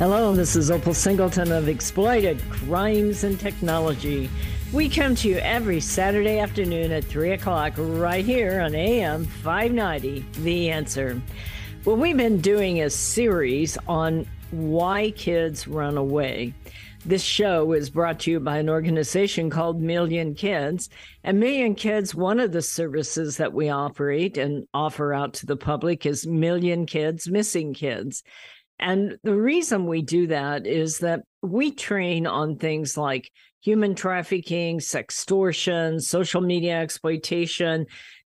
Hello, 0.00 0.34
this 0.34 0.56
is 0.56 0.70
Opal 0.70 0.94
Singleton 0.94 1.52
of 1.52 1.68
Exploited 1.68 2.40
Crimes 2.48 3.22
and 3.22 3.38
Technology. 3.38 4.30
We 4.72 4.88
come 4.88 5.14
to 5.16 5.28
you 5.28 5.36
every 5.36 5.78
Saturday 5.80 6.38
afternoon 6.38 6.90
at 6.90 7.04
3 7.04 7.32
o'clock 7.32 7.74
right 7.76 8.24
here 8.24 8.62
on 8.62 8.74
AM 8.74 9.26
590, 9.26 10.24
The 10.38 10.70
Answer. 10.70 11.20
Well, 11.84 11.96
we've 11.96 12.16
been 12.16 12.40
doing 12.40 12.80
a 12.80 12.88
series 12.88 13.76
on 13.86 14.26
why 14.52 15.10
kids 15.10 15.68
run 15.68 15.98
away. 15.98 16.54
This 17.04 17.22
show 17.22 17.72
is 17.72 17.90
brought 17.90 18.20
to 18.20 18.30
you 18.30 18.40
by 18.40 18.56
an 18.56 18.70
organization 18.70 19.50
called 19.50 19.82
Million 19.82 20.34
Kids. 20.34 20.88
And 21.24 21.38
Million 21.38 21.74
Kids, 21.74 22.14
one 22.14 22.40
of 22.40 22.52
the 22.52 22.62
services 22.62 23.36
that 23.36 23.52
we 23.52 23.68
operate 23.68 24.38
and 24.38 24.66
offer 24.72 25.12
out 25.12 25.34
to 25.34 25.46
the 25.46 25.56
public 25.58 26.06
is 26.06 26.26
Million 26.26 26.86
Kids 26.86 27.28
Missing 27.28 27.74
Kids. 27.74 28.22
And 28.80 29.18
the 29.22 29.34
reason 29.34 29.86
we 29.86 30.02
do 30.02 30.26
that 30.28 30.66
is 30.66 30.98
that 30.98 31.20
we 31.42 31.70
train 31.70 32.26
on 32.26 32.56
things 32.56 32.96
like 32.96 33.30
human 33.62 33.94
trafficking, 33.94 34.78
sextortion, 34.78 36.00
social 36.00 36.40
media 36.40 36.80
exploitation, 36.80 37.86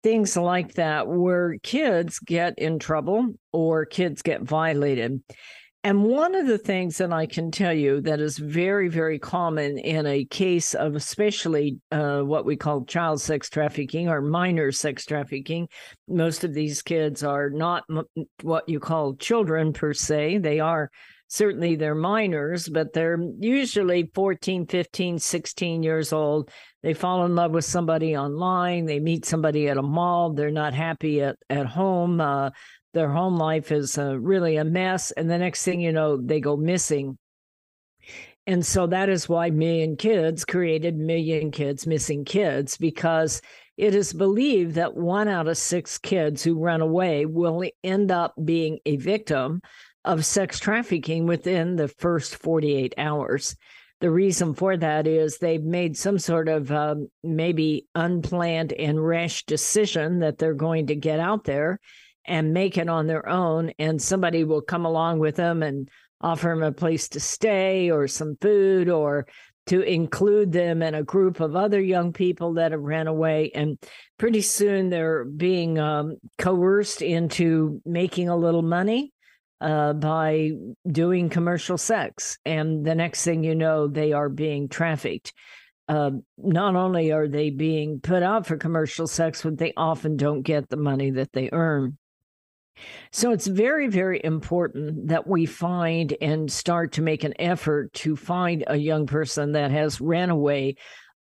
things 0.04 0.38
like 0.38 0.76
that, 0.76 1.08
where 1.08 1.58
kids 1.64 2.20
get 2.20 2.58
in 2.58 2.80
trouble 2.80 3.34
or 3.52 3.86
kids 3.86 4.22
get 4.22 4.42
violated. 4.42 5.22
And 5.84 6.04
one 6.04 6.36
of 6.36 6.48
the 6.48 6.58
things 6.58 6.98
that 6.98 7.14
I 7.14 7.28
can 7.28 7.52
tell 7.52 7.72
you 7.72 8.02
that 8.02 8.20
is 8.20 8.38
very, 8.38 8.90
very 8.90 9.20
common 9.20 9.78
in 9.78 10.06
a 10.06 10.26
case 10.26 10.74
of 10.74 10.96
especially 10.96 11.80
uh, 11.92 12.22
what 12.22 12.46
we 12.46 12.58
call 12.58 12.84
child 12.84 13.22
sex 13.22 13.50
trafficking 13.50 14.10
or 14.10 14.22
minor 14.22 14.72
sex 14.72 15.06
trafficking, 15.06 15.70
most 16.08 16.44
of 16.44 16.54
these 16.54 16.82
kids 16.82 17.24
are 17.24 17.50
not 17.50 17.84
m- 17.90 18.04
what 18.42 18.68
you 18.68 18.80
call 18.80 19.16
children 19.16 19.72
per 19.72 19.94
se. 19.94 20.40
They 20.40 20.60
are 20.60 20.90
certainly 21.28 21.76
they're 21.76 21.96
minors, 21.96 22.68
but 22.68 22.94
they're 22.94 23.20
usually 23.40 24.10
14, 24.14 24.66
15, 24.66 25.20
16 25.20 25.84
years 25.84 26.14
old. 26.14 26.50
They 26.84 26.94
fall 26.94 27.26
in 27.26 27.36
love 27.36 27.52
with 27.52 27.66
somebody 27.66 28.16
online. 28.16 28.86
They 28.86 29.00
meet 29.00 29.26
somebody 29.26 29.68
at 29.68 29.78
a 29.78 29.82
mall. 29.82 30.34
They're 30.34 30.52
not 30.52 30.74
happy 30.74 31.22
at, 31.22 31.38
at 31.50 31.66
home. 31.66 32.22
Uh, 32.22 32.52
their 32.94 33.10
home 33.10 33.38
life 33.38 33.72
is 33.72 33.98
uh, 33.98 34.18
really 34.18 34.58
a 34.58 34.64
mess. 34.64 35.12
And 35.12 35.30
the 35.30 35.38
next 35.38 35.64
thing 35.64 35.82
you 35.82 35.92
know, 35.92 36.18
they 36.18 36.40
go 36.40 36.58
missing. 36.58 37.18
And 38.46 38.66
so 38.66 38.88
that 38.88 39.10
is 39.10 39.28
why 39.28 39.50
Million 39.50 39.98
Kids 39.98 40.46
created 40.46 40.96
Million 40.96 41.52
Kids 41.52 41.86
Missing 41.86 42.26
Kids, 42.26 42.78
because 42.78 43.42
it 43.76 43.94
is 43.94 44.14
believed 44.14 44.76
that 44.76 44.96
one 44.96 45.28
out 45.28 45.48
of 45.48 45.58
six 45.58 45.98
kids 45.98 46.44
who 46.44 46.58
run 46.58 46.82
away 46.82 47.26
will 47.26 47.64
end 47.84 48.10
up 48.10 48.34
being 48.44 48.80
a 48.86 48.96
victim 48.96 49.62
of 50.06 50.26
sex 50.26 50.60
trafficking 50.60 51.28
within 51.28 51.76
the 51.76 51.90
first 51.90 52.38
48 52.38 52.96
hours. 52.98 53.56
The 54.00 54.10
reason 54.10 54.54
for 54.54 54.78
that 54.78 55.08
is 55.08 55.38
they've 55.38 55.64
made 55.64 55.98
some 55.98 56.18
sort 56.18 56.48
of 56.48 56.72
um, 56.72 57.10
maybe 57.24 57.88
unplanned 57.96 58.72
and 58.74 59.04
rash 59.04 59.46
decision 59.46 60.20
that 60.20 60.38
they're 60.38 60.54
going 60.54 60.88
to 60.88 60.96
get 60.96 61.20
out 61.20 61.44
there 61.44 61.80
and 62.28 62.54
make 62.54 62.78
it 62.78 62.90
on 62.90 63.08
their 63.08 63.28
own 63.28 63.72
and 63.80 64.02
somebody 64.02 64.44
will 64.44 64.62
come 64.62 64.86
along 64.86 65.20
with 65.20 65.36
them 65.36 65.64
and 65.64 65.90
offer 66.22 66.50
them 66.50 66.64
a 66.64 66.72
place 66.72 67.10
to 67.10 67.20
stay 67.20 67.90
or 67.90 68.08
some 68.08 68.38
food 68.42 68.90
or 68.90 69.28
to 69.68 69.82
include 69.82 70.52
them 70.52 70.82
in 70.82 70.96
a 70.96 71.04
group 71.04 71.40
of 71.40 71.56
other 71.56 71.82
young 71.82 72.14
people 72.14 72.54
that 72.54 72.72
have 72.72 72.82
ran 72.82 73.08
away. 73.08 73.52
And 73.54 73.78
pretty 74.18 74.42
soon 74.42 74.90
they're 74.90 75.26
being 75.26 75.78
um, 75.78 76.18
coerced 76.38 77.02
into 77.02 77.82
making 77.86 78.30
a 78.30 78.38
little 78.38 78.62
money 78.62 79.12
uh, 79.60 79.94
by 79.94 80.52
doing 80.90 81.30
commercial 81.30 81.78
sex. 81.78 82.38
And 82.46 82.86
the 82.86 82.96
next 82.96 83.24
thing 83.24 83.44
you 83.44 83.56
know 83.56 83.88
they 83.88 84.14
are 84.14 84.30
being 84.30 84.70
trafficked. 84.70 85.34
Uh, 85.90 86.12
not 86.38 86.76
only 86.76 87.12
are 87.12 87.28
they 87.28 87.50
being 87.50 88.00
put 88.02 88.22
out 88.22 88.46
for 88.46 88.58
commercial 88.58 89.08
sex, 89.08 89.44
but 89.44 89.58
they 89.58 89.74
often 89.78 90.18
don't 90.18 90.42
get 90.42 90.70
the 90.70 90.78
money 90.78 91.12
that 91.12 91.32
they 91.34 91.50
earn. 91.52 91.98
So 93.12 93.32
it's 93.32 93.48
very, 93.48 93.88
very 93.88 94.22
important 94.24 95.08
that 95.08 95.28
we 95.28 95.46
find 95.46 96.16
and 96.22 96.52
start 96.52 96.94
to 96.94 97.02
make 97.02 97.24
an 97.24 97.34
effort 97.40 97.94
to 97.94 98.16
find 98.16 98.64
a 98.68 98.78
young 98.78 99.08
person 99.08 99.54
that 99.54 99.72
has 99.72 100.02
ran 100.02 100.30
away 100.30 100.76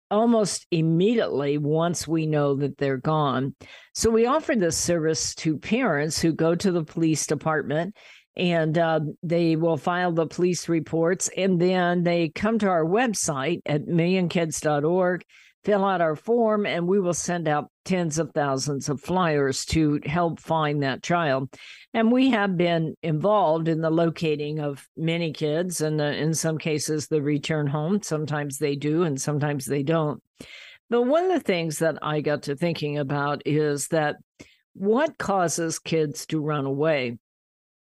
almost 0.09 0.67
immediately 0.72 1.57
once 1.57 2.07
we 2.07 2.25
know 2.25 2.56
that 2.56 2.78
they're 2.78 2.97
gone. 2.97 3.56
So 3.94 4.09
we 4.09 4.25
offer 4.25 4.56
this 4.56 4.78
service 4.78 5.35
to 5.35 5.57
parents 5.57 6.19
who 6.22 6.31
go 6.31 6.56
to 6.56 6.72
the 6.72 6.84
police 6.84 7.28
department 7.28 7.96
and 8.35 8.78
uh, 8.78 9.00
they 9.23 9.56
will 9.56 9.78
file 9.78 10.12
the 10.12 10.28
police 10.28 10.69
reports 10.69 11.29
and 11.35 11.59
then 11.59 12.03
they 12.03 12.29
come 12.29 12.59
to 12.59 12.67
our 12.67 12.85
website 12.85 13.62
at 13.66 13.85
millionkids.org 13.85 15.23
fill 15.63 15.84
out 15.84 16.01
our 16.01 16.16
form 16.16 16.66
and 16.66 16.88
we 16.88 17.00
will 17.00 17.13
send 17.13 17.47
out 17.47 17.69
tens 17.84 18.19
of 18.19 18.31
thousands 18.34 18.90
of 18.90 19.01
flyers 19.01 19.66
to 19.66 20.00
help 20.06 20.40
find 20.40 20.84
that 20.84 21.03
child. 21.03 21.50
And 21.94 22.12
we 22.12 22.29
have 22.29 22.57
been 22.57 22.95
involved 23.01 23.67
in 23.67 23.81
the 23.81 23.90
locating 23.90 24.59
of 24.59 24.88
many 24.96 25.34
kids, 25.34 25.81
and 25.81 26.00
in 26.00 26.34
some 26.34 26.57
cases, 26.57 27.07
the 27.07 27.22
return 27.22 27.67
home. 27.67 28.01
Sometimes 28.01 28.59
they 28.59 28.75
do, 28.75 29.03
and 29.03 29.19
sometimes 29.19 29.66
they 29.66 29.84
don't. 29.84 30.22
But 30.90 31.03
one 31.03 31.25
of 31.25 31.34
the 31.34 31.40
things 31.40 31.79
that 31.79 31.97
I 32.01 32.22
got 32.22 32.44
to 32.44 32.56
thinking 32.56 32.97
about 32.97 33.41
is 33.46 33.88
that 33.90 34.17
what 34.73 35.17
causes 35.17 35.79
kids 35.79 36.25
to 36.28 36.40
run 36.40 36.66
away? 36.66 37.17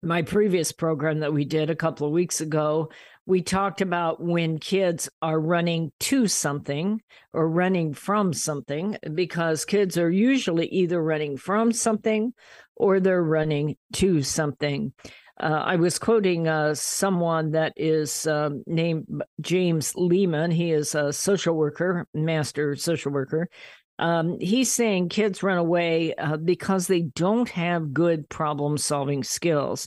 My 0.02 0.22
previous 0.22 0.70
program 0.70 1.20
that 1.20 1.32
we 1.32 1.44
did 1.44 1.70
a 1.70 1.76
couple 1.76 2.06
of 2.06 2.12
weeks 2.12 2.40
ago 2.40 2.90
we 3.28 3.42
talked 3.42 3.82
about 3.82 4.22
when 4.22 4.56
kids 4.58 5.10
are 5.20 5.38
running 5.38 5.92
to 6.00 6.26
something 6.26 6.98
or 7.34 7.46
running 7.46 7.92
from 7.92 8.32
something 8.32 8.96
because 9.12 9.66
kids 9.66 9.98
are 9.98 10.10
usually 10.10 10.66
either 10.68 11.00
running 11.02 11.36
from 11.36 11.70
something 11.70 12.32
or 12.74 13.00
they're 13.00 13.22
running 13.22 13.76
to 13.92 14.22
something. 14.22 14.94
Uh, 15.38 15.62
I 15.62 15.76
was 15.76 15.98
quoting 15.98 16.48
uh, 16.48 16.74
someone 16.74 17.50
that 17.50 17.74
is 17.76 18.26
um, 18.26 18.62
named 18.66 19.04
James 19.42 19.92
Lehman. 19.94 20.50
He 20.50 20.72
is 20.72 20.94
a 20.94 21.12
social 21.12 21.54
worker, 21.54 22.06
master 22.14 22.76
social 22.76 23.12
worker. 23.12 23.50
Um, 23.98 24.38
he's 24.40 24.72
saying 24.72 25.10
kids 25.10 25.42
run 25.42 25.58
away 25.58 26.14
uh, 26.14 26.38
because 26.38 26.86
they 26.86 27.02
don't 27.02 27.48
have 27.50 27.92
good 27.92 28.26
problem 28.30 28.78
solving 28.78 29.22
skills 29.22 29.86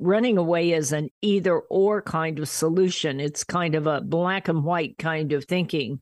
running 0.00 0.38
away 0.38 0.72
is 0.72 0.92
an 0.92 1.10
either 1.22 1.58
or 1.58 2.02
kind 2.02 2.38
of 2.38 2.48
solution. 2.48 3.20
It's 3.20 3.44
kind 3.44 3.74
of 3.74 3.86
a 3.86 4.00
black 4.00 4.48
and 4.48 4.64
white 4.64 4.96
kind 4.98 5.32
of 5.32 5.44
thinking. 5.44 6.00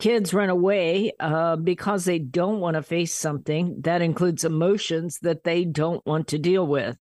Kids 0.00 0.34
run 0.34 0.50
away 0.50 1.12
uh, 1.20 1.56
because 1.56 2.04
they 2.04 2.18
don't 2.18 2.58
want 2.58 2.74
to 2.74 2.82
face 2.82 3.14
something 3.14 3.80
that 3.82 4.02
includes 4.02 4.44
emotions 4.44 5.18
that 5.22 5.44
they 5.44 5.64
don't 5.64 6.04
want 6.04 6.28
to 6.28 6.38
deal 6.38 6.66
with 6.66 6.96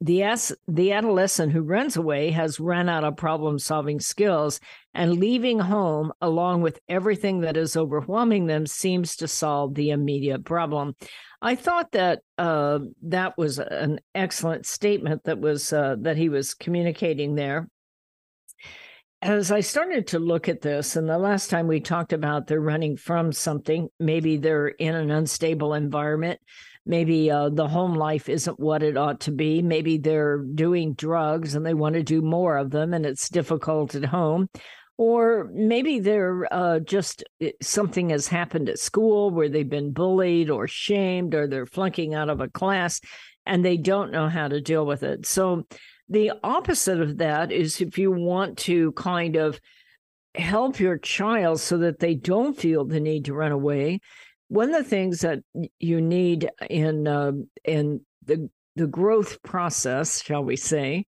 the 0.00 0.22
as, 0.22 0.52
the 0.68 0.92
adolescent 0.92 1.52
who 1.52 1.62
runs 1.62 1.96
away 1.96 2.30
has 2.30 2.60
run 2.60 2.88
out 2.88 3.04
of 3.04 3.16
problem 3.16 3.58
solving 3.58 3.98
skills 3.98 4.60
and 4.94 5.18
leaving 5.18 5.58
home 5.58 6.12
along 6.20 6.62
with 6.62 6.78
everything 6.88 7.40
that 7.40 7.56
is 7.56 7.76
overwhelming 7.76 8.46
them 8.46 8.66
seems 8.66 9.16
to 9.16 9.28
solve 9.28 9.74
the 9.74 9.90
immediate 9.90 10.44
problem. 10.44 10.94
I 11.42 11.54
thought 11.54 11.92
that 11.92 12.20
uh, 12.36 12.80
that 13.02 13.36
was 13.38 13.58
an 13.58 14.00
excellent 14.14 14.66
statement 14.66 15.24
that 15.24 15.38
was 15.40 15.72
uh, 15.72 15.96
that 16.00 16.16
he 16.16 16.28
was 16.28 16.54
communicating 16.54 17.34
there. 17.34 17.68
As 19.20 19.50
I 19.50 19.60
started 19.60 20.08
to 20.08 20.20
look 20.20 20.48
at 20.48 20.60
this, 20.60 20.94
and 20.94 21.08
the 21.08 21.18
last 21.18 21.50
time 21.50 21.66
we 21.66 21.80
talked 21.80 22.12
about 22.12 22.46
they're 22.46 22.60
running 22.60 22.96
from 22.96 23.32
something, 23.32 23.88
maybe 23.98 24.36
they're 24.36 24.68
in 24.68 24.94
an 24.94 25.10
unstable 25.10 25.74
environment, 25.74 26.40
maybe 26.88 27.30
uh, 27.30 27.50
the 27.50 27.68
home 27.68 27.94
life 27.94 28.28
isn't 28.28 28.58
what 28.58 28.82
it 28.82 28.96
ought 28.96 29.20
to 29.20 29.30
be. 29.30 29.62
Maybe 29.62 29.98
they're 29.98 30.38
doing 30.38 30.94
drugs 30.94 31.54
and 31.54 31.64
they 31.64 31.74
want 31.74 31.94
to 31.94 32.02
do 32.02 32.22
more 32.22 32.56
of 32.56 32.70
them 32.70 32.94
and 32.94 33.04
it's 33.04 33.28
difficult 33.28 33.94
at 33.94 34.06
home. 34.06 34.48
Or 34.96 35.48
maybe 35.52 36.00
they're 36.00 36.52
uh, 36.52 36.80
just 36.80 37.22
something 37.62 38.08
has 38.08 38.26
happened 38.26 38.68
at 38.68 38.80
school 38.80 39.30
where 39.30 39.48
they've 39.48 39.68
been 39.68 39.92
bullied 39.92 40.50
or 40.50 40.66
shamed 40.66 41.34
or 41.34 41.46
they're 41.46 41.66
flunking 41.66 42.14
out 42.14 42.30
of 42.30 42.40
a 42.40 42.48
class 42.48 43.00
and 43.46 43.64
they 43.64 43.76
don't 43.76 44.10
know 44.10 44.28
how 44.28 44.48
to 44.48 44.60
deal 44.60 44.84
with 44.84 45.02
it. 45.04 45.24
So, 45.26 45.66
the 46.10 46.32
opposite 46.42 47.02
of 47.02 47.18
that 47.18 47.52
is 47.52 47.82
if 47.82 47.98
you 47.98 48.10
want 48.10 48.56
to 48.58 48.92
kind 48.92 49.36
of 49.36 49.60
help 50.34 50.80
your 50.80 50.96
child 50.96 51.60
so 51.60 51.76
that 51.78 51.98
they 51.98 52.14
don't 52.14 52.56
feel 52.56 52.86
the 52.86 52.98
need 52.98 53.26
to 53.26 53.34
run 53.34 53.52
away, 53.52 54.00
one 54.48 54.74
of 54.74 54.82
the 54.82 54.88
things 54.88 55.20
that 55.20 55.40
you 55.78 56.00
need 56.00 56.50
in 56.68 57.06
uh, 57.06 57.32
in 57.64 58.00
the 58.24 58.50
the 58.76 58.86
growth 58.86 59.42
process, 59.42 60.22
shall 60.22 60.44
we 60.44 60.56
say, 60.56 61.04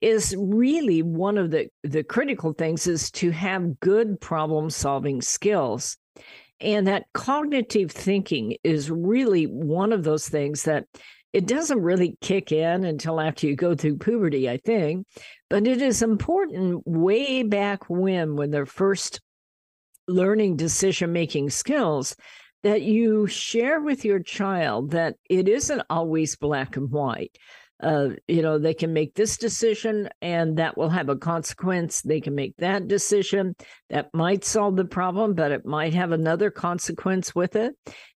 is 0.00 0.34
really 0.38 1.02
one 1.02 1.38
of 1.38 1.50
the 1.50 1.68
the 1.82 2.02
critical 2.02 2.52
things 2.52 2.86
is 2.86 3.10
to 3.10 3.30
have 3.30 3.80
good 3.80 4.20
problem 4.20 4.70
solving 4.70 5.22
skills. 5.22 5.96
And 6.60 6.86
that 6.86 7.04
cognitive 7.12 7.90
thinking 7.90 8.56
is 8.64 8.90
really 8.90 9.44
one 9.44 9.92
of 9.92 10.04
those 10.04 10.28
things 10.28 10.62
that 10.62 10.86
It 11.32 11.46
doesn't 11.46 11.82
really 11.82 12.16
kick 12.22 12.50
in 12.50 12.84
until 12.84 13.20
after 13.20 13.46
you 13.46 13.56
go 13.56 13.74
through 13.74 13.98
puberty, 13.98 14.48
I 14.48 14.56
think, 14.56 15.06
but 15.50 15.66
it 15.66 15.82
is 15.82 16.00
important 16.00 16.82
way 16.86 17.42
back 17.42 17.90
when, 17.90 18.36
when 18.36 18.50
they're 18.50 18.64
first 18.64 19.20
learning 20.08 20.56
decision 20.56 21.12
making 21.12 21.50
skills, 21.50 22.16
that 22.62 22.82
you 22.82 23.26
share 23.26 23.80
with 23.80 24.04
your 24.04 24.20
child 24.20 24.90
that 24.90 25.16
it 25.30 25.48
isn't 25.48 25.82
always 25.88 26.36
black 26.36 26.76
and 26.76 26.90
white 26.90 27.36
uh, 27.82 28.08
you 28.26 28.40
know, 28.40 28.58
they 28.58 28.72
can 28.72 28.92
make 28.92 29.14
this 29.14 29.36
decision 29.36 30.08
and 30.22 30.56
that 30.56 30.78
will 30.78 30.88
have 30.88 31.08
a 31.08 31.16
consequence. 31.16 32.00
They 32.00 32.20
can 32.20 32.34
make 32.34 32.56
that 32.56 32.88
decision 32.88 33.54
that 33.90 34.08
might 34.14 34.44
solve 34.44 34.76
the 34.76 34.86
problem, 34.86 35.34
but 35.34 35.52
it 35.52 35.66
might 35.66 35.92
have 35.92 36.12
another 36.12 36.50
consequence 36.50 37.34
with 37.34 37.54
it. 37.56 37.74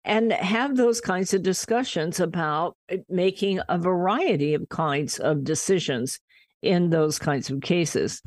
And 0.04 0.32
have 0.32 0.76
those 0.76 1.00
kinds 1.00 1.34
of 1.34 1.42
discussions 1.42 2.20
about 2.20 2.76
making 3.08 3.60
a 3.68 3.76
variety 3.76 4.54
of 4.54 4.68
kinds 4.68 5.18
of 5.18 5.42
decisions 5.42 6.20
in 6.62 6.90
those 6.90 7.18
kinds 7.18 7.50
of 7.50 7.60
cases. 7.60 8.22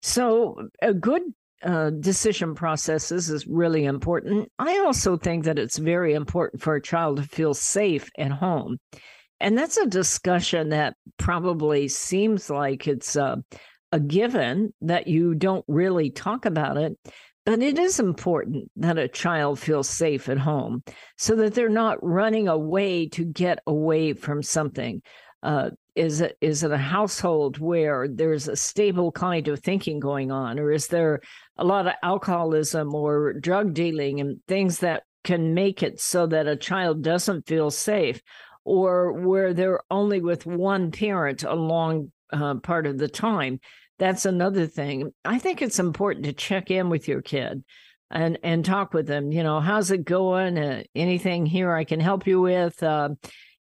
So, 0.00 0.68
a 0.80 0.94
good 0.94 1.22
uh, 1.64 1.90
decision 1.90 2.54
processes 2.54 3.30
is 3.30 3.46
really 3.46 3.84
important. 3.84 4.50
I 4.58 4.78
also 4.78 5.16
think 5.16 5.44
that 5.44 5.58
it's 5.58 5.78
very 5.78 6.14
important 6.14 6.62
for 6.62 6.74
a 6.74 6.82
child 6.82 7.16
to 7.16 7.22
feel 7.22 7.54
safe 7.54 8.10
at 8.18 8.30
home. 8.30 8.78
And 9.40 9.58
that's 9.58 9.76
a 9.76 9.86
discussion 9.86 10.70
that 10.70 10.94
probably 11.18 11.88
seems 11.88 12.50
like 12.50 12.86
it's 12.86 13.16
a, 13.16 13.42
a 13.92 14.00
given 14.00 14.72
that 14.82 15.06
you 15.06 15.34
don't 15.34 15.64
really 15.66 16.10
talk 16.10 16.46
about 16.46 16.76
it. 16.76 16.98
But 17.46 17.62
it 17.62 17.78
is 17.78 18.00
important 18.00 18.70
that 18.76 18.96
a 18.96 19.08
child 19.08 19.58
feels 19.58 19.88
safe 19.88 20.30
at 20.30 20.38
home 20.38 20.82
so 21.18 21.36
that 21.36 21.54
they're 21.54 21.68
not 21.68 21.98
running 22.02 22.48
away 22.48 23.08
to 23.10 23.24
get 23.24 23.58
away 23.66 24.14
from 24.14 24.42
something. 24.42 25.02
Uh, 25.42 25.70
is 25.94 26.20
it 26.20 26.36
is 26.40 26.62
it 26.62 26.70
a 26.70 26.78
household 26.78 27.58
where 27.58 28.08
there's 28.08 28.48
a 28.48 28.56
stable 28.56 29.12
kind 29.12 29.48
of 29.48 29.60
thinking 29.60 30.00
going 30.00 30.30
on, 30.30 30.58
or 30.58 30.72
is 30.72 30.88
there 30.88 31.20
a 31.56 31.64
lot 31.64 31.86
of 31.86 31.94
alcoholism 32.02 32.94
or 32.94 33.32
drug 33.34 33.74
dealing 33.74 34.20
and 34.20 34.40
things 34.48 34.80
that 34.80 35.04
can 35.22 35.54
make 35.54 35.82
it 35.82 36.00
so 36.00 36.26
that 36.26 36.46
a 36.46 36.56
child 36.56 37.02
doesn't 37.02 37.46
feel 37.46 37.70
safe? 37.70 38.20
or 38.64 39.12
where 39.12 39.52
they're 39.52 39.80
only 39.90 40.20
with 40.20 40.46
one 40.46 40.90
parent 40.90 41.44
a 41.44 41.54
long 41.54 42.10
uh, 42.32 42.54
part 42.56 42.86
of 42.86 42.98
the 42.98 43.08
time. 43.08 43.60
That's 43.98 44.26
another 44.26 44.66
thing. 44.66 45.12
I 45.24 45.38
think 45.38 45.62
it's 45.62 45.78
important 45.78 46.24
to 46.24 46.32
check 46.32 46.70
in 46.70 46.88
with 46.88 47.06
your 47.06 47.22
kid 47.22 47.62
and 48.10 48.38
and 48.42 48.64
talk 48.64 48.92
with 48.92 49.06
them. 49.06 49.30
You 49.30 49.42
know, 49.42 49.60
how's 49.60 49.90
it 49.90 50.04
going? 50.04 50.58
Uh, 50.58 50.82
anything 50.94 51.46
here 51.46 51.72
I 51.72 51.84
can 51.84 52.00
help 52.00 52.26
you 52.26 52.40
with? 52.40 52.82
Uh, 52.82 53.10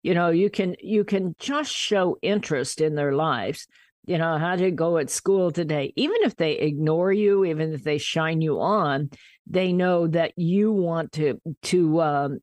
you 0.03 0.13
know, 0.13 0.29
you 0.29 0.49
can 0.49 0.75
you 0.81 1.03
can 1.03 1.35
just 1.39 1.71
show 1.71 2.17
interest 2.21 2.81
in 2.81 2.95
their 2.95 3.13
lives. 3.13 3.67
You 4.05 4.17
know, 4.17 4.37
how 4.37 4.55
did 4.55 4.67
it 4.67 4.75
go 4.75 4.97
at 4.97 5.11
school 5.11 5.51
today? 5.51 5.93
Even 5.95 6.17
if 6.23 6.35
they 6.35 6.53
ignore 6.53 7.11
you, 7.11 7.45
even 7.45 7.73
if 7.73 7.83
they 7.83 7.99
shine 7.99 8.41
you 8.41 8.59
on, 8.59 9.11
they 9.45 9.73
know 9.73 10.07
that 10.07 10.33
you 10.37 10.71
want 10.71 11.11
to 11.13 11.39
to 11.63 12.01
um, 12.01 12.39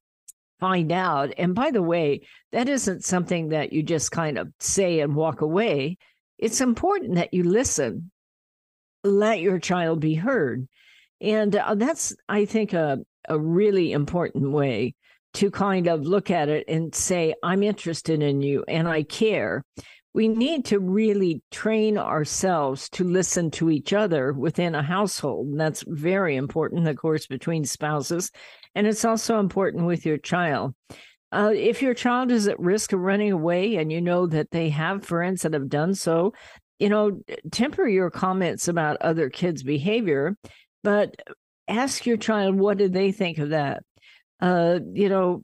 find 0.61 0.93
out. 0.93 1.33
And 1.37 1.55
by 1.55 1.71
the 1.71 1.83
way, 1.83 2.23
that 2.53 2.69
isn't 2.69 3.05
something 3.05 3.49
that 3.49 3.73
you 3.73 3.83
just 3.83 4.13
kind 4.13 4.39
of 4.39 4.49
say 4.61 5.01
and 5.01 5.15
walk 5.15 5.41
away. 5.41 5.99
It's 6.39 6.61
important 6.61 7.17
that 7.17 7.35
you 7.35 7.43
listen, 7.43 8.11
let 9.03 9.41
your 9.41 9.59
child 9.59 10.01
be 10.01 10.15
heard. 10.15 10.69
And 11.21 11.57
uh, 11.57 11.75
that's, 11.75 12.15
I 12.29 12.45
think, 12.45 12.73
a, 12.73 12.99
a 13.29 13.39
really 13.39 13.91
important 13.91 14.53
way 14.53 14.95
to 15.35 15.51
kind 15.51 15.87
of 15.87 16.07
look 16.07 16.31
at 16.31 16.49
it 16.49 16.65
and 16.69 16.95
say, 16.95 17.35
I'm 17.43 17.63
interested 17.63 18.23
in 18.23 18.41
you 18.41 18.65
and 18.67 18.89
I 18.89 19.03
care. 19.03 19.65
We 20.15 20.29
need 20.29 20.65
to 20.67 20.81
really 20.81 21.43
train 21.51 21.99
ourselves 21.99 22.89
to 22.91 23.05
listen 23.05 23.51
to 23.53 23.71
each 23.71 23.93
other 23.93 24.33
within 24.33 24.75
a 24.75 24.83
household. 24.83 25.49
And 25.49 25.61
that's 25.61 25.85
very 25.87 26.37
important, 26.37 26.89
of 26.89 26.97
course, 26.97 27.27
between 27.27 27.65
spouses 27.65 28.31
and 28.75 28.87
it's 28.87 29.05
also 29.05 29.41
important 29.41 29.87
with 29.87 30.07
your 30.07 30.19
child. 30.19 30.73
Uh, 31.33 31.51
if 31.53 31.83
your 31.83 31.95
child 31.95 32.31
is 32.31 32.47
at 32.47 32.61
risk 32.61 32.93
of 32.93 33.01
running 33.01 33.33
away 33.33 33.75
and 33.75 33.93
you 33.93 34.01
know 34.01 34.27
that 34.27 34.53
they 34.53 34.71
have 34.71 35.05
friends 35.05 35.43
that 35.43 35.53
have 35.53 35.69
done 35.69 35.95
so, 35.95 36.33
you 36.79 36.89
know, 36.89 37.21
temper 37.51 37.89
your 37.89 38.09
comments 38.09 38.69
about 38.69 38.97
other 39.01 39.29
kids' 39.29 39.65
behavior, 39.65 40.37
but 40.85 41.15
ask 41.67 42.07
your 42.07 42.17
child 42.17 42.55
what 42.55 42.79
do 42.79 42.89
they 42.89 43.11
think 43.11 43.39
of 43.39 43.51
that. 43.51 43.83
Uh, 44.41 44.79
you 44.93 45.09
know, 45.09 45.43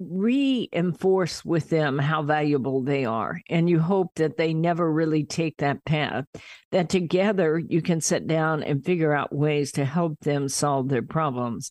reinforce 0.00 1.44
with 1.44 1.70
them 1.70 1.98
how 1.98 2.22
valuable 2.22 2.82
they 2.82 3.04
are. 3.04 3.40
And 3.48 3.68
you 3.68 3.80
hope 3.80 4.14
that 4.16 4.36
they 4.36 4.54
never 4.54 4.90
really 4.90 5.24
take 5.24 5.56
that 5.58 5.84
path, 5.84 6.24
that 6.70 6.88
together 6.88 7.58
you 7.58 7.82
can 7.82 8.00
sit 8.00 8.26
down 8.26 8.62
and 8.62 8.84
figure 8.84 9.12
out 9.12 9.34
ways 9.34 9.72
to 9.72 9.84
help 9.84 10.18
them 10.20 10.48
solve 10.48 10.88
their 10.88 11.02
problems. 11.02 11.70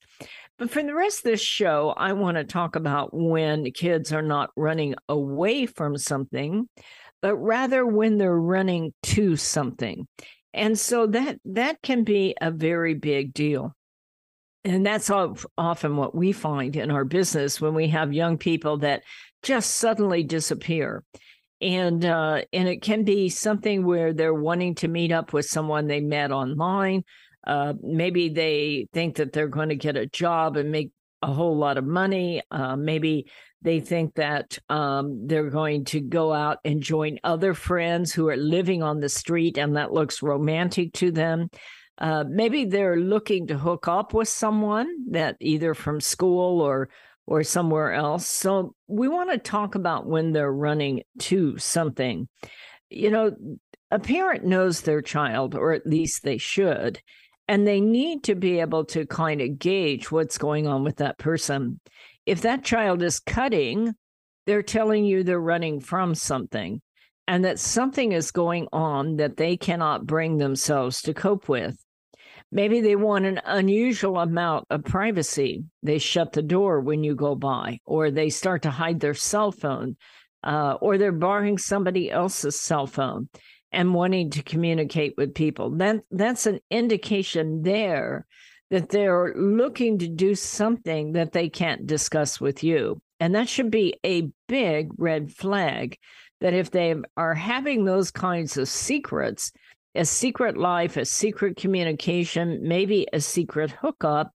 But 0.57 0.71
for 0.71 0.83
the 0.83 0.95
rest 0.95 1.19
of 1.19 1.23
this 1.25 1.41
show, 1.41 1.93
I 1.95 2.13
want 2.13 2.37
to 2.37 2.43
talk 2.43 2.75
about 2.75 3.11
when 3.13 3.71
kids 3.71 4.11
are 4.11 4.23
not 4.23 4.49
running 4.55 4.95
away 5.07 5.65
from 5.67 5.97
something, 5.97 6.67
but 7.21 7.37
rather 7.37 7.85
when 7.85 8.17
they're 8.17 8.35
running 8.35 8.93
to 9.03 9.35
something. 9.35 10.07
And 10.53 10.77
so 10.77 11.05
that 11.07 11.37
that 11.45 11.81
can 11.83 12.03
be 12.03 12.35
a 12.41 12.49
very 12.49 12.95
big 12.95 13.33
deal. 13.33 13.75
And 14.67 14.85
that's 14.85 15.09
often 15.09 15.97
what 15.97 16.15
we 16.15 16.31
find 16.31 16.75
in 16.75 16.91
our 16.91 17.05
business 17.05 17.61
when 17.61 17.73
we 17.73 17.87
have 17.89 18.13
young 18.13 18.37
people 18.37 18.77
that 18.79 19.03
just 19.41 19.77
suddenly 19.77 20.23
disappear. 20.23 21.03
And 21.59 22.05
uh, 22.05 22.41
and 22.53 22.67
it 22.67 22.81
can 22.83 23.03
be 23.03 23.29
something 23.29 23.85
where 23.85 24.13
they're 24.13 24.33
wanting 24.33 24.75
to 24.75 24.87
meet 24.87 25.11
up 25.11 25.33
with 25.33 25.45
someone 25.45 25.87
they 25.87 26.01
met 26.01 26.31
online 26.31 27.03
uh, 27.47 27.73
maybe 27.81 28.27
they 28.27 28.87
think 28.93 29.15
that 29.15 29.31
they're 29.31 29.47
going 29.47 29.69
to 29.69 29.75
get 29.75 29.95
a 29.95 30.05
job 30.05 30.57
and 30.57 30.69
make 30.69 30.91
a 31.21 31.31
whole 31.31 31.57
lot 31.57 31.77
of 31.77 31.85
money. 31.85 32.41
Uh, 32.51 32.75
maybe 32.75 33.31
they 33.61 33.79
think 33.79 34.13
that 34.15 34.59
um, 34.67 35.25
they're 35.27 35.49
going 35.49 35.85
to 35.85 36.01
go 36.01 36.33
out 36.33 36.59
and 36.65 36.83
join 36.83 37.17
other 37.23 37.53
friends 37.53 38.11
who 38.11 38.27
are 38.27 38.35
living 38.35 38.83
on 38.83 38.99
the 38.99 39.09
street 39.09 39.57
and 39.57 39.77
that 39.77 39.93
looks 39.93 40.21
romantic 40.21 40.91
to 40.93 41.09
them. 41.09 41.49
Uh, 41.97 42.23
maybe 42.27 42.65
they're 42.65 42.97
looking 42.97 43.47
to 43.47 43.57
hook 43.57 43.87
up 43.87 44.13
with 44.13 44.27
someone 44.27 44.87
that 45.11 45.35
either 45.39 45.73
from 45.73 45.99
school 45.99 46.61
or 46.61 46.89
or 47.25 47.43
somewhere 47.43 47.91
else. 47.91 48.25
So 48.25 48.73
we 48.87 49.09
want 49.09 49.31
to 49.31 49.37
talk 49.37 49.75
about 49.75 50.07
when 50.07 50.31
they're 50.31 50.51
running 50.51 51.03
to 51.19 51.57
something. 51.57 52.29
You 52.89 53.11
know, 53.11 53.35
a 53.91 53.99
parent 53.99 54.45
knows 54.45 54.81
their 54.81 55.01
child, 55.01 55.53
or 55.53 55.73
at 55.73 55.85
least 55.85 56.23
they 56.23 56.37
should, 56.37 57.01
and 57.47 57.67
they 57.67 57.81
need 57.81 58.23
to 58.23 58.35
be 58.35 58.61
able 58.61 58.85
to 58.85 59.05
kind 59.05 59.41
of 59.41 59.59
gauge 59.59 60.09
what's 60.09 60.37
going 60.37 60.67
on 60.67 60.83
with 60.83 60.97
that 60.97 61.17
person. 61.17 61.81
If 62.25 62.41
that 62.41 62.63
child 62.63 63.03
is 63.03 63.19
cutting, 63.19 63.93
they're 64.45 64.63
telling 64.63 65.03
you 65.03 65.23
they're 65.23 65.39
running 65.39 65.81
from 65.81 66.15
something 66.15 66.81
and 67.27 67.43
that 67.43 67.59
something 67.59 68.13
is 68.13 68.31
going 68.31 68.67
on 68.71 69.17
that 69.17 69.37
they 69.37 69.57
cannot 69.57 70.05
bring 70.05 70.37
themselves 70.37 71.01
to 71.03 71.13
cope 71.13 71.49
with. 71.49 71.77
Maybe 72.51 72.79
they 72.79 72.95
want 72.95 73.25
an 73.25 73.41
unusual 73.43 74.19
amount 74.19 74.65
of 74.69 74.83
privacy. 74.83 75.65
They 75.83 75.97
shut 75.97 76.31
the 76.31 76.41
door 76.41 76.79
when 76.79 77.03
you 77.03 77.15
go 77.15 77.35
by, 77.35 77.79
or 77.85 78.09
they 78.09 78.29
start 78.29 78.61
to 78.61 78.71
hide 78.71 78.99
their 78.99 79.13
cell 79.13 79.51
phone, 79.51 79.97
uh, 80.43 80.77
or 80.79 80.97
they're 80.97 81.11
borrowing 81.11 81.57
somebody 81.57 82.09
else's 82.09 82.59
cell 82.59 82.87
phone 82.87 83.27
and 83.71 83.93
wanting 83.93 84.29
to 84.31 84.43
communicate 84.43 85.15
with 85.17 85.33
people. 85.35 85.71
That 85.71 86.01
that's 86.09 86.45
an 86.45 86.59
indication 86.69 87.63
there 87.63 88.25
that 88.69 88.89
they're 88.89 89.33
looking 89.35 89.97
to 89.99 90.07
do 90.07 90.35
something 90.35 91.13
that 91.13 91.31
they 91.31 91.49
can't 91.49 91.87
discuss 91.87 92.39
with 92.39 92.63
you. 92.63 93.01
And 93.19 93.35
that 93.35 93.49
should 93.49 93.71
be 93.71 93.95
a 94.05 94.29
big 94.47 94.89
red 94.97 95.31
flag 95.31 95.97
that 96.41 96.53
if 96.53 96.69
they 96.71 96.95
are 97.15 97.33
having 97.33 97.83
those 97.83 98.11
kinds 98.11 98.57
of 98.57 98.67
secrets, 98.67 99.51
a 99.97 100.05
secret 100.05 100.57
life, 100.57 100.97
a 100.97 101.05
secret 101.05 101.57
communication, 101.57 102.59
maybe 102.61 103.07
a 103.11 103.19
secret 103.19 103.71
hookup, 103.71 104.31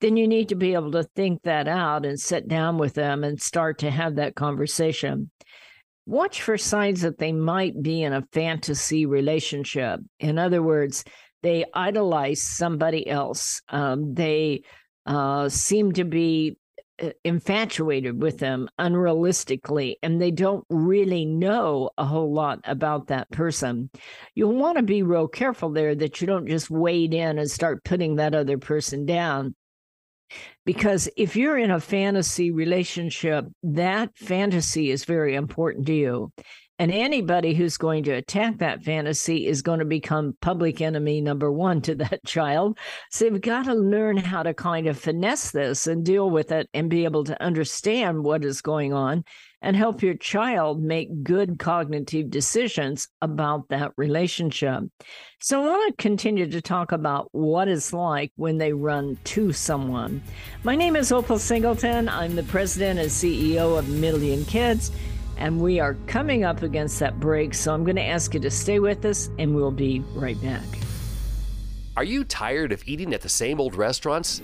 then 0.00 0.16
you 0.16 0.28
need 0.28 0.48
to 0.50 0.54
be 0.54 0.74
able 0.74 0.92
to 0.92 1.04
think 1.16 1.42
that 1.42 1.68
out 1.68 2.04
and 2.04 2.20
sit 2.20 2.48
down 2.48 2.76
with 2.76 2.94
them 2.94 3.24
and 3.24 3.40
start 3.40 3.78
to 3.78 3.90
have 3.90 4.16
that 4.16 4.34
conversation 4.34 5.30
watch 6.06 6.42
for 6.42 6.58
signs 6.58 7.02
that 7.02 7.18
they 7.18 7.32
might 7.32 7.80
be 7.80 8.02
in 8.02 8.12
a 8.12 8.26
fantasy 8.32 9.06
relationship. 9.06 10.00
In 10.20 10.38
other 10.38 10.62
words, 10.62 11.04
they 11.42 11.64
idolize 11.74 12.42
somebody 12.42 13.08
else. 13.08 13.60
Um, 13.68 14.14
they 14.14 14.62
uh, 15.06 15.48
seem 15.48 15.92
to 15.92 16.04
be 16.04 16.56
infatuated 17.24 18.22
with 18.22 18.38
them 18.38 18.68
unrealistically, 18.78 19.96
and 20.02 20.20
they 20.20 20.30
don't 20.30 20.64
really 20.70 21.24
know 21.24 21.90
a 21.98 22.04
whole 22.04 22.32
lot 22.32 22.60
about 22.64 23.08
that 23.08 23.30
person. 23.30 23.90
You'll 24.34 24.54
want 24.54 24.76
to 24.76 24.82
be 24.82 25.02
real 25.02 25.28
careful 25.28 25.70
there 25.70 25.94
that 25.94 26.20
you 26.20 26.26
don't 26.26 26.46
just 26.46 26.70
wade 26.70 27.14
in 27.14 27.38
and 27.38 27.50
start 27.50 27.84
putting 27.84 28.16
that 28.16 28.34
other 28.34 28.58
person 28.58 29.06
down 29.06 29.54
Because 30.64 31.08
if 31.16 31.36
you're 31.36 31.58
in 31.58 31.70
a 31.70 31.80
fantasy 31.80 32.50
relationship, 32.50 33.46
that 33.62 34.16
fantasy 34.16 34.90
is 34.90 35.04
very 35.04 35.34
important 35.34 35.86
to 35.86 35.94
you. 35.94 36.32
And 36.78 36.90
anybody 36.90 37.54
who's 37.54 37.76
going 37.76 38.02
to 38.04 38.12
attack 38.12 38.58
that 38.58 38.82
fantasy 38.82 39.46
is 39.46 39.62
going 39.62 39.78
to 39.78 39.84
become 39.84 40.36
public 40.40 40.80
enemy 40.80 41.20
number 41.20 41.50
one 41.52 41.80
to 41.82 41.94
that 41.96 42.24
child. 42.24 42.78
So 43.10 43.26
you've 43.26 43.40
got 43.40 43.66
to 43.66 43.74
learn 43.74 44.16
how 44.16 44.42
to 44.42 44.54
kind 44.54 44.88
of 44.88 44.98
finesse 44.98 45.52
this 45.52 45.86
and 45.86 46.04
deal 46.04 46.28
with 46.28 46.50
it 46.50 46.68
and 46.74 46.90
be 46.90 47.04
able 47.04 47.24
to 47.24 47.42
understand 47.42 48.24
what 48.24 48.44
is 48.44 48.60
going 48.60 48.92
on 48.92 49.24
and 49.62 49.76
help 49.76 50.02
your 50.02 50.14
child 50.14 50.82
make 50.82 51.22
good 51.22 51.58
cognitive 51.58 52.28
decisions 52.28 53.08
about 53.22 53.68
that 53.70 53.92
relationship. 53.96 54.82
So 55.40 55.62
I 55.62 55.66
want 55.66 55.96
to 55.96 56.02
continue 56.02 56.50
to 56.50 56.60
talk 56.60 56.92
about 56.92 57.28
what 57.32 57.68
it's 57.68 57.92
like 57.92 58.30
when 58.36 58.58
they 58.58 58.74
run 58.74 59.16
to 59.24 59.52
someone. 59.52 60.22
My 60.64 60.76
name 60.76 60.96
is 60.96 61.12
Opal 61.12 61.38
Singleton. 61.38 62.10
I'm 62.10 62.34
the 62.34 62.42
president 62.42 63.00
and 63.00 63.08
CEO 63.08 63.78
of 63.78 63.88
Million 63.88 64.44
Kids 64.44 64.90
and 65.36 65.60
we 65.60 65.80
are 65.80 65.94
coming 66.06 66.44
up 66.44 66.62
against 66.62 66.98
that 67.00 67.20
break. 67.20 67.54
So 67.54 67.74
I'm 67.74 67.84
going 67.84 67.96
to 67.96 68.02
ask 68.02 68.34
you 68.34 68.40
to 68.40 68.50
stay 68.50 68.78
with 68.78 69.04
us, 69.04 69.30
and 69.38 69.54
we'll 69.54 69.70
be 69.70 70.02
right 70.14 70.40
back. 70.42 70.64
Are 71.96 72.04
you 72.04 72.24
tired 72.24 72.72
of 72.72 72.82
eating 72.86 73.14
at 73.14 73.20
the 73.20 73.28
same 73.28 73.60
old 73.60 73.74
restaurants? 73.74 74.42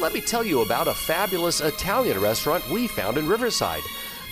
Let 0.00 0.14
me 0.14 0.20
tell 0.20 0.44
you 0.44 0.62
about 0.62 0.88
a 0.88 0.94
fabulous 0.94 1.60
Italian 1.60 2.20
restaurant 2.20 2.68
we 2.70 2.88
found 2.88 3.16
in 3.18 3.28
Riverside 3.28 3.82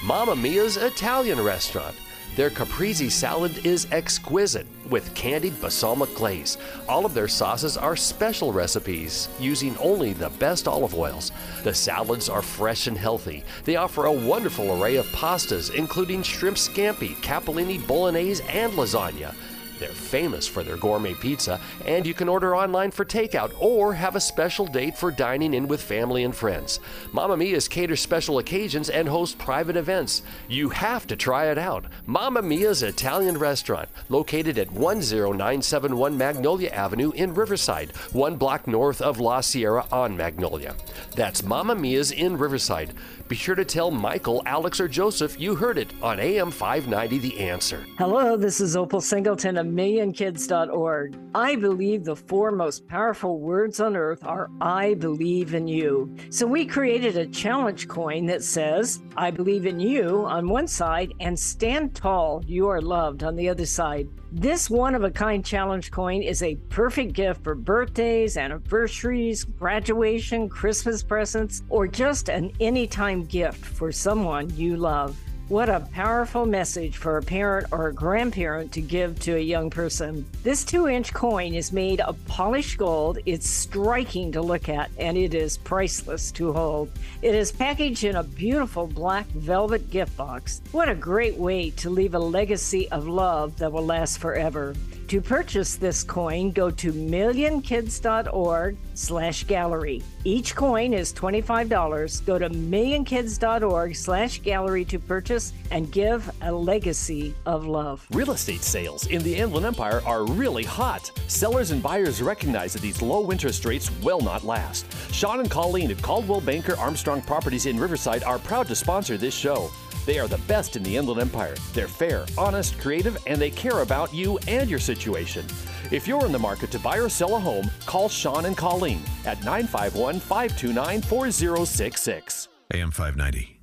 Mamma 0.03 0.35
Mia's 0.35 0.79
Italian 0.79 1.39
Restaurant. 1.41 1.95
Their 2.37 2.51
caprese 2.51 3.11
salad 3.11 3.67
is 3.67 3.89
exquisite 3.91 4.67
with 4.89 5.13
candied 5.15 5.61
balsamic 5.61 6.15
glaze. 6.15 6.59
All 6.89 7.05
of 7.05 7.13
their 7.13 7.27
sauces 7.29 7.77
are 7.77 7.97
special 7.97 8.53
recipes 8.53 9.29
using 9.41 9.77
only 9.79 10.13
the 10.13 10.31
best 10.31 10.69
olive 10.69 10.95
oils. 10.95 11.33
The 11.65 11.75
salads 11.75 12.29
are 12.29 12.43
fresh 12.43 12.87
and 12.87 12.97
healthy. 12.97 13.43
They 13.65 13.77
offer 13.77 14.05
a 14.05 14.13
wonderful 14.13 14.81
array 14.81 14.97
of 14.97 15.07
pastas, 15.07 15.75
including 15.75 16.23
shrimp 16.23 16.57
scampi, 16.57 17.17
capellini, 17.17 17.85
bolognese, 17.87 18.45
and 18.49 18.73
lasagna. 18.75 19.35
They're 19.81 19.89
famous 19.89 20.47
for 20.47 20.63
their 20.63 20.77
gourmet 20.77 21.15
pizza, 21.15 21.59
and 21.87 22.07
you 22.07 22.13
can 22.13 22.29
order 22.29 22.55
online 22.55 22.91
for 22.91 23.05
takeout 23.05 23.53
or 23.59 23.95
have 23.95 24.15
a 24.15 24.21
special 24.21 24.67
date 24.67 24.97
for 24.97 25.11
dining 25.11 25.55
in 25.55 25.69
with 25.69 25.81
family 25.83 26.23
and 26.23 26.37
friends. 26.37 26.81
Mamma 27.13 27.39
Mia's 27.39 27.67
caters 27.67 28.03
special 28.03 28.39
occasions 28.39 28.91
and 28.91 29.09
hosts 29.09 29.35
private 29.39 29.77
events. 29.77 30.21
You 30.49 30.69
have 30.69 31.07
to 31.07 31.17
try 31.17 31.47
it 31.47 31.57
out. 31.57 31.87
Mamma 32.05 32.43
Mia's 32.43 32.83
Italian 32.83 33.39
Restaurant, 33.39 33.89
located 34.11 34.59
at 34.59 34.69
10971 34.69 36.19
Magnolia 36.19 36.69
Avenue 36.69 37.11
in 37.13 37.33
Riverside, 37.33 37.93
one 38.13 38.37
block 38.37 38.67
north 38.67 39.01
of 39.01 39.19
La 39.19 39.41
Sierra 39.41 39.87
on 39.91 40.15
Magnolia. 40.15 40.77
That's 41.17 41.43
Mamma 41.43 41.75
Mia's 41.75 42.13
in 42.13 42.37
Riverside. 42.37 42.93
Be 43.31 43.37
sure 43.37 43.55
to 43.55 43.65
tell 43.65 43.93
Michael, 43.93 44.43
Alex, 44.45 44.81
or 44.81 44.89
Joseph 44.89 45.39
you 45.39 45.55
heard 45.55 45.79
it 45.79 45.93
on 46.03 46.19
AM 46.19 46.51
590 46.51 47.19
The 47.19 47.39
Answer. 47.39 47.87
Hello, 47.97 48.37
this 48.37 48.61
is 48.61 48.77
Opal 48.77 49.01
Singleton 49.01 49.57
of 49.57 49.69
millionkids.org. 49.69 51.17
I 51.33 51.55
believe 51.55 52.03
the 52.03 52.17
four 52.17 52.51
most 52.51 52.89
powerful 52.89 53.39
words 53.39 53.79
on 53.79 53.95
earth 53.95 54.25
are 54.25 54.51
I 54.61 54.95
believe 54.95 55.55
in 55.55 55.69
you. 55.69 56.13
So 56.31 56.45
we 56.45 56.67
created 56.67 57.17
a 57.17 57.27
challenge 57.27 57.87
coin 57.87 58.27
that 58.27 58.43
says, 58.43 59.01
I 59.17 59.31
believe 59.31 59.65
in 59.65 59.79
you 59.79 60.27
on 60.27 60.49
one 60.49 60.67
side 60.67 61.15
and 61.21 61.39
stand 61.39 61.95
tall, 61.95 62.43
you 62.49 62.67
are 62.67 62.83
loved 62.83 63.23
on 63.23 63.37
the 63.37 63.49
other 63.49 63.67
side. 63.67 64.09
This 64.33 64.71
one 64.71 64.95
of 64.95 65.03
a 65.03 65.11
kind 65.11 65.45
challenge 65.45 65.91
coin 65.91 66.23
is 66.23 66.41
a 66.45 66.55
perfect 66.69 67.15
gift 67.15 67.43
for 67.43 67.57
birthdays, 67.57 68.37
anniversaries, 68.37 69.43
graduation, 69.43 70.49
Christmas 70.49 71.03
presents, 71.03 71.65
or 71.69 71.89
just 71.89 72.29
an 72.29 72.53
anytime 72.61 73.25
gift 73.25 73.65
for 73.65 73.91
someone 73.91 74.49
you 74.57 74.77
love. 74.77 75.17
What 75.51 75.69
a 75.69 75.81
powerful 75.81 76.47
message 76.47 76.97
for 76.97 77.17
a 77.17 77.23
parent 77.23 77.67
or 77.73 77.89
a 77.89 77.93
grandparent 77.93 78.71
to 78.71 78.81
give 78.81 79.19
to 79.23 79.35
a 79.35 79.41
young 79.41 79.69
person. 79.69 80.25
This 80.45 80.65
two 80.65 80.87
inch 80.87 81.13
coin 81.13 81.55
is 81.55 81.73
made 81.73 82.01
of 82.03 82.25
polished 82.27 82.79
gold. 82.79 83.19
It's 83.27 83.51
striking 83.51 84.31
to 84.31 84.43
look 84.43 84.69
at 84.69 84.93
and 84.97 85.19
it 85.19 85.35
is 85.35 85.59
priceless 85.59 86.31
to 86.39 86.53
hold. 86.53 86.93
It 87.21 87.35
is 87.35 87.51
packaged 87.51 88.05
in 88.05 88.15
a 88.15 88.23
beautiful 88.23 88.87
black 88.87 89.27
velvet 89.31 89.91
gift 89.91 90.17
box. 90.17 90.63
What 90.71 90.89
a 90.89 90.95
great 90.95 91.37
way 91.37 91.71
to 91.71 91.91
leave 91.91 92.15
a 92.15 92.21
legacy 92.21 92.89
of 92.93 93.09
love 93.09 93.59
that 93.59 93.73
will 93.73 93.85
last 93.85 94.19
forever. 94.19 94.77
To 95.11 95.21
purchase 95.21 95.75
this 95.75 96.05
coin, 96.05 96.53
go 96.53 96.71
to 96.71 96.93
millionkids.org 96.93 98.77
slash 98.95 99.43
gallery. 99.43 100.05
Each 100.23 100.55
coin 100.55 100.95
is 100.95 101.13
$25. 101.13 102.25
Go 102.25 102.39
to 102.39 102.49
millionkids.org 102.49 103.97
slash 103.97 104.39
gallery 104.39 104.85
to 104.85 105.01
purchase 105.01 105.53
and 105.73 105.91
give 105.91 106.31
a 106.43 106.53
legacy 106.53 107.35
of 107.45 107.67
love. 107.67 108.07
Real 108.13 108.31
estate 108.31 108.63
sales 108.63 109.09
in 109.09 109.21
the 109.25 109.35
Inland 109.35 109.67
Empire 109.67 110.01
are 110.07 110.25
really 110.27 110.63
hot. 110.63 111.11
Sellers 111.27 111.73
and 111.73 111.83
buyers 111.83 112.23
recognize 112.23 112.73
that 112.75 112.83
these 112.83 113.03
low 113.03 113.33
interest 113.33 113.65
rates 113.65 113.91
will 114.03 114.21
not 114.21 114.45
last. 114.45 114.87
Sean 115.13 115.41
and 115.41 115.51
Colleen 115.51 115.91
at 115.91 116.01
Coldwell 116.03 116.41
Banker 116.41 116.77
Armstrong 116.79 117.21
Properties 117.21 117.67
in 117.67 117.81
Riverside 117.81 118.23
are 118.23 118.39
proud 118.39 118.69
to 118.69 118.77
sponsor 118.77 119.19
this 119.19 119.35
show. 119.35 119.73
They 120.07 120.19
are 120.19 120.29
the 120.29 120.39
best 120.49 120.77
in 120.77 120.83
the 120.83 120.97
Inland 120.97 121.21
Empire. 121.21 121.55
They're 121.73 121.89
fair, 121.89 122.25
honest, 122.39 122.79
creative, 122.79 123.19
and 123.27 123.41
they 123.41 123.51
care 123.51 123.81
about 123.81 124.15
you 124.15 124.39
and 124.49 124.69
your 124.69 124.79
situation. 124.79 125.45
If 125.91 126.07
you're 126.07 126.25
in 126.25 126.33
the 126.33 126.39
market 126.39 126.71
to 126.73 126.79
buy 126.79 126.99
or 126.99 127.09
sell 127.09 127.37
a 127.37 127.41
home, 127.41 127.71
call 127.87 128.09
Sean 128.09 128.47
and 128.47 128.57
Colleen 128.57 129.03
at 129.25 129.43
951 129.45 130.21
529 130.21 131.03
4066. 131.03 132.49
AM 132.73 132.91
590. 132.91 133.61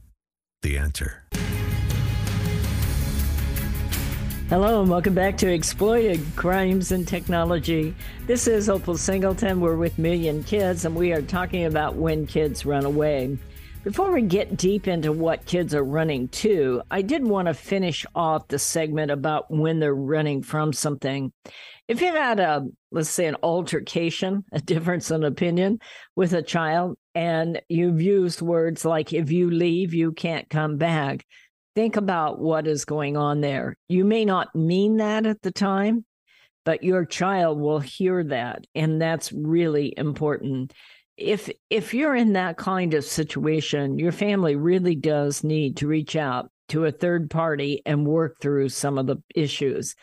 The 0.62 0.78
answer. 0.78 1.24
Hello, 4.50 4.80
and 4.80 4.90
welcome 4.90 5.14
back 5.14 5.38
to 5.40 5.54
Exploited 5.54 6.22
Crimes 6.38 6.94
and 6.94 7.06
Technology. 7.06 7.94
This 8.28 8.48
is 8.48 8.70
Opal 8.70 8.96
Singleton. 8.96 9.60
We're 9.60 9.76
with 9.76 10.00
Million 10.00 10.42
Kids, 10.44 10.86
and 10.86 10.96
we 10.96 11.12
are 11.12 11.22
talking 11.22 11.66
about 11.66 11.96
when 11.96 12.26
kids 12.26 12.66
run 12.66 12.86
away. 12.86 13.38
Before 13.88 14.12
we 14.12 14.24
get 14.24 14.58
deep 14.58 14.86
into 14.86 15.14
what 15.14 15.46
kids 15.46 15.74
are 15.74 15.82
running 15.82 16.28
to, 16.44 16.82
I 16.92 17.02
did 17.02 17.24
want 17.24 17.48
to 17.48 17.54
finish 17.54 18.06
off 18.14 18.50
the 18.50 18.60
segment 18.60 19.12
about 19.12 19.50
when 19.50 19.80
they're 19.80 19.96
running 19.96 20.44
from 20.44 20.74
something. 20.74 21.32
If 21.88 22.02
you've 22.02 22.14
had 22.14 22.42
a, 22.42 22.66
let's 22.92 23.10
say, 23.10 23.28
an 23.28 23.38
altercation, 23.42 24.44
a 24.52 24.60
difference 24.60 25.10
in 25.10 25.24
opinion 25.24 25.80
with 26.18 26.34
a 26.34 26.42
child, 26.42 26.98
and 27.16 27.62
you've 27.70 28.02
used 28.02 28.42
words 28.42 28.84
like, 28.84 29.14
if 29.14 29.32
you 29.32 29.50
leave, 29.50 29.94
you 29.94 30.12
can't 30.12 30.50
come 30.50 30.76
back, 30.76 31.26
think 31.74 31.96
about 31.96 32.40
what 32.40 32.68
is 32.68 32.84
going 32.84 33.16
on 33.16 33.40
there. 33.40 33.78
You 33.88 34.04
may 34.04 34.26
not 34.26 34.54
mean 34.54 34.98
that 34.98 35.26
at 35.26 35.42
the 35.44 35.52
time, 35.52 36.04
but 36.66 36.84
your 36.84 37.06
child 37.06 37.58
will 37.58 37.80
hear 37.80 38.22
that. 38.26 38.66
And 38.76 39.02
that's 39.02 39.32
really 39.32 39.94
important 39.96 40.74
if 41.18 41.50
if 41.70 41.94
you're 41.94 42.16
in 42.16 42.34
that 42.34 42.58
kind 42.58 42.94
of 42.94 43.04
situation, 43.04 43.98
your 43.98 44.12
family 44.12 44.56
really 44.56 44.96
does 44.96 45.44
need 45.44 45.78
to 45.78 45.88
reach 45.88 46.16
out 46.16 46.52
to 46.70 46.86
a 46.86 46.92
third 46.92 47.30
party 47.30 47.82
and 47.86 48.06
work 48.06 48.40
through 48.40 48.70
some 48.70 48.98
of 48.98 49.08
the 49.08 49.18
issues. 49.36 49.96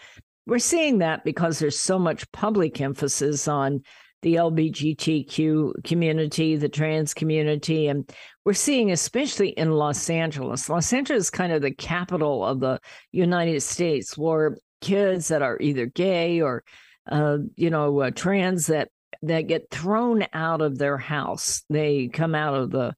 We're 0.46 0.58
seeing 0.58 0.98
that 0.98 1.24
because 1.24 1.58
there's 1.58 1.78
so 1.78 1.98
much 1.98 2.30
public 2.32 2.80
emphasis 2.80 3.48
on 3.48 3.82
the 4.22 4.34
LGBTQ 4.34 5.84
community, 5.84 6.56
the 6.56 6.68
trans 6.68 7.12
community, 7.12 7.88
and 7.88 8.10
we're 8.44 8.54
seeing, 8.54 8.90
especially 8.90 9.50
in 9.50 9.70
Los 9.72 10.08
Angeles, 10.08 10.68
Los 10.68 10.92
Angeles 10.92 11.24
is 11.24 11.30
kind 11.30 11.52
of 11.52 11.62
the 11.62 11.70
capital 11.70 12.44
of 12.44 12.60
the 12.60 12.80
United 13.12 13.60
States, 13.60 14.16
where 14.16 14.56
kids 14.80 15.28
that 15.28 15.42
are 15.42 15.58
either 15.60 15.86
gay 15.86 16.40
or, 16.40 16.64
uh, 17.10 17.38
you 17.56 17.68
know, 17.68 18.00
uh, 18.00 18.10
trans 18.10 18.66
that 18.66 18.88
that 19.22 19.42
get 19.42 19.70
thrown 19.70 20.26
out 20.32 20.60
of 20.60 20.78
their 20.78 20.98
house. 20.98 21.62
They 21.70 22.08
come 22.08 22.34
out 22.34 22.54
of 22.54 22.70
the 22.70 22.94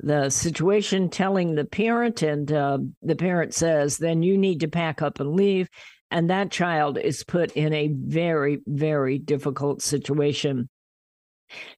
the 0.00 0.30
situation 0.30 1.08
telling 1.10 1.54
the 1.54 1.64
parent, 1.64 2.22
and 2.22 2.50
uh, 2.52 2.78
the 3.02 3.16
parent 3.16 3.54
says, 3.54 3.98
"Then 3.98 4.22
you 4.22 4.38
need 4.38 4.60
to 4.60 4.68
pack 4.68 5.02
up 5.02 5.20
and 5.20 5.34
leave." 5.34 5.68
And 6.10 6.30
that 6.30 6.50
child 6.50 6.96
is 6.98 7.24
put 7.24 7.52
in 7.52 7.74
a 7.74 7.88
very, 7.88 8.60
very 8.66 9.18
difficult 9.18 9.82
situation. 9.82 10.68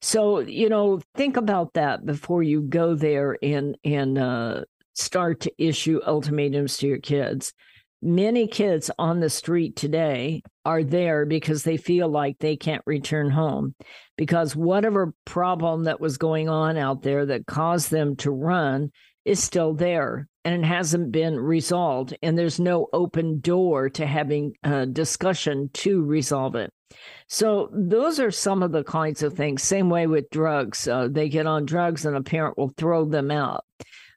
So 0.00 0.40
you 0.40 0.68
know, 0.68 1.00
think 1.14 1.36
about 1.36 1.74
that 1.74 2.04
before 2.04 2.42
you 2.42 2.62
go 2.62 2.94
there 2.94 3.36
and 3.42 3.76
and 3.84 4.18
uh, 4.18 4.64
start 4.94 5.40
to 5.40 5.52
issue 5.58 6.00
ultimatums 6.06 6.76
to 6.78 6.88
your 6.88 6.98
kids 6.98 7.52
many 8.02 8.46
kids 8.46 8.90
on 8.98 9.20
the 9.20 9.30
street 9.30 9.76
today 9.76 10.42
are 10.64 10.82
there 10.82 11.26
because 11.26 11.62
they 11.62 11.76
feel 11.76 12.08
like 12.08 12.38
they 12.38 12.56
can't 12.56 12.82
return 12.86 13.30
home 13.30 13.74
because 14.16 14.56
whatever 14.56 15.14
problem 15.24 15.84
that 15.84 16.00
was 16.00 16.18
going 16.18 16.48
on 16.48 16.76
out 16.76 17.02
there 17.02 17.26
that 17.26 17.46
caused 17.46 17.90
them 17.90 18.16
to 18.16 18.30
run 18.30 18.90
is 19.24 19.42
still 19.42 19.74
there 19.74 20.28
and 20.44 20.64
it 20.64 20.66
hasn't 20.66 21.12
been 21.12 21.38
resolved 21.38 22.16
and 22.22 22.38
there's 22.38 22.58
no 22.58 22.88
open 22.92 23.40
door 23.40 23.90
to 23.90 24.06
having 24.06 24.52
a 24.62 24.86
discussion 24.86 25.68
to 25.74 26.02
resolve 26.02 26.54
it 26.54 26.72
So 27.28 27.68
those 27.72 28.18
are 28.18 28.30
some 28.30 28.62
of 28.62 28.72
the 28.72 28.84
kinds 28.84 29.22
of 29.22 29.34
things. 29.34 29.62
Same 29.62 29.90
way 29.90 30.06
with 30.06 30.30
drugs. 30.30 30.88
Uh, 30.88 31.08
they 31.10 31.28
get 31.28 31.46
on 31.46 31.66
drugs 31.66 32.04
and 32.04 32.16
a 32.16 32.22
parent 32.22 32.58
will 32.58 32.72
throw 32.76 33.04
them 33.04 33.30
out. 33.30 33.64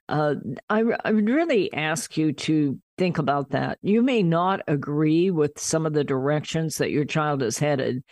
Uh, 0.08 0.34
I, 0.68 0.82
I 1.04 1.12
would 1.12 1.28
really 1.28 1.72
ask 1.72 2.16
you 2.16 2.32
to 2.32 2.78
think 2.96 3.18
about 3.18 3.50
that. 3.50 3.78
You 3.82 4.02
may 4.02 4.22
not 4.22 4.60
agree 4.68 5.30
with 5.30 5.58
some 5.58 5.86
of 5.86 5.92
the 5.92 6.04
directions 6.04 6.78
that 6.78 6.90
your 6.90 7.04
child 7.04 7.42
is 7.42 7.58
headed, 7.58 8.02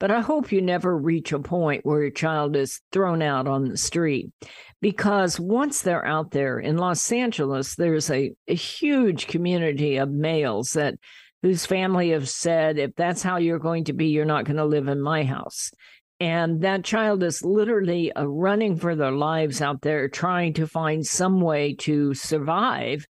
but 0.00 0.10
I 0.10 0.20
hope 0.20 0.50
you 0.50 0.60
never 0.60 0.96
reach 0.96 1.32
a 1.32 1.38
point 1.38 1.86
where 1.86 2.02
your 2.02 2.10
child 2.10 2.56
is 2.56 2.80
thrown 2.90 3.22
out 3.22 3.46
on 3.46 3.68
the 3.68 3.76
street. 3.76 4.30
Because 4.80 5.38
once 5.38 5.82
they're 5.82 6.04
out 6.04 6.32
there 6.32 6.58
in 6.58 6.76
Los 6.76 7.12
Angeles, 7.12 7.76
there's 7.76 8.10
a, 8.10 8.32
a 8.48 8.54
huge 8.54 9.28
community 9.28 9.98
of 9.98 10.10
males 10.10 10.72
that 10.72 10.96
whose 11.42 11.66
family 11.66 12.10
have 12.10 12.28
said, 12.28 12.78
if 12.78 12.94
that's 12.96 13.22
how 13.22 13.36
you're 13.36 13.58
going 13.58 13.84
to 13.84 13.92
be, 13.92 14.06
you're 14.06 14.24
not 14.24 14.44
going 14.44 14.56
to 14.56 14.64
live 14.64 14.88
in 14.88 15.00
my 15.00 15.22
house. 15.24 15.70
And 16.18 16.62
that 16.62 16.84
child 16.84 17.22
is 17.24 17.44
literally 17.44 18.12
uh, 18.12 18.24
running 18.24 18.76
for 18.76 18.94
their 18.94 19.10
lives 19.10 19.60
out 19.60 19.82
there, 19.82 20.08
trying 20.08 20.52
to 20.54 20.68
find 20.68 21.04
some 21.04 21.40
way 21.40 21.74
to 21.80 22.14
survive 22.14 23.06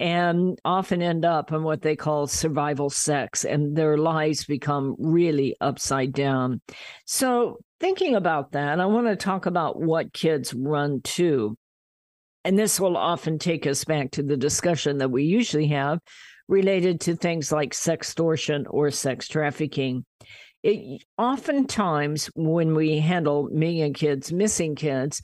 and 0.00 0.58
often 0.64 1.02
end 1.02 1.26
up 1.26 1.52
in 1.52 1.62
what 1.62 1.82
they 1.82 1.94
call 1.94 2.26
survival 2.26 2.88
sex, 2.88 3.44
and 3.44 3.76
their 3.76 3.98
lives 3.98 4.46
become 4.46 4.96
really 4.98 5.54
upside 5.60 6.14
down. 6.14 6.62
So, 7.04 7.58
thinking 7.80 8.14
about 8.14 8.52
that, 8.52 8.80
I 8.80 8.86
want 8.86 9.08
to 9.08 9.16
talk 9.16 9.44
about 9.44 9.78
what 9.78 10.14
kids 10.14 10.54
run 10.54 11.02
to. 11.02 11.54
And 12.46 12.58
this 12.58 12.80
will 12.80 12.96
often 12.96 13.38
take 13.38 13.66
us 13.66 13.84
back 13.84 14.12
to 14.12 14.22
the 14.22 14.38
discussion 14.38 14.96
that 14.98 15.10
we 15.10 15.24
usually 15.24 15.68
have 15.68 15.98
related 16.48 17.02
to 17.02 17.14
things 17.14 17.52
like 17.52 17.72
sextortion 17.72 18.64
or 18.70 18.90
sex 18.90 19.28
trafficking. 19.28 20.06
It, 20.62 21.04
oftentimes, 21.18 22.30
when 22.34 22.74
we 22.74 22.98
handle 23.00 23.50
missing 23.52 23.92
kids, 23.92 24.32
missing 24.32 24.76
kids, 24.76 25.20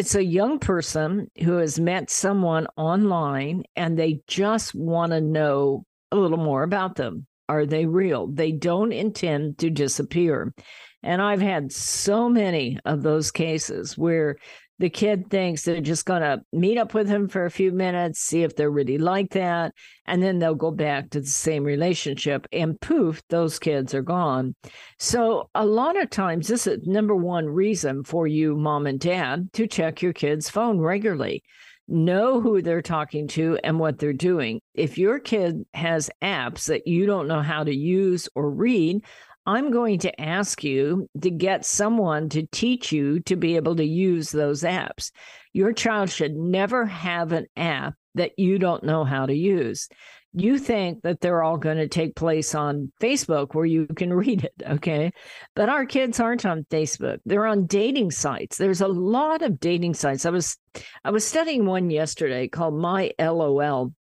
it's 0.00 0.14
a 0.14 0.24
young 0.24 0.58
person 0.58 1.30
who 1.44 1.58
has 1.58 1.78
met 1.78 2.08
someone 2.08 2.66
online 2.78 3.62
and 3.76 3.98
they 3.98 4.22
just 4.26 4.74
want 4.74 5.12
to 5.12 5.20
know 5.20 5.84
a 6.10 6.16
little 6.16 6.38
more 6.38 6.62
about 6.62 6.96
them. 6.96 7.26
Are 7.50 7.66
they 7.66 7.84
real? 7.84 8.26
They 8.26 8.50
don't 8.50 8.92
intend 8.92 9.58
to 9.58 9.68
disappear. 9.68 10.54
And 11.02 11.20
I've 11.20 11.42
had 11.42 11.70
so 11.70 12.30
many 12.30 12.78
of 12.86 13.02
those 13.02 13.30
cases 13.30 13.98
where 13.98 14.36
the 14.80 14.88
kid 14.88 15.28
thinks 15.28 15.62
they're 15.62 15.82
just 15.82 16.06
going 16.06 16.22
to 16.22 16.42
meet 16.54 16.78
up 16.78 16.94
with 16.94 17.06
him 17.06 17.28
for 17.28 17.44
a 17.44 17.50
few 17.50 17.70
minutes, 17.70 18.18
see 18.18 18.42
if 18.42 18.56
they're 18.56 18.70
really 18.70 18.96
like 18.96 19.30
that, 19.32 19.74
and 20.06 20.22
then 20.22 20.38
they'll 20.38 20.54
go 20.54 20.70
back 20.70 21.10
to 21.10 21.20
the 21.20 21.26
same 21.26 21.64
relationship. 21.64 22.46
And 22.50 22.80
poof, 22.80 23.22
those 23.28 23.58
kids 23.58 23.92
are 23.92 24.00
gone. 24.00 24.54
So, 24.98 25.50
a 25.54 25.66
lot 25.66 26.00
of 26.00 26.08
times, 26.08 26.48
this 26.48 26.66
is 26.66 26.86
number 26.86 27.14
one 27.14 27.46
reason 27.46 28.04
for 28.04 28.26
you, 28.26 28.56
mom 28.56 28.86
and 28.86 28.98
dad, 28.98 29.52
to 29.52 29.66
check 29.66 30.00
your 30.00 30.14
kid's 30.14 30.48
phone 30.48 30.80
regularly. 30.80 31.42
Know 31.86 32.40
who 32.40 32.62
they're 32.62 32.80
talking 32.80 33.28
to 33.28 33.58
and 33.62 33.78
what 33.78 33.98
they're 33.98 34.14
doing. 34.14 34.62
If 34.74 34.96
your 34.96 35.18
kid 35.18 35.66
has 35.74 36.08
apps 36.22 36.66
that 36.68 36.86
you 36.86 37.04
don't 37.04 37.28
know 37.28 37.42
how 37.42 37.64
to 37.64 37.74
use 37.74 38.30
or 38.34 38.48
read, 38.48 39.02
I'm 39.46 39.70
going 39.70 40.00
to 40.00 40.20
ask 40.20 40.62
you 40.62 41.08
to 41.20 41.30
get 41.30 41.64
someone 41.64 42.28
to 42.30 42.46
teach 42.46 42.92
you 42.92 43.20
to 43.20 43.36
be 43.36 43.56
able 43.56 43.76
to 43.76 43.84
use 43.84 44.30
those 44.30 44.62
apps. 44.62 45.10
Your 45.52 45.72
child 45.72 46.10
should 46.10 46.36
never 46.36 46.86
have 46.86 47.32
an 47.32 47.46
app 47.56 47.94
that 48.14 48.38
you 48.38 48.58
don't 48.58 48.84
know 48.84 49.04
how 49.04 49.26
to 49.26 49.34
use. 49.34 49.88
You 50.32 50.58
think 50.58 51.02
that 51.02 51.20
they're 51.20 51.42
all 51.42 51.56
going 51.56 51.78
to 51.78 51.88
take 51.88 52.14
place 52.14 52.54
on 52.54 52.92
Facebook 53.00 53.54
where 53.54 53.64
you 53.64 53.86
can 53.86 54.12
read 54.14 54.44
it, 54.44 54.52
okay? 54.64 55.12
But 55.56 55.68
our 55.68 55.86
kids 55.86 56.20
aren't 56.20 56.46
on 56.46 56.66
Facebook. 56.70 57.18
They're 57.24 57.46
on 57.46 57.66
dating 57.66 58.12
sites. 58.12 58.56
There's 58.56 58.80
a 58.80 58.88
lot 58.88 59.42
of 59.42 59.58
dating 59.58 59.94
sites. 59.94 60.26
I 60.26 60.30
was 60.30 60.56
I 61.04 61.10
was 61.10 61.26
studying 61.26 61.66
one 61.66 61.90
yesterday 61.90 62.46
called 62.46 62.74
My 62.74 63.12
LOL. 63.18 63.92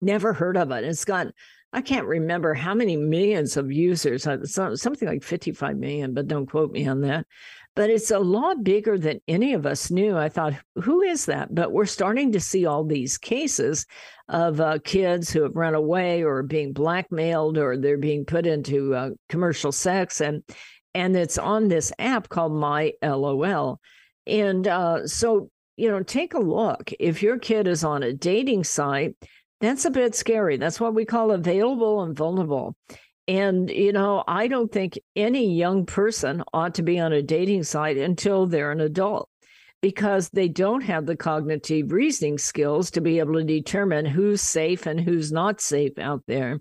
Never 0.00 0.32
heard 0.32 0.56
of 0.56 0.72
it. 0.72 0.82
It's 0.82 1.04
got 1.04 1.28
I 1.72 1.80
can't 1.80 2.06
remember 2.06 2.52
how 2.52 2.74
many 2.74 2.96
millions 2.96 3.56
of 3.56 3.72
users, 3.72 4.26
uh, 4.26 4.44
something 4.44 5.08
like 5.08 5.22
55 5.22 5.76
million, 5.78 6.12
but 6.12 6.28
don't 6.28 6.46
quote 6.46 6.70
me 6.70 6.86
on 6.86 7.00
that. 7.00 7.26
But 7.74 7.88
it's 7.88 8.10
a 8.10 8.18
lot 8.18 8.62
bigger 8.62 8.98
than 8.98 9.22
any 9.26 9.54
of 9.54 9.64
us 9.64 9.90
knew. 9.90 10.18
I 10.18 10.28
thought, 10.28 10.52
who 10.74 11.00
is 11.00 11.24
that? 11.26 11.54
But 11.54 11.72
we're 11.72 11.86
starting 11.86 12.32
to 12.32 12.40
see 12.40 12.66
all 12.66 12.84
these 12.84 13.16
cases 13.16 13.86
of 14.28 14.60
uh, 14.60 14.78
kids 14.84 15.30
who 15.30 15.42
have 15.42 15.56
run 15.56 15.74
away 15.74 16.22
or 16.22 16.42
being 16.42 16.74
blackmailed 16.74 17.56
or 17.56 17.78
they're 17.78 17.96
being 17.96 18.26
put 18.26 18.46
into 18.46 18.94
uh, 18.94 19.10
commercial 19.30 19.72
sex. 19.72 20.20
And, 20.20 20.42
and 20.94 21.16
it's 21.16 21.38
on 21.38 21.68
this 21.68 21.90
app 21.98 22.28
called 22.28 22.52
My 22.52 22.92
LOL. 23.02 23.80
And 24.26 24.68
uh, 24.68 25.06
so, 25.06 25.48
you 25.78 25.90
know, 25.90 26.02
take 26.02 26.34
a 26.34 26.38
look. 26.38 26.92
If 27.00 27.22
your 27.22 27.38
kid 27.38 27.66
is 27.66 27.84
on 27.84 28.02
a 28.02 28.12
dating 28.12 28.64
site, 28.64 29.16
that's 29.62 29.84
a 29.84 29.90
bit 29.90 30.14
scary. 30.14 30.56
That's 30.56 30.80
what 30.80 30.94
we 30.94 31.04
call 31.04 31.30
available 31.30 32.02
and 32.02 32.16
vulnerable. 32.16 32.76
And, 33.28 33.70
you 33.70 33.92
know, 33.92 34.24
I 34.26 34.48
don't 34.48 34.70
think 34.70 34.98
any 35.14 35.54
young 35.54 35.86
person 35.86 36.42
ought 36.52 36.74
to 36.74 36.82
be 36.82 36.98
on 36.98 37.12
a 37.12 37.22
dating 37.22 37.62
site 37.62 37.96
until 37.96 38.46
they're 38.46 38.72
an 38.72 38.80
adult 38.80 39.28
because 39.80 40.28
they 40.30 40.48
don't 40.48 40.82
have 40.82 41.06
the 41.06 41.16
cognitive 41.16 41.92
reasoning 41.92 42.38
skills 42.38 42.90
to 42.90 43.00
be 43.00 43.20
able 43.20 43.34
to 43.34 43.44
determine 43.44 44.04
who's 44.04 44.42
safe 44.42 44.86
and 44.86 45.00
who's 45.00 45.30
not 45.30 45.60
safe 45.60 45.96
out 45.98 46.22
there. 46.26 46.60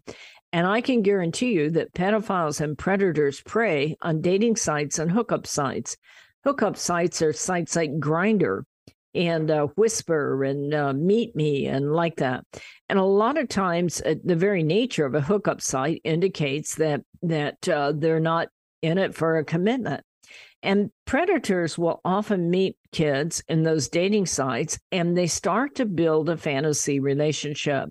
And 0.54 0.68
I 0.68 0.82
can 0.82 1.02
guarantee 1.02 1.54
you 1.54 1.72
that 1.72 1.94
pedophiles 1.94 2.62
and 2.62 2.78
predators 2.78 3.42
prey 3.42 3.96
on 4.02 4.22
dating 4.22 4.58
sites 4.58 5.00
and 5.00 5.12
hookup 5.12 5.48
sites. 5.48 5.98
Hookup 6.44 6.78
sites 6.78 7.22
are 7.22 7.34
sites 7.34 7.76
like 7.76 7.92
Grindr, 8.00 8.64
and 9.14 9.52
uh, 9.52 9.68
whisper 9.76 10.44
and 10.44 10.74
uh, 10.74 10.94
meet 10.94 11.36
me 11.36 11.68
and 11.68 11.92
like 11.92 12.18
that. 12.18 12.44
And 12.90 13.00
a 13.00 13.04
lot 13.04 13.38
of 13.38 13.50
times, 13.50 14.02
uh, 14.02 14.16
the 14.24 14.36
very 14.36 14.64
nature 14.64 15.06
of 15.06 15.16
a 15.16 15.22
hookup 15.22 15.62
site 15.62 16.02
indicates 16.04 16.76
that 16.76 17.02
that 17.24 17.68
uh, 17.68 17.94
they're 17.96 18.20
not 18.20 18.50
in 18.82 18.98
it 18.98 19.16
for 19.16 19.38
a 19.38 19.46
commitment. 19.46 20.04
And 20.64 20.92
predators 21.06 21.78
will 21.78 22.02
often 22.06 22.50
meet 22.50 22.78
kids 22.92 23.44
in 23.48 23.64
those 23.64 23.90
dating 23.90 24.28
sites 24.28 24.78
and 24.92 25.18
they 25.18 25.28
start 25.28 25.76
to 25.76 25.86
build 25.86 26.30
a 26.30 26.38
fantasy 26.38 27.00
relationship. 27.00 27.90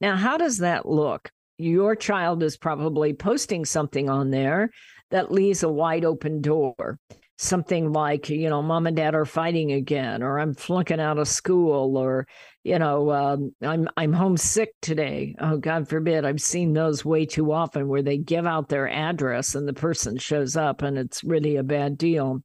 Now, 0.00 0.14
how 0.14 0.36
does 0.36 0.58
that 0.58 0.86
look? 0.86 1.30
Your 1.58 1.96
child 1.96 2.42
is 2.42 2.56
probably 2.56 3.12
posting 3.12 3.64
something 3.64 4.08
on 4.08 4.30
there 4.30 4.70
that 5.10 5.32
leaves 5.32 5.62
a 5.62 5.68
wide 5.68 6.04
open 6.04 6.40
door 6.42 6.98
something 7.38 7.92
like 7.92 8.30
you 8.30 8.48
know 8.48 8.62
mom 8.62 8.86
and 8.86 8.96
dad 8.96 9.14
are 9.14 9.26
fighting 9.26 9.72
again 9.72 10.22
or 10.22 10.38
i'm 10.38 10.54
flunking 10.54 11.00
out 11.00 11.18
of 11.18 11.28
school 11.28 11.98
or 11.98 12.26
you 12.64 12.78
know 12.78 13.12
um, 13.12 13.54
i'm 13.62 13.88
i'm 13.96 14.12
homesick 14.12 14.70
today. 14.80 15.34
Oh 15.38 15.58
god 15.58 15.88
forbid 15.88 16.24
i've 16.24 16.40
seen 16.40 16.72
those 16.72 17.04
way 17.04 17.26
too 17.26 17.52
often 17.52 17.88
where 17.88 18.02
they 18.02 18.16
give 18.16 18.46
out 18.46 18.68
their 18.68 18.88
address 18.88 19.54
and 19.54 19.68
the 19.68 19.74
person 19.74 20.16
shows 20.16 20.56
up 20.56 20.80
and 20.82 20.96
it's 20.96 21.22
really 21.22 21.56
a 21.56 21.62
bad 21.62 21.98
deal. 21.98 22.42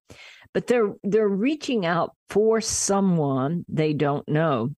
But 0.54 0.68
they're 0.68 0.94
they're 1.04 1.28
reaching 1.28 1.86
out 1.86 2.14
for 2.30 2.60
someone 2.60 3.66
they 3.70 3.94
don't 3.94 4.28
know. 4.28 4.72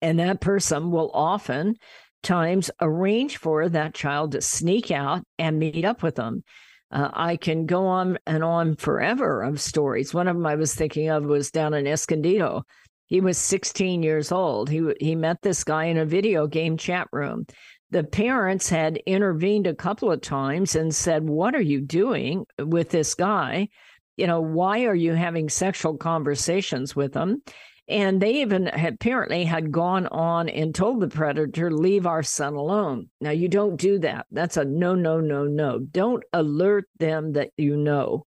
And 0.00 0.20
that 0.20 0.40
person 0.40 0.90
will 0.90 1.10
often 1.12 1.76
times 2.22 2.70
arrange 2.80 3.38
for 3.38 3.68
that 3.68 3.94
child 3.94 4.32
to 4.32 4.40
sneak 4.40 4.92
out 4.92 5.22
and 5.38 5.58
meet 5.58 5.84
up 5.84 6.02
with 6.02 6.14
them 6.14 6.44
uh, 6.92 7.10
I 7.12 7.36
can 7.36 7.66
go 7.66 7.86
on 7.86 8.18
and 8.26 8.44
on 8.44 8.76
forever 8.76 9.42
of 9.42 9.60
stories. 9.60 10.12
One 10.12 10.28
of 10.28 10.36
them 10.36 10.46
I 10.46 10.56
was 10.56 10.74
thinking 10.74 11.08
of 11.08 11.24
was 11.24 11.50
down 11.50 11.74
in 11.74 11.86
Escondido. 11.86 12.64
He 13.06 13.20
was 13.20 13.38
16 13.38 14.02
years 14.02 14.30
old. 14.30 14.68
He 14.68 14.82
he 15.00 15.14
met 15.14 15.42
this 15.42 15.64
guy 15.64 15.84
in 15.84 15.98
a 15.98 16.06
video 16.06 16.46
game 16.46 16.76
chat 16.76 17.08
room. 17.12 17.46
The 17.90 18.04
parents 18.04 18.68
had 18.68 18.96
intervened 19.06 19.66
a 19.66 19.74
couple 19.74 20.10
of 20.10 20.20
times 20.20 20.76
and 20.76 20.94
said, 20.94 21.28
"What 21.28 21.54
are 21.54 21.60
you 21.60 21.80
doing 21.80 22.46
with 22.58 22.90
this 22.90 23.14
guy? 23.14 23.68
You 24.16 24.26
know, 24.26 24.40
why 24.40 24.84
are 24.84 24.94
you 24.94 25.12
having 25.12 25.48
sexual 25.48 25.96
conversations 25.96 26.94
with 26.94 27.14
him?" 27.14 27.42
And 27.88 28.22
they 28.22 28.42
even 28.42 28.68
apparently 28.68 29.44
had 29.44 29.72
gone 29.72 30.06
on 30.06 30.48
and 30.48 30.74
told 30.74 31.00
the 31.00 31.08
predator, 31.08 31.70
leave 31.70 32.06
our 32.06 32.22
son 32.22 32.54
alone. 32.54 33.08
Now, 33.20 33.30
you 33.30 33.48
don't 33.48 33.76
do 33.76 33.98
that. 33.98 34.26
That's 34.30 34.56
a 34.56 34.64
no, 34.64 34.94
no, 34.94 35.20
no, 35.20 35.44
no. 35.44 35.78
Don't 35.78 36.22
alert 36.32 36.88
them 36.98 37.32
that 37.32 37.50
you 37.56 37.76
know. 37.76 38.26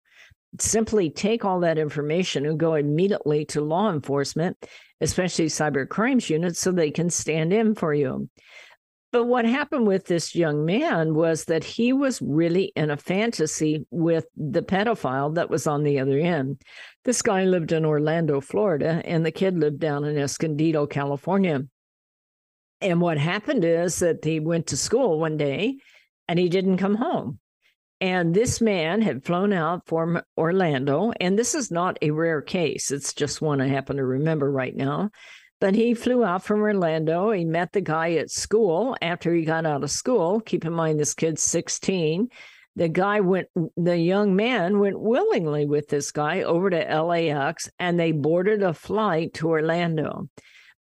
Simply 0.59 1.09
take 1.09 1.45
all 1.45 1.61
that 1.61 1.77
information 1.77 2.45
and 2.45 2.59
go 2.59 2.75
immediately 2.75 3.45
to 3.45 3.61
law 3.61 3.91
enforcement, 3.91 4.57
especially 5.01 5.47
cyber 5.47 5.87
crimes 5.87 6.29
units, 6.29 6.59
so 6.59 6.71
they 6.71 6.91
can 6.91 7.09
stand 7.09 7.51
in 7.51 7.75
for 7.75 7.93
you. 7.93 8.29
But 9.15 9.27
what 9.27 9.45
happened 9.45 9.87
with 9.87 10.07
this 10.07 10.35
young 10.35 10.65
man 10.65 11.13
was 11.15 11.45
that 11.45 11.63
he 11.63 11.93
was 11.93 12.21
really 12.21 12.73
in 12.75 12.91
a 12.91 12.97
fantasy 12.97 13.85
with 13.89 14.25
the 14.35 14.61
pedophile 14.61 15.35
that 15.35 15.49
was 15.49 15.67
on 15.67 15.83
the 15.83 15.99
other 15.99 16.19
end. 16.19 16.61
This 17.05 17.21
guy 17.21 17.45
lived 17.45 17.71
in 17.71 17.85
Orlando, 17.85 18.41
Florida, 18.41 19.01
and 19.05 19.25
the 19.25 19.31
kid 19.31 19.57
lived 19.57 19.79
down 19.79 20.03
in 20.03 20.17
Escondido, 20.17 20.85
California. 20.85 21.61
And 22.81 22.99
what 22.99 23.17
happened 23.17 23.63
is 23.63 23.99
that 23.99 24.21
he 24.21 24.41
went 24.41 24.67
to 24.67 24.75
school 24.75 25.17
one 25.17 25.37
day 25.37 25.77
and 26.27 26.37
he 26.37 26.49
didn't 26.49 26.75
come 26.75 26.95
home. 26.95 27.39
And 28.01 28.33
this 28.33 28.59
man 28.59 29.01
had 29.01 29.23
flown 29.23 29.53
out 29.53 29.87
from 29.87 30.21
Orlando, 30.37 31.13
and 31.21 31.39
this 31.39 31.55
is 31.55 31.71
not 31.71 31.97
a 32.01 32.11
rare 32.11 32.41
case. 32.41 32.91
It's 32.91 33.13
just 33.13 33.41
one 33.41 33.61
I 33.61 33.67
happen 33.67 33.95
to 33.95 34.03
remember 34.03 34.51
right 34.51 34.75
now. 34.75 35.11
But 35.61 35.75
he 35.75 35.93
flew 35.93 36.23
out 36.23 36.43
from 36.43 36.61
Orlando. 36.61 37.31
He 37.31 37.45
met 37.45 37.71
the 37.71 37.81
guy 37.81 38.13
at 38.13 38.29
school 38.29 38.95
after 39.01 39.33
he 39.33 39.45
got 39.45 39.65
out 39.65 39.83
of 39.83 39.91
school. 39.91 40.41
Keep 40.41 40.65
in 40.65 40.73
mind, 40.73 40.99
this 40.99 41.13
kid's 41.13 41.43
16. 41.43 42.29
The 42.75 42.89
guy 42.89 43.21
went, 43.21 43.47
the 43.77 43.97
young 43.97 44.35
man 44.35 44.79
went 44.79 44.99
willingly 44.99 45.65
with 45.65 45.87
this 45.87 46.11
guy 46.11 46.41
over 46.41 46.69
to 46.69 47.03
LAX 47.03 47.69
and 47.79 47.97
they 47.97 48.11
boarded 48.11 48.63
a 48.63 48.73
flight 48.73 49.33
to 49.35 49.49
Orlando. 49.49 50.29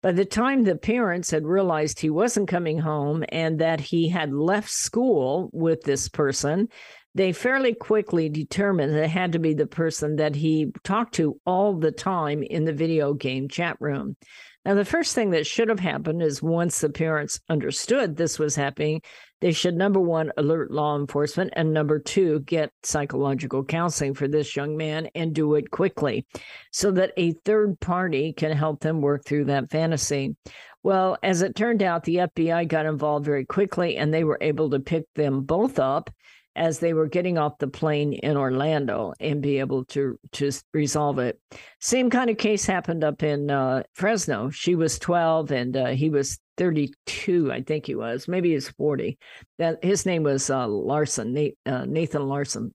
By 0.03 0.11
the 0.11 0.25
time 0.25 0.63
the 0.63 0.75
parents 0.75 1.31
had 1.31 1.47
realized 1.47 1.99
he 1.99 2.09
wasn't 2.09 2.49
coming 2.49 2.79
home 2.79 3.23
and 3.29 3.59
that 3.59 3.79
he 3.79 4.09
had 4.09 4.33
left 4.33 4.69
school 4.69 5.49
with 5.53 5.81
this 5.83 6.09
person, 6.09 6.67
they 7.15 7.31
fairly 7.31 7.73
quickly 7.73 8.27
determined 8.27 8.93
it 8.93 9.09
had 9.09 9.31
to 9.31 9.39
be 9.39 9.53
the 9.53 9.65
person 9.65 10.17
that 10.17 10.35
he 10.35 10.73
talked 10.83 11.15
to 11.15 11.39
all 11.45 11.73
the 11.75 11.93
time 11.93 12.43
in 12.43 12.65
the 12.65 12.73
video 12.73 13.13
game 13.13 13.47
chat 13.47 13.77
room. 13.79 14.17
Now, 14.65 14.73
the 14.73 14.83
first 14.83 15.13
thing 15.13 15.29
that 15.29 15.45
should 15.45 15.69
have 15.69 15.79
happened 15.79 16.23
is 16.23 16.41
once 16.41 16.81
the 16.81 16.89
parents 16.89 17.39
understood 17.49 18.15
this 18.15 18.39
was 18.39 18.55
happening, 18.55 19.03
they 19.39 19.51
should 19.51 19.75
number 19.75 19.99
one, 19.99 20.31
alert 20.37 20.71
law 20.71 20.97
enforcement, 20.97 21.53
and 21.55 21.71
number 21.71 21.99
two, 21.99 22.39
get 22.39 22.71
psychological 22.81 23.63
counseling 23.63 24.15
for 24.15 24.27
this 24.27 24.55
young 24.55 24.75
man 24.75 25.07
and 25.13 25.35
do 25.35 25.53
it 25.53 25.69
quickly 25.69 26.25
so 26.71 26.89
that 26.91 27.11
a 27.15 27.33
third 27.45 27.79
party 27.79 28.33
can 28.33 28.51
help 28.53 28.79
them 28.79 29.01
work 29.01 29.23
through 29.23 29.45
that 29.45 29.69
fantasy. 29.69 30.35
Well, 30.81 31.17
as 31.21 31.43
it 31.43 31.55
turned 31.55 31.83
out, 31.83 32.03
the 32.03 32.17
FBI 32.17 32.67
got 32.67 32.87
involved 32.87 33.25
very 33.25 33.45
quickly 33.45 33.97
and 33.97 34.11
they 34.11 34.23
were 34.23 34.39
able 34.41 34.71
to 34.71 34.79
pick 34.79 35.03
them 35.13 35.41
both 35.41 35.77
up 35.77 36.09
as 36.55 36.79
they 36.79 36.93
were 36.93 37.07
getting 37.07 37.37
off 37.37 37.57
the 37.57 37.67
plane 37.67 38.13
in 38.13 38.37
Orlando 38.37 39.13
and 39.19 39.41
be 39.41 39.59
able 39.59 39.85
to 39.85 40.17
to 40.33 40.51
resolve 40.73 41.19
it. 41.19 41.39
Same 41.79 42.09
kind 42.09 42.29
of 42.29 42.37
case 42.37 42.65
happened 42.65 43.03
up 43.03 43.23
in 43.23 43.51
uh, 43.51 43.83
Fresno. 43.93 44.49
She 44.49 44.75
was 44.75 44.99
12 44.99 45.51
and 45.51 45.77
uh, 45.77 45.85
he 45.87 46.09
was 46.09 46.39
32, 46.57 47.51
I 47.51 47.61
think 47.61 47.85
he 47.85 47.95
was. 47.95 48.27
Maybe 48.27 48.51
he's 48.51 48.69
40. 48.69 49.17
That 49.57 49.83
his 49.83 50.05
name 50.05 50.23
was 50.23 50.49
uh, 50.49 50.67
Larson, 50.67 51.51
uh, 51.65 51.85
Nathan 51.85 52.27
Larson. 52.27 52.73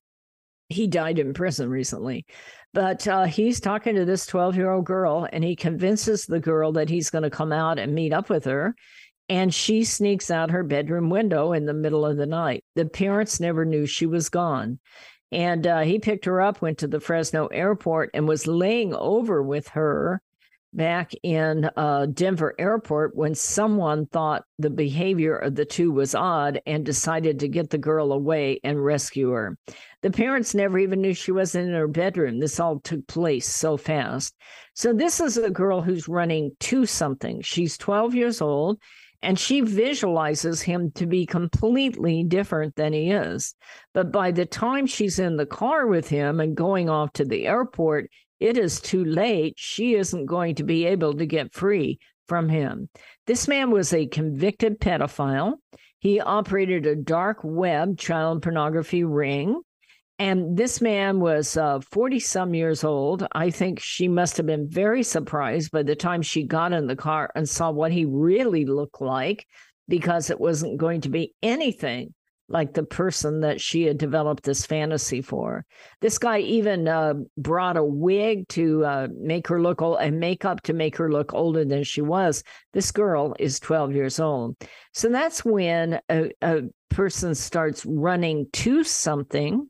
He 0.69 0.87
died 0.87 1.19
in 1.19 1.33
prison 1.33 1.69
recently. 1.69 2.25
But 2.73 3.05
uh, 3.07 3.25
he's 3.25 3.59
talking 3.59 3.95
to 3.95 4.05
this 4.05 4.25
12 4.25 4.55
year 4.55 4.71
old 4.71 4.85
girl, 4.85 5.27
and 5.33 5.43
he 5.43 5.55
convinces 5.57 6.25
the 6.25 6.39
girl 6.39 6.71
that 6.73 6.89
he's 6.89 7.09
going 7.09 7.23
to 7.23 7.29
come 7.29 7.51
out 7.51 7.79
and 7.79 7.93
meet 7.93 8.13
up 8.13 8.29
with 8.29 8.45
her 8.45 8.75
and 9.31 9.53
she 9.53 9.85
sneaks 9.85 10.29
out 10.29 10.51
her 10.51 10.61
bedroom 10.61 11.09
window 11.09 11.53
in 11.53 11.65
the 11.65 11.73
middle 11.73 12.05
of 12.05 12.17
the 12.17 12.25
night. 12.25 12.65
The 12.75 12.85
parents 12.85 13.39
never 13.39 13.63
knew 13.63 13.85
she 13.85 14.05
was 14.05 14.27
gone. 14.27 14.77
And 15.31 15.65
uh, 15.65 15.79
he 15.79 15.99
picked 15.99 16.25
her 16.25 16.41
up, 16.41 16.61
went 16.61 16.79
to 16.79 16.87
the 16.87 16.99
Fresno 16.99 17.47
airport, 17.47 18.09
and 18.13 18.27
was 18.27 18.45
laying 18.45 18.93
over 18.93 19.41
with 19.41 19.69
her 19.69 20.21
back 20.73 21.13
in 21.23 21.69
uh, 21.77 22.07
Denver 22.07 22.53
airport 22.59 23.15
when 23.15 23.33
someone 23.33 24.05
thought 24.05 24.43
the 24.59 24.69
behavior 24.69 25.37
of 25.37 25.55
the 25.55 25.63
two 25.63 25.93
was 25.93 26.13
odd 26.13 26.59
and 26.65 26.85
decided 26.85 27.39
to 27.39 27.47
get 27.47 27.69
the 27.69 27.77
girl 27.77 28.11
away 28.11 28.59
and 28.65 28.83
rescue 28.83 29.29
her. 29.29 29.57
The 30.01 30.11
parents 30.11 30.53
never 30.53 30.77
even 30.77 30.99
knew 30.99 31.13
she 31.13 31.31
wasn't 31.31 31.69
in 31.69 31.73
her 31.73 31.87
bedroom. 31.87 32.39
This 32.39 32.59
all 32.59 32.81
took 32.81 33.07
place 33.07 33.47
so 33.47 33.77
fast. 33.77 34.35
So, 34.73 34.91
this 34.91 35.21
is 35.21 35.37
a 35.37 35.49
girl 35.49 35.81
who's 35.81 36.09
running 36.09 36.51
to 36.61 36.85
something. 36.85 37.41
She's 37.41 37.77
12 37.77 38.13
years 38.13 38.41
old 38.41 38.77
and 39.23 39.37
she 39.37 39.61
visualizes 39.61 40.61
him 40.61 40.91
to 40.91 41.05
be 41.05 41.25
completely 41.25 42.23
different 42.23 42.75
than 42.75 42.93
he 42.93 43.11
is. 43.11 43.55
But 43.93 44.11
by 44.11 44.31
the 44.31 44.45
time 44.45 44.87
she's 44.87 45.19
in 45.19 45.37
the 45.37 45.45
car 45.45 45.87
with 45.87 46.09
him 46.09 46.39
and 46.39 46.55
going 46.55 46.89
off 46.89 47.13
to 47.13 47.25
the 47.25 47.47
airport, 47.47 48.09
it 48.39 48.57
is 48.57 48.81
too 48.81 49.05
late. 49.05 49.53
She 49.57 49.93
isn't 49.93 50.25
going 50.25 50.55
to 50.55 50.63
be 50.63 50.85
able 50.87 51.13
to 51.13 51.25
get 51.25 51.53
free 51.53 51.99
from 52.27 52.49
him. 52.49 52.89
This 53.27 53.47
man 53.47 53.71
was 53.71 53.93
a 53.93 54.07
convicted 54.07 54.79
pedophile. 54.79 55.53
He 55.99 56.19
operated 56.19 56.87
a 56.87 56.95
dark 56.95 57.39
web 57.43 57.99
child 57.99 58.41
pornography 58.41 59.03
ring. 59.03 59.61
And 60.21 60.55
this 60.55 60.81
man 60.81 61.19
was 61.19 61.55
40 61.55 62.15
uh, 62.15 62.19
some 62.19 62.53
years 62.53 62.83
old. 62.83 63.25
I 63.31 63.49
think 63.49 63.79
she 63.79 64.07
must 64.07 64.37
have 64.37 64.45
been 64.45 64.69
very 64.69 65.01
surprised 65.01 65.71
by 65.71 65.81
the 65.81 65.95
time 65.95 66.21
she 66.21 66.43
got 66.43 66.73
in 66.73 66.85
the 66.85 66.95
car 66.95 67.31
and 67.33 67.49
saw 67.49 67.71
what 67.71 67.91
he 67.91 68.05
really 68.05 68.65
looked 68.65 69.01
like, 69.01 69.47
because 69.87 70.29
it 70.29 70.39
wasn't 70.39 70.77
going 70.77 71.01
to 71.01 71.09
be 71.09 71.33
anything 71.41 72.13
like 72.47 72.75
the 72.75 72.83
person 72.83 73.39
that 73.39 73.59
she 73.59 73.81
had 73.81 73.97
developed 73.97 74.43
this 74.43 74.63
fantasy 74.63 75.23
for. 75.23 75.65
This 76.01 76.19
guy 76.19 76.37
even 76.41 76.87
uh, 76.87 77.15
brought 77.35 77.75
a 77.75 77.83
wig 77.83 78.47
to 78.49 78.85
uh, 78.85 79.07
make 79.17 79.47
her 79.47 79.59
look 79.59 79.81
old 79.81 79.97
and 80.01 80.19
makeup 80.19 80.61
to 80.63 80.73
make 80.73 80.97
her 80.97 81.11
look 81.11 81.33
older 81.33 81.65
than 81.65 81.83
she 81.83 82.03
was. 82.03 82.43
This 82.73 82.91
girl 82.91 83.35
is 83.39 83.59
12 83.59 83.95
years 83.95 84.19
old. 84.19 84.55
So 84.93 85.09
that's 85.09 85.43
when 85.43 85.99
a, 86.11 86.29
a 86.43 86.61
person 86.91 87.33
starts 87.33 87.83
running 87.87 88.45
to 88.53 88.83
something 88.83 89.67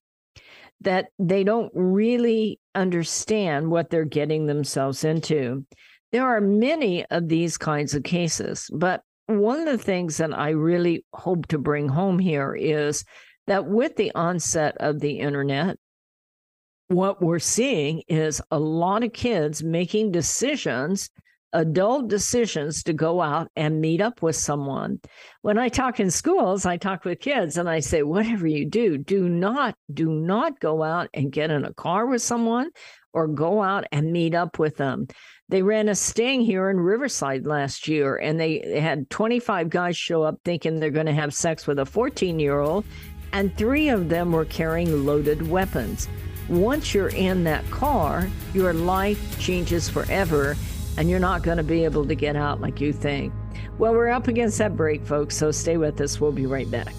that 0.82 1.10
they 1.20 1.44
don't 1.44 1.72
really 1.74 2.60
understand 2.76 3.70
what 3.70 3.90
they're 3.90 4.06
getting 4.06 4.46
themselves 4.46 5.04
into. 5.04 5.66
There 6.12 6.26
are 6.26 6.42
many 6.42 7.06
of 7.06 7.30
these 7.30 7.58
kinds 7.58 7.94
of 7.94 8.04
cases, 8.04 8.70
but 8.74 9.02
one 9.28 9.60
of 9.60 9.66
the 9.66 9.78
things 9.78 10.18
that 10.18 10.38
I 10.38 10.50
really 10.50 11.06
hope 11.14 11.48
to 11.48 11.58
bring 11.58 11.88
home 11.88 12.20
here 12.20 12.54
is 12.54 13.06
that 13.48 13.66
with 13.66 13.96
the 13.96 14.12
onset 14.14 14.76
of 14.80 15.00
the 15.00 15.20
internet, 15.20 15.78
what 16.88 17.22
we're 17.22 17.40
seeing 17.40 18.04
is 18.08 18.42
a 18.52 18.60
lot 18.60 19.04
of 19.04 19.14
kids 19.14 19.64
making 19.64 20.12
decisions 20.12 21.10
adult 21.54 22.08
decisions 22.08 22.84
to 22.84 22.94
go 22.94 23.22
out 23.22 23.50
and 23.56 23.82
meet 23.82 24.02
up 24.02 24.22
with 24.22 24.36
someone. 24.36 25.00
When 25.42 25.58
I 25.58 25.70
talk 25.70 26.00
in 26.00 26.12
schools, 26.12 26.66
I 26.66 26.78
talk 26.78 27.06
with 27.06 27.20
kids 27.20 27.58
and 27.58 27.70
I 27.70 27.80
say, 27.80 28.04
whatever 28.04 28.48
you 28.48 28.66
do, 28.66 28.98
do 28.98 29.28
not, 29.28 29.76
do 29.94 30.10
not 30.10 30.60
go 30.60 30.84
out 30.84 31.10
and 31.14 31.32
get 31.32 31.52
in 31.52 31.66
a 31.66 31.74
car 31.74 32.06
with 32.06 32.22
someone 32.22 32.70
or 33.14 33.28
go 33.28 33.62
out 33.62 33.86
and 33.92 34.14
meet 34.14 34.34
up 34.34 34.60
with 34.60 34.78
them. 34.78 35.08
They 35.50 35.62
ran 35.62 35.90
a 35.90 35.96
sting 35.96 36.42
here 36.42 36.70
in 36.70 36.80
Riverside 36.80 37.46
last 37.46 37.88
year 37.90 38.16
and 38.16 38.40
they 38.40 38.80
had 38.80 39.10
25 39.10 39.70
guys 39.70 39.98
show 39.98 40.24
up 40.24 40.40
thinking 40.46 40.80
they're 40.80 40.92
going 40.92 41.08
to 41.08 41.14
have 41.14 41.34
sex 41.34 41.68
with 41.68 41.80
a 41.80 41.86
14 41.86 42.40
year 42.40 42.60
old, 42.60 42.86
and 43.34 43.56
three 43.58 43.90
of 43.90 44.08
them 44.08 44.32
were 44.32 44.46
carrying 44.46 45.06
loaded 45.06 45.46
weapons. 45.48 46.08
Once 46.48 46.94
you're 46.94 47.10
in 47.10 47.44
that 47.44 47.70
car, 47.70 48.30
your 48.54 48.74
life 48.74 49.40
changes 49.40 49.90
forever 49.90 50.56
and 51.02 51.10
you're 51.10 51.20
not 51.20 51.42
going 51.42 51.58
to 51.58 51.64
be 51.64 51.84
able 51.84 52.06
to 52.06 52.14
get 52.14 52.36
out 52.36 52.62
like 52.62 52.80
you 52.80 52.94
think. 52.94 53.34
Well, 53.80 53.92
we're 53.92 54.10
up 54.10 54.28
against 54.28 54.60
that 54.60 54.78
break, 54.78 55.04
folks, 55.04 55.36
so 55.36 55.50
stay 55.50 55.76
with 55.76 56.00
us. 56.00 56.22
We'll 56.22 56.32
be 56.32 56.46
right 56.46 56.70
back. 56.70 56.94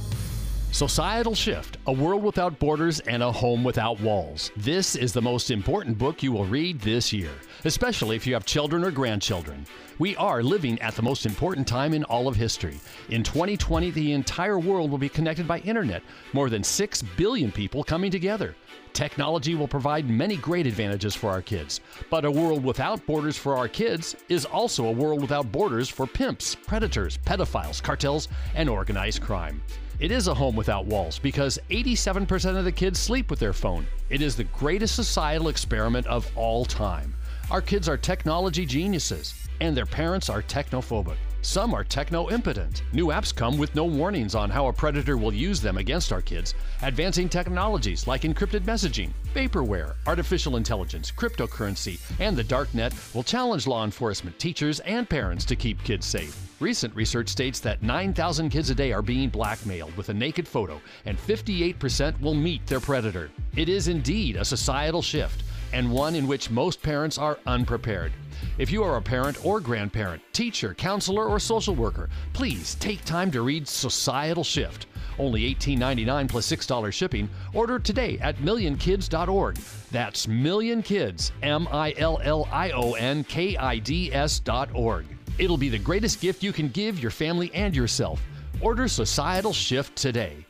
Societal 0.73 1.37
Shift 1.37 1.79
A 1.87 1.93
World 1.93 2.25
Without 2.25 2.59
Borders 2.59 2.99
and 2.99 3.23
a 3.23 3.31
Home 3.31 3.62
Without 3.62 4.01
Walls. 4.01 4.51
This 4.57 4.97
is 4.97 5.12
the 5.12 5.23
most 5.23 5.53
important 5.53 5.99
book 5.99 6.21
you 6.21 6.33
will 6.33 6.47
read 6.47 6.81
this 6.81 7.12
year, 7.12 7.31
especially 7.65 8.17
if 8.17 8.27
you 8.27 8.35
have 8.35 8.45
children 8.45 8.83
or 8.83 8.91
grandchildren. 8.91 9.65
We 10.01 10.17
are 10.17 10.43
living 10.43 10.83
at 10.83 10.97
the 10.97 11.03
most 11.03 11.25
important 11.25 11.69
time 11.69 11.95
in 11.95 12.03
all 12.03 12.27
of 12.27 12.35
history. 12.35 12.81
In 13.11 13.23
2020, 13.23 13.93
the 13.93 14.11
entire 14.15 14.59
world 14.59 14.91
will 14.91 14.99
be 14.99 15.09
connected 15.09 15.47
by 15.47 15.61
internet, 15.61 16.03
more 16.33 16.51
than 16.51 16.65
6 16.65 17.03
billion 17.17 17.53
people 17.53 17.85
coming 17.85 18.11
together. 18.11 18.57
Technology 18.92 19.55
will 19.55 19.68
provide 19.68 20.09
many 20.09 20.37
great 20.37 20.66
advantages 20.66 21.14
for 21.14 21.31
our 21.31 21.40
kids, 21.40 21.81
but 22.11 22.26
a 22.26 22.31
world 22.31 22.62
without 22.62 23.05
borders 23.07 23.38
for 23.38 23.57
our 23.57 23.66
kids 23.66 24.14
is 24.28 24.44
also 24.44 24.87
a 24.87 24.92
world 24.92 25.22
without 25.22 25.50
borders 25.50 25.88
for 25.88 26.07
pimps, 26.07 26.55
predators, 26.55 27.16
pedophiles, 27.18 27.83
cartels, 27.83 28.28
and 28.55 28.68
organized 28.68 29.22
crime. 29.22 29.62
It 29.98 30.11
is 30.11 30.28
a 30.28 30.35
home 30.35 30.57
without 30.57 30.85
walls 30.85 31.18
because 31.18 31.59
87% 31.70 32.57
of 32.59 32.64
the 32.64 32.72
kids 32.72 32.98
sleep 32.98 33.31
with 33.31 33.38
their 33.38 33.55
phone. 33.55 33.87
It 34.11 34.20
is 34.20 34.37
the 34.37 34.44
greatest 34.44 34.94
societal 34.94 35.48
experiment 35.48 36.07
of 36.07 36.31
all 36.37 36.66
time. 36.66 37.14
Our 37.50 37.62
kids 37.62 37.88
are 37.88 37.96
technology 37.96 38.66
geniuses, 38.66 39.35
and 39.61 39.74
their 39.74 39.87
parents 39.87 40.28
are 40.28 40.42
technophobic. 40.42 41.16
Some 41.44 41.74
are 41.74 41.83
techno 41.83 42.31
impotent. 42.31 42.85
New 42.92 43.07
apps 43.09 43.35
come 43.35 43.59
with 43.59 43.74
no 43.74 43.85
warnings 43.85 44.37
on 44.37 44.48
how 44.48 44.68
a 44.68 44.72
predator 44.72 45.16
will 45.16 45.35
use 45.35 45.61
them 45.61 45.76
against 45.76 46.12
our 46.12 46.22
kids. 46.22 46.55
Advancing 46.83 47.28
technologies 47.28 48.07
like 48.07 48.22
encrypted 48.22 48.61
messaging, 48.61 49.11
vaporware, 49.35 49.94
artificial 50.07 50.57
intelligence, 50.57 51.11
cryptocurrency, 51.11 52.00
and 52.20 52.37
the 52.37 52.44
darknet 52.44 52.94
will 53.12 53.24
challenge 53.24 53.66
law 53.66 53.85
enforcement, 53.85 54.38
teachers, 54.38 54.78
and 54.81 55.11
parents 55.11 55.44
to 55.44 55.57
keep 55.57 55.83
kids 55.83 56.07
safe. 56.07 56.48
Recent 56.61 56.94
research 56.94 57.28
states 57.28 57.59
that 57.59 57.83
9,000 57.83 58.48
kids 58.48 58.70
a 58.70 58.74
day 58.76 58.92
are 58.92 59.02
being 59.02 59.28
blackmailed 59.28 59.96
with 59.96 60.11
a 60.11 60.14
naked 60.14 60.46
photo, 60.46 60.81
and 61.07 61.18
58% 61.18 62.20
will 62.20 62.35
meet 62.35 62.64
their 62.68 62.78
predator. 62.78 63.33
It 63.57 63.68
is 63.68 63.88
indeed 63.88 64.37
a 64.37 64.44
societal 64.44 65.02
shift, 65.02 65.42
and 65.72 65.90
one 65.90 66.14
in 66.14 66.26
which 66.26 66.50
most 66.50 66.82
parents 66.82 67.18
are 67.18 67.38
unprepared. 67.46 68.12
If 68.58 68.70
you 68.70 68.82
are 68.82 68.96
a 68.96 69.02
parent 69.02 69.44
or 69.44 69.61
grandparent, 69.61 70.22
teacher, 70.32 70.74
counselor, 70.74 71.26
or 71.26 71.38
social 71.38 71.74
worker, 71.74 72.08
please 72.32 72.74
take 72.76 73.04
time 73.04 73.30
to 73.30 73.42
read 73.42 73.66
Societal 73.66 74.44
Shift 74.44 74.87
Only 75.18 75.54
$18.99 75.54 76.28
plus 76.28 76.50
$6 76.50 76.92
shipping. 76.92 77.28
Order 77.54 77.78
today 77.78 78.18
at 78.20 78.37
millionkids.org. 78.37 79.56
That's 79.90 80.26
millionkids, 80.26 81.32
M 81.42 81.68
I 81.70 81.94
L 81.98 82.20
L 82.22 82.48
I 82.50 82.70
O 82.70 82.94
N 82.94 83.24
K 83.24 83.56
I 83.56 83.78
D 83.78 84.12
S.org. 84.12 85.06
It'll 85.38 85.56
be 85.56 85.68
the 85.68 85.78
greatest 85.78 86.20
gift 86.20 86.42
you 86.42 86.52
can 86.52 86.68
give 86.68 86.98
your 86.98 87.11
family 87.11 87.50
and 87.54 87.74
yourself. 87.74 88.22
Order 88.61 88.88
Societal 88.88 89.52
Shift 89.52 89.96
today. 89.96 90.41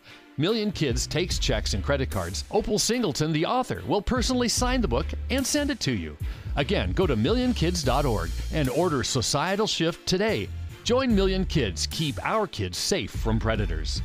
Million 0.43 0.73
Kids 0.73 1.07
takes 1.07 1.39
checks 1.39 1.73
and 1.73 1.85
credit 1.85 2.11
cards. 2.11 2.43
Opal 2.51 2.77
Singleton, 2.77 3.33
the 3.33 3.47
author, 3.47 3.81
will 3.87 4.03
personally 4.03 4.49
sign 4.49 4.81
the 4.81 4.89
book 4.89 5.07
and 5.31 5.47
send 5.47 5.71
it 5.71 5.79
to 5.79 5.93
you. 5.93 6.17
Again, 6.57 6.91
go 6.95 7.07
to 7.07 7.15
millionkids.org 7.15 8.29
and 8.53 8.69
order 8.69 9.05
Societal 9.05 9.69
Shift 9.69 10.05
today. 10.05 10.49
Join 10.83 11.15
Million 11.15 11.45
Kids. 11.45 11.87
Keep 11.87 12.19
our 12.25 12.49
kids 12.49 12.77
safe 12.77 13.13
from 13.13 13.39
predators. 13.39 14.03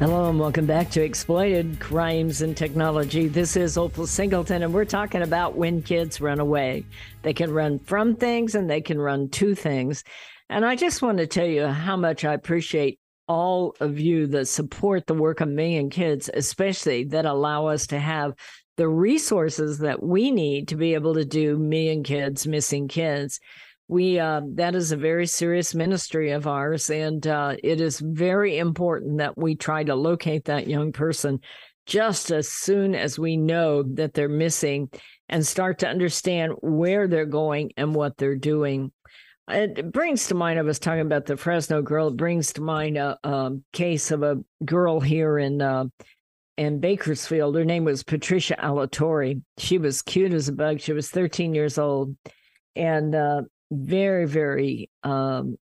Hello 0.00 0.30
and 0.30 0.40
welcome 0.40 0.64
back 0.64 0.88
to 0.92 1.02
Exploited 1.02 1.78
Crimes 1.78 2.40
and 2.40 2.56
Technology. 2.56 3.28
This 3.28 3.54
is 3.54 3.76
Opal 3.76 4.06
Singleton, 4.06 4.62
and 4.62 4.72
we're 4.72 4.86
talking 4.86 5.20
about 5.20 5.56
when 5.56 5.82
kids 5.82 6.22
run 6.22 6.40
away. 6.40 6.86
They 7.20 7.34
can 7.34 7.52
run 7.52 7.80
from 7.80 8.16
things 8.16 8.54
and 8.54 8.70
they 8.70 8.80
can 8.80 8.98
run 8.98 9.28
to 9.28 9.54
things. 9.54 10.02
And 10.48 10.64
I 10.64 10.74
just 10.74 11.02
want 11.02 11.18
to 11.18 11.26
tell 11.26 11.44
you 11.44 11.66
how 11.66 11.98
much 11.98 12.24
I 12.24 12.32
appreciate 12.32 12.98
all 13.28 13.76
of 13.78 14.00
you 14.00 14.26
that 14.28 14.48
support 14.48 15.06
the 15.06 15.12
work 15.12 15.42
of 15.42 15.48
Million 15.48 15.90
Kids, 15.90 16.30
especially 16.32 17.04
that 17.04 17.26
allow 17.26 17.66
us 17.66 17.86
to 17.88 17.98
have 17.98 18.32
the 18.78 18.88
resources 18.88 19.80
that 19.80 20.02
we 20.02 20.30
need 20.30 20.68
to 20.68 20.76
be 20.76 20.94
able 20.94 21.12
to 21.12 21.26
do 21.26 21.58
Million 21.58 22.04
Kids, 22.04 22.46
Missing 22.46 22.88
Kids 22.88 23.38
we 23.90 24.20
uh, 24.20 24.40
that 24.54 24.76
is 24.76 24.92
a 24.92 24.96
very 24.96 25.26
serious 25.26 25.74
ministry 25.74 26.30
of 26.30 26.46
ours 26.46 26.90
and 26.90 27.26
uh, 27.26 27.56
it 27.62 27.80
is 27.80 27.98
very 27.98 28.56
important 28.56 29.18
that 29.18 29.36
we 29.36 29.56
try 29.56 29.82
to 29.82 29.96
locate 29.96 30.44
that 30.44 30.68
young 30.68 30.92
person 30.92 31.40
just 31.86 32.30
as 32.30 32.48
soon 32.48 32.94
as 32.94 33.18
we 33.18 33.36
know 33.36 33.82
that 33.82 34.14
they're 34.14 34.28
missing 34.28 34.88
and 35.28 35.44
start 35.44 35.80
to 35.80 35.88
understand 35.88 36.52
where 36.60 37.08
they're 37.08 37.26
going 37.26 37.72
and 37.76 37.92
what 37.92 38.16
they're 38.16 38.36
doing 38.36 38.92
it 39.48 39.90
brings 39.90 40.28
to 40.28 40.36
mind 40.36 40.56
i 40.56 40.62
was 40.62 40.78
talking 40.78 41.00
about 41.00 41.26
the 41.26 41.36
fresno 41.36 41.82
girl 41.82 42.08
it 42.08 42.16
brings 42.16 42.52
to 42.52 42.60
mind 42.60 42.96
a, 42.96 43.18
a 43.24 43.50
case 43.72 44.12
of 44.12 44.22
a 44.22 44.36
girl 44.64 45.00
here 45.00 45.38
in 45.38 45.60
uh, 45.60 45.84
in 46.56 46.78
Bakersfield. 46.78 47.56
Her 47.56 47.64
name 47.64 47.84
was 47.84 48.02
Patricia 48.02 48.54
Alatorre. 48.62 49.40
She 49.56 49.78
was 49.78 50.02
cute 50.02 50.34
as 50.34 50.48
a 50.48 50.52
bug. 50.52 50.78
She 50.78 50.92
was 50.92 51.08
13 51.08 51.54
years 51.54 51.78
old. 51.78 52.14
And 52.76 53.14
uh, 53.14 53.42
very, 53.70 54.26
very 54.26 54.90
um, 55.02 55.56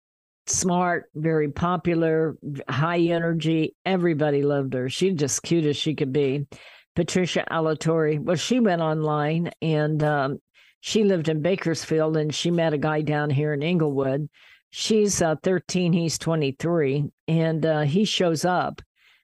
smart, 0.47 1.05
very 1.15 1.51
popular, 1.51 2.35
high 2.69 2.99
energy. 2.99 3.75
Everybody 3.85 4.41
loved 4.41 4.73
her. 4.73 4.89
She's 4.89 5.15
just 5.15 5.43
cute 5.43 5.65
as 5.65 5.77
she 5.77 5.95
could 5.95 6.13
be. 6.13 6.47
Patricia 6.95 7.45
Alatorre. 7.51 8.19
Well, 8.19 8.35
she 8.35 8.59
went 8.59 8.81
online 8.81 9.51
and 9.61 10.01
um, 10.03 10.39
she 10.79 11.03
lived 11.03 11.29
in 11.29 11.41
Bakersfield 11.41 12.17
and 12.17 12.33
she 12.33 12.49
met 12.49 12.73
a 12.73 12.77
guy 12.77 13.01
down 13.01 13.29
here 13.29 13.53
in 13.53 13.61
Inglewood. 13.61 14.29
She's 14.69 15.21
uh, 15.21 15.35
13, 15.43 15.93
he's 15.93 16.17
23, 16.17 17.05
and 17.27 17.65
uh, 17.65 17.81
he 17.81 18.03
shows 18.03 18.43
up. 18.43 18.81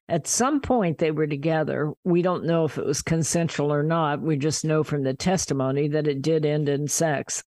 At 0.08 0.28
some 0.28 0.62
point, 0.62 0.98
they 0.98 1.12
were 1.12 1.28
together. 1.28 1.94
We 2.04 2.22
don't 2.22 2.46
know 2.46 2.66
if 2.66 2.78
it 2.78 2.86
was 2.86 3.02
consensual 3.02 3.74
or 3.74 3.84
not. 3.84 4.22
We 4.22 4.38
just 4.38 4.66
know 4.66 4.84
from 4.84 5.04
the 5.04 5.14
testimony 5.14 5.88
that 5.90 6.08
it 6.08 6.22
did 6.22 6.46
end 6.46 6.70
in 6.70 6.88
sex. 6.88 7.44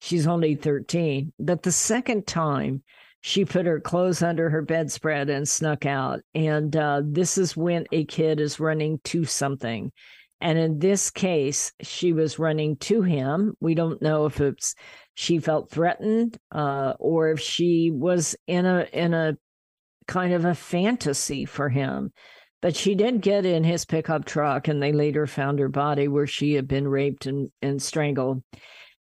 She's 0.00 0.26
only 0.26 0.54
13. 0.54 1.32
But 1.38 1.62
the 1.62 1.72
second 1.72 2.26
time, 2.26 2.82
she 3.20 3.44
put 3.44 3.66
her 3.66 3.80
clothes 3.80 4.22
under 4.22 4.50
her 4.50 4.62
bedspread 4.62 5.30
and 5.30 5.48
snuck 5.48 5.86
out. 5.86 6.20
And 6.34 6.76
uh, 6.76 7.02
this 7.04 7.38
is 7.38 7.56
when 7.56 7.86
a 7.90 8.04
kid 8.04 8.38
is 8.38 8.60
running 8.60 9.00
to 9.04 9.24
something. 9.24 9.90
And 10.40 10.58
in 10.58 10.78
this 10.78 11.10
case, 11.10 11.72
she 11.80 12.12
was 12.12 12.38
running 12.38 12.76
to 12.80 13.00
him. 13.00 13.54
We 13.60 13.74
don't 13.74 14.02
know 14.02 14.26
if 14.26 14.40
it's 14.42 14.74
she 15.14 15.38
felt 15.38 15.70
threatened 15.70 16.36
uh, 16.52 16.94
or 16.98 17.30
if 17.30 17.40
she 17.40 17.90
was 17.90 18.36
in 18.46 18.66
a 18.66 18.86
in 18.92 19.14
a 19.14 19.38
kind 20.06 20.34
of 20.34 20.44
a 20.44 20.54
fantasy 20.54 21.44
for 21.44 21.70
him. 21.70 22.12
But 22.60 22.76
she 22.76 22.94
did 22.94 23.20
get 23.20 23.44
in 23.44 23.64
his 23.64 23.84
pickup 23.84 24.24
truck, 24.24 24.68
and 24.68 24.82
they 24.82 24.92
later 24.92 25.26
found 25.26 25.58
her 25.58 25.68
body 25.68 26.08
where 26.08 26.26
she 26.26 26.54
had 26.54 26.66
been 26.66 26.88
raped 26.88 27.26
and, 27.26 27.50
and 27.60 27.80
strangled. 27.82 28.42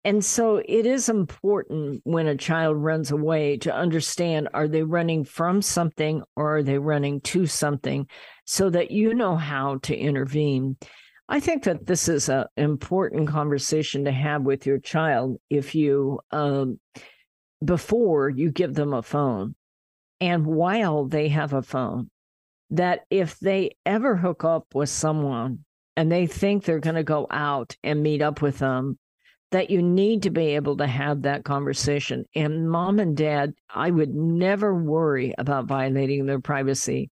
And 0.05 0.25
so 0.25 0.57
it 0.57 0.85
is 0.85 1.09
important 1.09 2.01
when 2.05 2.27
a 2.27 2.37
child 2.37 2.77
runs 2.77 3.12
away 3.12 3.57
to 3.59 3.73
understand 3.73 4.49
are 4.53 4.67
they 4.67 4.83
running 4.83 5.25
from 5.25 5.62
something 5.62 6.23
or 6.35 6.57
are 6.57 6.62
they 6.62 6.79
running 6.79 7.21
to 7.21 7.47
something 7.47 8.09
so 8.45 8.69
that 8.71 8.91
you 8.91 9.15
know 9.15 9.37
how 9.37 9.79
to 9.79 9.97
intervene. 9.97 10.77
I 11.29 11.38
think 11.38 11.62
that 11.65 11.87
this 11.87 12.09
is 12.09 12.29
an 12.29 12.47
important 12.57 13.29
conversation 13.29 14.05
to 14.05 14.12
have 14.12 14.43
with 14.43 14.67
your 14.67 14.81
child 14.81 15.37
if 15.49 15.75
you, 15.75 16.21
um, 16.33 16.81
before 17.65 18.29
you 18.29 18.51
give 18.51 18.75
them 18.75 18.93
a 18.93 19.03
phone 19.03 19.55
and 20.23 20.47
while 20.47 21.07
they 21.07 21.29
have 21.29 21.53
a 21.53 21.62
phone, 21.62 22.09
that 22.71 23.01
if 23.11 23.41
they 23.41 23.77
ever 23.85 24.17
hook 24.17 24.45
up 24.45 24.67
with 24.73 24.88
someone 24.88 25.65
and 25.97 26.11
they 26.11 26.27
think 26.27 26.65
they're 26.65 26.79
going 26.79 26.97
to 26.97 27.03
go 27.03 27.27
out 27.29 27.77
and 27.83 28.03
meet 28.03 28.23
up 28.23 28.41
with 28.41 28.59
them, 28.59 28.99
that 29.53 29.71
you 29.71 29.83
need 29.83 30.23
to 30.23 30.31
be 30.31 30.55
able 30.55 30.77
to 30.79 30.87
have 30.87 31.23
that 31.23 31.45
conversation. 31.45 32.25
And 32.35 32.69
mom 32.69 32.99
and 32.99 33.17
dad, 33.17 33.55
I 33.73 33.91
would 33.91 34.15
never 34.15 34.75
worry 34.75 35.35
about 35.38 35.67
violating 35.67 36.27
their 36.27 36.41
privacy. 36.41 37.11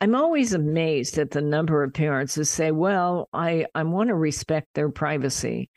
I'm 0.00 0.14
always 0.14 0.52
amazed 0.52 1.18
at 1.18 1.30
the 1.30 1.42
number 1.42 1.82
of 1.82 1.94
parents 1.94 2.34
who 2.34 2.44
say, 2.44 2.70
well, 2.70 3.28
I, 3.32 3.66
I 3.74 3.84
want 3.84 4.08
to 4.08 4.14
respect 4.14 4.68
their 4.74 4.88
privacy. 4.88 5.70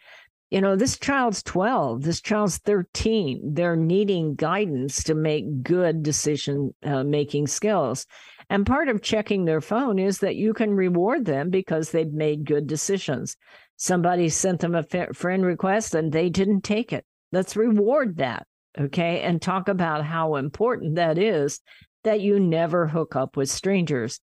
You 0.49 0.61
know, 0.61 0.75
this 0.75 0.97
child's 0.97 1.43
12, 1.43 2.03
this 2.03 2.21
child's 2.21 2.57
13. 2.59 3.53
They're 3.53 3.75
needing 3.75 4.35
guidance 4.35 5.03
to 5.03 5.15
make 5.15 5.63
good 5.63 6.01
decision 6.01 6.73
uh, 6.83 7.03
making 7.03 7.47
skills. 7.47 8.05
And 8.49 8.65
part 8.65 8.89
of 8.89 9.01
checking 9.01 9.45
their 9.45 9.61
phone 9.61 9.99
is 9.99 10.19
that 10.19 10.35
you 10.35 10.53
can 10.53 10.75
reward 10.75 11.25
them 11.25 11.49
because 11.49 11.91
they've 11.91 12.11
made 12.11 12.45
good 12.45 12.67
decisions 12.67 13.35
somebody 13.77 14.29
sent 14.29 14.61
them 14.61 14.75
a 14.75 14.83
friend 15.13 15.45
request 15.45 15.95
and 15.95 16.11
they 16.11 16.29
didn't 16.29 16.61
take 16.61 16.93
it. 16.93 17.05
Let's 17.31 17.55
reward 17.55 18.17
that. 18.17 18.47
Okay. 18.77 19.21
And 19.21 19.41
talk 19.41 19.67
about 19.67 20.05
how 20.05 20.35
important 20.35 20.95
that 20.95 21.17
is 21.17 21.59
that 22.03 22.21
you 22.21 22.39
never 22.39 22.87
hook 22.87 23.15
up 23.15 23.37
with 23.37 23.49
strangers. 23.49 24.19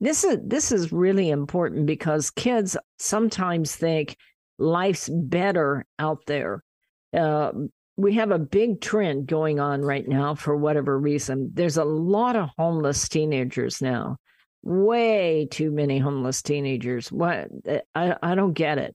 This 0.00 0.22
is 0.24 0.38
this 0.44 0.70
is 0.70 0.92
really 0.92 1.30
important 1.30 1.86
because 1.86 2.30
kids 2.30 2.76
sometimes 2.98 3.74
think 3.74 4.16
life's 4.58 5.08
better 5.12 5.84
out 5.98 6.20
there. 6.26 6.62
Uh, 7.12 7.52
we 7.96 8.14
have 8.14 8.30
a 8.30 8.38
big 8.38 8.80
trend 8.80 9.26
going 9.26 9.58
on 9.58 9.82
right 9.82 10.06
now 10.06 10.36
for 10.36 10.56
whatever 10.56 10.98
reason. 10.98 11.50
There's 11.52 11.76
a 11.76 11.84
lot 11.84 12.36
of 12.36 12.50
homeless 12.56 13.08
teenagers 13.08 13.82
now 13.82 14.18
way 14.62 15.46
too 15.50 15.70
many 15.70 15.98
homeless 15.98 16.42
teenagers. 16.42 17.10
What 17.10 17.48
eh, 17.66 17.80
I, 17.94 18.16
I 18.22 18.34
don't 18.34 18.52
get 18.52 18.78
it. 18.78 18.94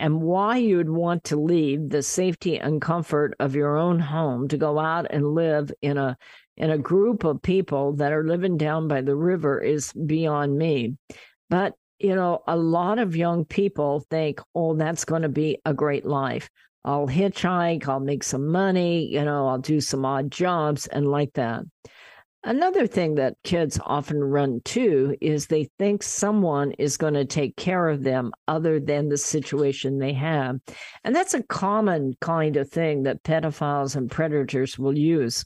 And 0.00 0.22
why 0.22 0.56
you'd 0.56 0.90
want 0.90 1.24
to 1.24 1.36
leave 1.36 1.88
the 1.88 2.02
safety 2.02 2.58
and 2.58 2.82
comfort 2.82 3.34
of 3.38 3.54
your 3.54 3.76
own 3.76 4.00
home 4.00 4.48
to 4.48 4.58
go 4.58 4.78
out 4.78 5.06
and 5.10 5.34
live 5.34 5.70
in 5.82 5.96
a 5.98 6.16
in 6.56 6.70
a 6.70 6.78
group 6.78 7.24
of 7.24 7.42
people 7.42 7.94
that 7.94 8.12
are 8.12 8.24
living 8.24 8.56
down 8.56 8.86
by 8.86 9.02
the 9.02 9.16
river 9.16 9.60
is 9.60 9.92
beyond 9.92 10.56
me. 10.56 10.96
But 11.48 11.74
you 11.98 12.14
know, 12.14 12.42
a 12.46 12.56
lot 12.56 12.98
of 12.98 13.16
young 13.16 13.44
people 13.44 14.00
think, 14.10 14.40
oh, 14.54 14.74
that's 14.74 15.04
going 15.04 15.22
to 15.22 15.28
be 15.28 15.58
a 15.64 15.72
great 15.72 16.04
life. 16.04 16.50
I'll 16.84 17.08
hitchhike, 17.08 17.88
I'll 17.88 18.00
make 18.00 18.22
some 18.22 18.48
money, 18.48 19.06
you 19.06 19.24
know, 19.24 19.48
I'll 19.48 19.58
do 19.58 19.80
some 19.80 20.04
odd 20.04 20.30
jobs 20.30 20.86
and 20.86 21.06
like 21.06 21.32
that. 21.34 21.62
Another 22.46 22.86
thing 22.86 23.14
that 23.14 23.42
kids 23.42 23.80
often 23.86 24.22
run 24.22 24.60
to 24.66 25.16
is 25.22 25.46
they 25.46 25.70
think 25.78 26.02
someone 26.02 26.72
is 26.72 26.98
going 26.98 27.14
to 27.14 27.24
take 27.24 27.56
care 27.56 27.88
of 27.88 28.02
them 28.02 28.32
other 28.46 28.78
than 28.78 29.08
the 29.08 29.16
situation 29.16 29.98
they 29.98 30.12
have. 30.12 30.60
And 31.04 31.16
that's 31.16 31.32
a 31.32 31.42
common 31.42 32.12
kind 32.20 32.58
of 32.58 32.68
thing 32.68 33.04
that 33.04 33.22
pedophiles 33.22 33.96
and 33.96 34.10
predators 34.10 34.78
will 34.78 34.96
use 34.96 35.42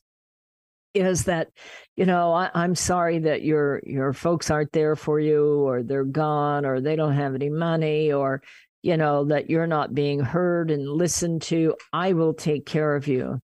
is 0.94 1.24
that 1.24 1.48
you 1.96 2.06
know 2.06 2.32
I, 2.32 2.50
am 2.64 2.74
sorry 2.74 3.18
that 3.20 3.42
your 3.42 3.80
your 3.84 4.12
folks 4.12 4.50
aren't 4.50 4.72
there 4.72 4.96
for 4.96 5.20
you 5.20 5.68
or 5.68 5.82
they're 5.82 6.02
gone 6.02 6.64
or 6.64 6.80
they 6.80 6.96
don't 6.96 7.14
have 7.14 7.34
any 7.34 7.50
money 7.50 8.11
or 8.11 8.42
you 8.82 8.96
know 8.96 9.26
that 9.26 9.50
you're 9.50 9.66
not 9.66 9.94
being 9.94 10.18
heard 10.18 10.70
and 10.70 10.88
listened 10.88 11.42
to 11.42 11.74
i 11.92 12.14
will 12.14 12.32
take 12.32 12.64
care 12.64 12.96
of 12.96 13.06
you 13.06 13.38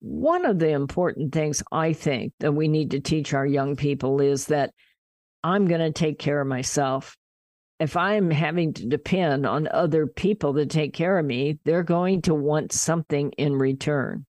one 0.00 0.44
of 0.46 0.58
the 0.58 0.70
important 0.70 1.32
things 1.32 1.62
I 1.72 1.92
think 1.92 2.32
that 2.40 2.52
we 2.52 2.68
need 2.68 2.92
to 2.92 3.00
teach 3.00 3.34
our 3.34 3.46
young 3.46 3.76
people 3.76 4.20
is 4.20 4.46
that 4.46 4.72
I'm 5.42 5.66
going 5.66 5.80
to 5.80 5.92
take 5.92 6.18
care 6.18 6.40
of 6.40 6.46
myself. 6.46 7.16
If 7.80 7.96
I'm 7.96 8.30
having 8.30 8.74
to 8.74 8.86
depend 8.86 9.46
on 9.46 9.68
other 9.68 10.06
people 10.06 10.54
to 10.54 10.66
take 10.66 10.92
care 10.94 11.18
of 11.18 11.24
me, 11.26 11.58
they're 11.64 11.84
going 11.84 12.22
to 12.22 12.34
want 12.34 12.72
something 12.72 13.32
in 13.32 13.54
return. 13.56 14.26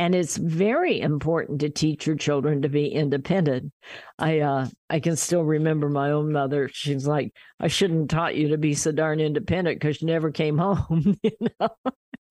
and 0.00 0.14
it's 0.14 0.36
very 0.36 1.00
important 1.00 1.60
to 1.60 1.68
teach 1.70 2.06
your 2.06 2.16
children 2.16 2.62
to 2.62 2.68
be 2.68 2.86
independent. 2.88 3.72
I 4.18 4.40
uh, 4.40 4.68
I 4.88 5.00
can 5.00 5.16
still 5.16 5.42
remember 5.42 5.88
my 5.88 6.12
own 6.12 6.32
mother. 6.32 6.70
She's 6.72 7.06
like, 7.06 7.32
I 7.58 7.66
shouldn't 7.68 8.10
have 8.12 8.18
taught 8.18 8.36
you 8.36 8.48
to 8.48 8.58
be 8.58 8.74
so 8.74 8.92
darn 8.92 9.18
independent 9.20 9.80
because 9.80 10.00
you 10.00 10.06
never 10.06 10.30
came 10.30 10.58
home. 10.58 11.18
you 11.22 11.32
know, 11.60 11.68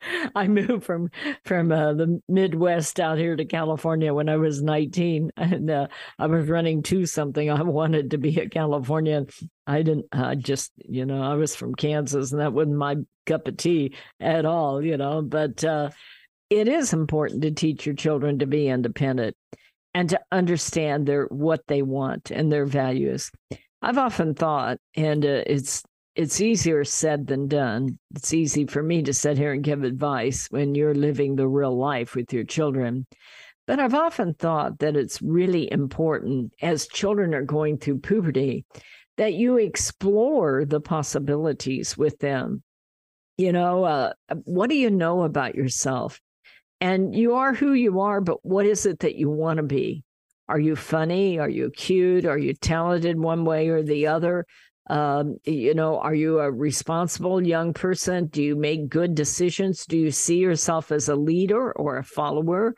I 0.36 0.48
moved 0.48 0.84
from 0.84 1.10
from 1.44 1.72
uh, 1.72 1.94
the 1.94 2.22
Midwest 2.28 3.00
out 3.00 3.18
here 3.18 3.36
to 3.36 3.46
California 3.46 4.14
when 4.14 4.30
I 4.30 4.38
was 4.38 4.62
19, 4.62 5.32
and 5.38 5.70
uh, 5.70 5.88
I 6.20 6.28
was 6.28 6.48
running 6.48 6.84
to 6.84 7.06
something. 7.06 7.50
I 7.50 7.62
wanted 7.64 8.12
to 8.12 8.18
be 8.18 8.40
a 8.40 8.50
Californian. 8.50 9.28
I 9.66 9.82
didn't. 9.82 10.06
I 10.12 10.36
just, 10.36 10.72
you 10.78 11.06
know, 11.06 11.22
I 11.22 11.36
was 11.36 11.56
from 11.56 11.76
Kansas, 11.76 12.32
and 12.32 12.42
that 12.42 12.54
wasn't 12.54 12.78
my 12.78 12.98
cup 13.26 13.48
of 13.48 13.58
tea 13.58 13.96
at 14.20 14.46
all. 14.46 14.84
You 14.84 14.98
know, 14.98 15.22
but 15.22 15.64
uh, 15.64 15.90
it 16.50 16.68
is 16.68 16.94
important 16.94 17.42
to 17.42 17.52
teach 17.52 17.86
your 17.86 17.96
children 17.96 18.40
to 18.40 18.46
be 18.46 18.68
independent 18.68 19.36
and 19.94 20.10
to 20.10 20.20
understand 20.32 21.08
their 21.08 21.26
what 21.26 21.62
they 21.68 21.82
want 21.82 22.32
and 22.32 22.52
their 22.52 22.66
values. 22.66 23.32
I've 23.82 23.98
often 23.98 24.34
thought, 24.34 24.80
and 24.96 25.24
uh, 25.24 25.44
it's 25.46 25.84
it's 26.18 26.42
easier 26.42 26.84
said 26.84 27.28
than 27.28 27.48
done. 27.48 28.00
It's 28.16 28.34
easy 28.34 28.66
for 28.66 28.82
me 28.82 29.04
to 29.04 29.14
sit 29.14 29.38
here 29.38 29.54
and 29.54 29.64
give 29.64 29.84
advice 29.84 30.48
when 30.50 30.74
you're 30.74 30.96
living 30.96 31.36
the 31.36 31.48
real 31.48 31.78
life 31.78 32.16
with 32.16 32.34
your 32.34 32.44
children. 32.44 33.06
But 33.68 33.80
I've 33.80 33.94
often 33.94 34.34
thought 34.34 34.80
that 34.80 34.96
it's 34.96 35.22
really 35.22 35.72
important 35.72 36.54
as 36.60 36.88
children 36.88 37.36
are 37.36 37.44
going 37.44 37.78
through 37.78 38.00
puberty 38.00 38.66
that 39.18 39.36
you 39.36 39.58
explore 39.58 40.66
the 40.66 40.82
possibilities 40.82 41.96
with 41.96 42.18
them. 42.18 42.64
You 43.38 43.52
know, 43.52 43.84
uh, 43.84 44.14
what 44.46 44.72
do 44.72 44.76
you 44.76 44.90
know 44.90 45.22
about 45.22 45.54
yourself? 45.54 46.20
And 46.82 47.14
you 47.14 47.36
are 47.36 47.54
who 47.54 47.74
you 47.74 48.00
are, 48.00 48.22
but 48.22 48.44
what 48.44 48.66
is 48.66 48.88
it 48.88 49.00
that 49.00 49.16
you 49.16 49.30
want 49.30 49.58
to 49.58 49.64
be? 49.64 50.04
Are 50.50 50.60
you 50.60 50.76
funny? 50.76 51.38
Are 51.38 51.50
you 51.50 51.70
cute? 51.70 52.26
Are 52.26 52.38
you 52.38 52.54
talented 52.56 53.20
one 53.20 53.46
way 53.46 53.68
or 53.70 53.84
the 53.84 54.08
other? 54.08 54.46
Um, 54.90 55.38
you 55.44 55.74
know, 55.74 56.00
are 56.00 56.16
you 56.16 56.40
a 56.40 56.52
responsible 56.52 57.46
young 57.46 57.74
person? 57.74 58.28
Do 58.28 58.42
you 58.42 58.56
make 58.56 58.90
good 58.90 59.16
decisions? 59.16 59.86
Do 59.86 59.98
you 59.98 60.12
see 60.12 60.38
yourself 60.38 60.92
as 60.92 61.10
a 61.10 61.16
leader 61.16 61.72
or 61.74 61.98
a 61.98 62.04
follower? 62.04 62.74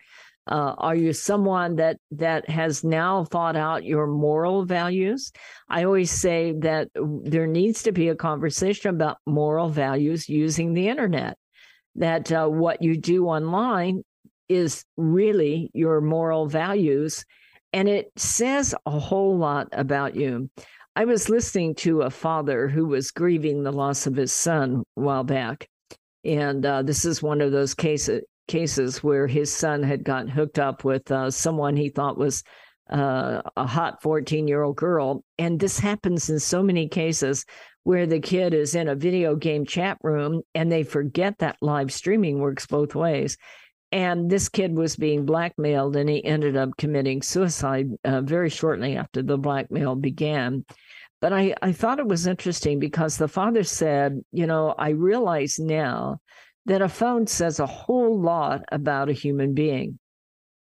Uh, 0.47 0.73
are 0.79 0.95
you 0.95 1.13
someone 1.13 1.75
that 1.75 1.97
that 2.09 2.49
has 2.49 2.83
now 2.83 3.23
thought 3.23 3.55
out 3.55 3.83
your 3.83 4.07
moral 4.07 4.65
values? 4.65 5.31
I 5.69 5.83
always 5.83 6.09
say 6.09 6.55
that 6.59 6.87
there 6.95 7.45
needs 7.45 7.83
to 7.83 7.91
be 7.91 8.09
a 8.09 8.15
conversation 8.15 8.89
about 8.89 9.17
moral 9.27 9.69
values 9.69 10.27
using 10.27 10.73
the 10.73 10.87
internet. 10.87 11.37
That 11.95 12.31
uh, 12.31 12.47
what 12.47 12.81
you 12.81 12.97
do 12.97 13.27
online 13.27 14.03
is 14.47 14.83
really 14.97 15.69
your 15.75 16.01
moral 16.01 16.47
values, 16.47 17.23
and 17.71 17.87
it 17.87 18.11
says 18.15 18.73
a 18.87 18.99
whole 18.99 19.37
lot 19.37 19.67
about 19.71 20.15
you. 20.15 20.49
I 20.99 21.05
was 21.05 21.29
listening 21.29 21.75
to 21.75 22.01
a 22.01 22.09
father 22.09 22.67
who 22.67 22.85
was 22.85 23.11
grieving 23.11 23.63
the 23.63 23.71
loss 23.71 24.05
of 24.05 24.17
his 24.17 24.33
son 24.33 24.83
a 24.97 24.99
while 24.99 25.23
back. 25.23 25.65
And 26.25 26.65
uh, 26.65 26.81
this 26.81 27.05
is 27.05 27.23
one 27.23 27.39
of 27.39 27.53
those 27.53 27.73
cases 27.73 28.23
cases 28.49 29.01
where 29.01 29.25
his 29.25 29.49
son 29.49 29.81
had 29.81 30.03
gotten 30.03 30.27
hooked 30.27 30.59
up 30.59 30.83
with 30.83 31.09
uh, 31.09 31.31
someone 31.31 31.77
he 31.77 31.87
thought 31.87 32.17
was 32.17 32.43
uh, 32.89 33.41
a 33.55 33.65
hot 33.65 34.01
14 34.01 34.45
year 34.45 34.61
old 34.61 34.75
girl. 34.75 35.23
And 35.37 35.57
this 35.57 35.79
happens 35.79 36.29
in 36.29 36.37
so 36.37 36.61
many 36.61 36.89
cases 36.89 37.45
where 37.83 38.05
the 38.05 38.19
kid 38.19 38.53
is 38.53 38.75
in 38.75 38.89
a 38.89 38.95
video 38.95 39.37
game 39.37 39.65
chat 39.65 39.97
room 40.03 40.41
and 40.53 40.69
they 40.69 40.83
forget 40.83 41.37
that 41.37 41.55
live 41.61 41.93
streaming 41.93 42.39
works 42.39 42.67
both 42.67 42.93
ways. 42.93 43.37
And 43.91 44.29
this 44.29 44.49
kid 44.49 44.75
was 44.75 44.95
being 44.95 45.25
blackmailed, 45.25 45.95
and 45.95 46.09
he 46.09 46.23
ended 46.23 46.55
up 46.55 46.77
committing 46.77 47.21
suicide 47.21 47.89
uh, 48.03 48.21
very 48.21 48.49
shortly 48.49 48.95
after 48.95 49.23
the 49.23 49.37
blackmail 49.37 49.95
began. 49.95 50.63
But 51.21 51.33
I, 51.33 51.55
I 51.61 51.71
thought 51.71 51.99
it 51.99 52.07
was 52.07 52.27
interesting 52.27 52.79
because 52.79 53.17
the 53.17 53.27
father 53.27 53.63
said, 53.63 54.21
You 54.31 54.45
know, 54.45 54.75
I 54.77 54.89
realize 54.89 55.57
now 55.59 56.21
that 56.65 56.81
a 56.81 56.89
phone 56.89 57.25
says 57.25 57.59
a 57.59 57.65
whole 57.65 58.21
lot 58.21 58.63
about 58.71 59.09
a 59.09 59.13
human 59.13 59.53
being. 59.53 59.99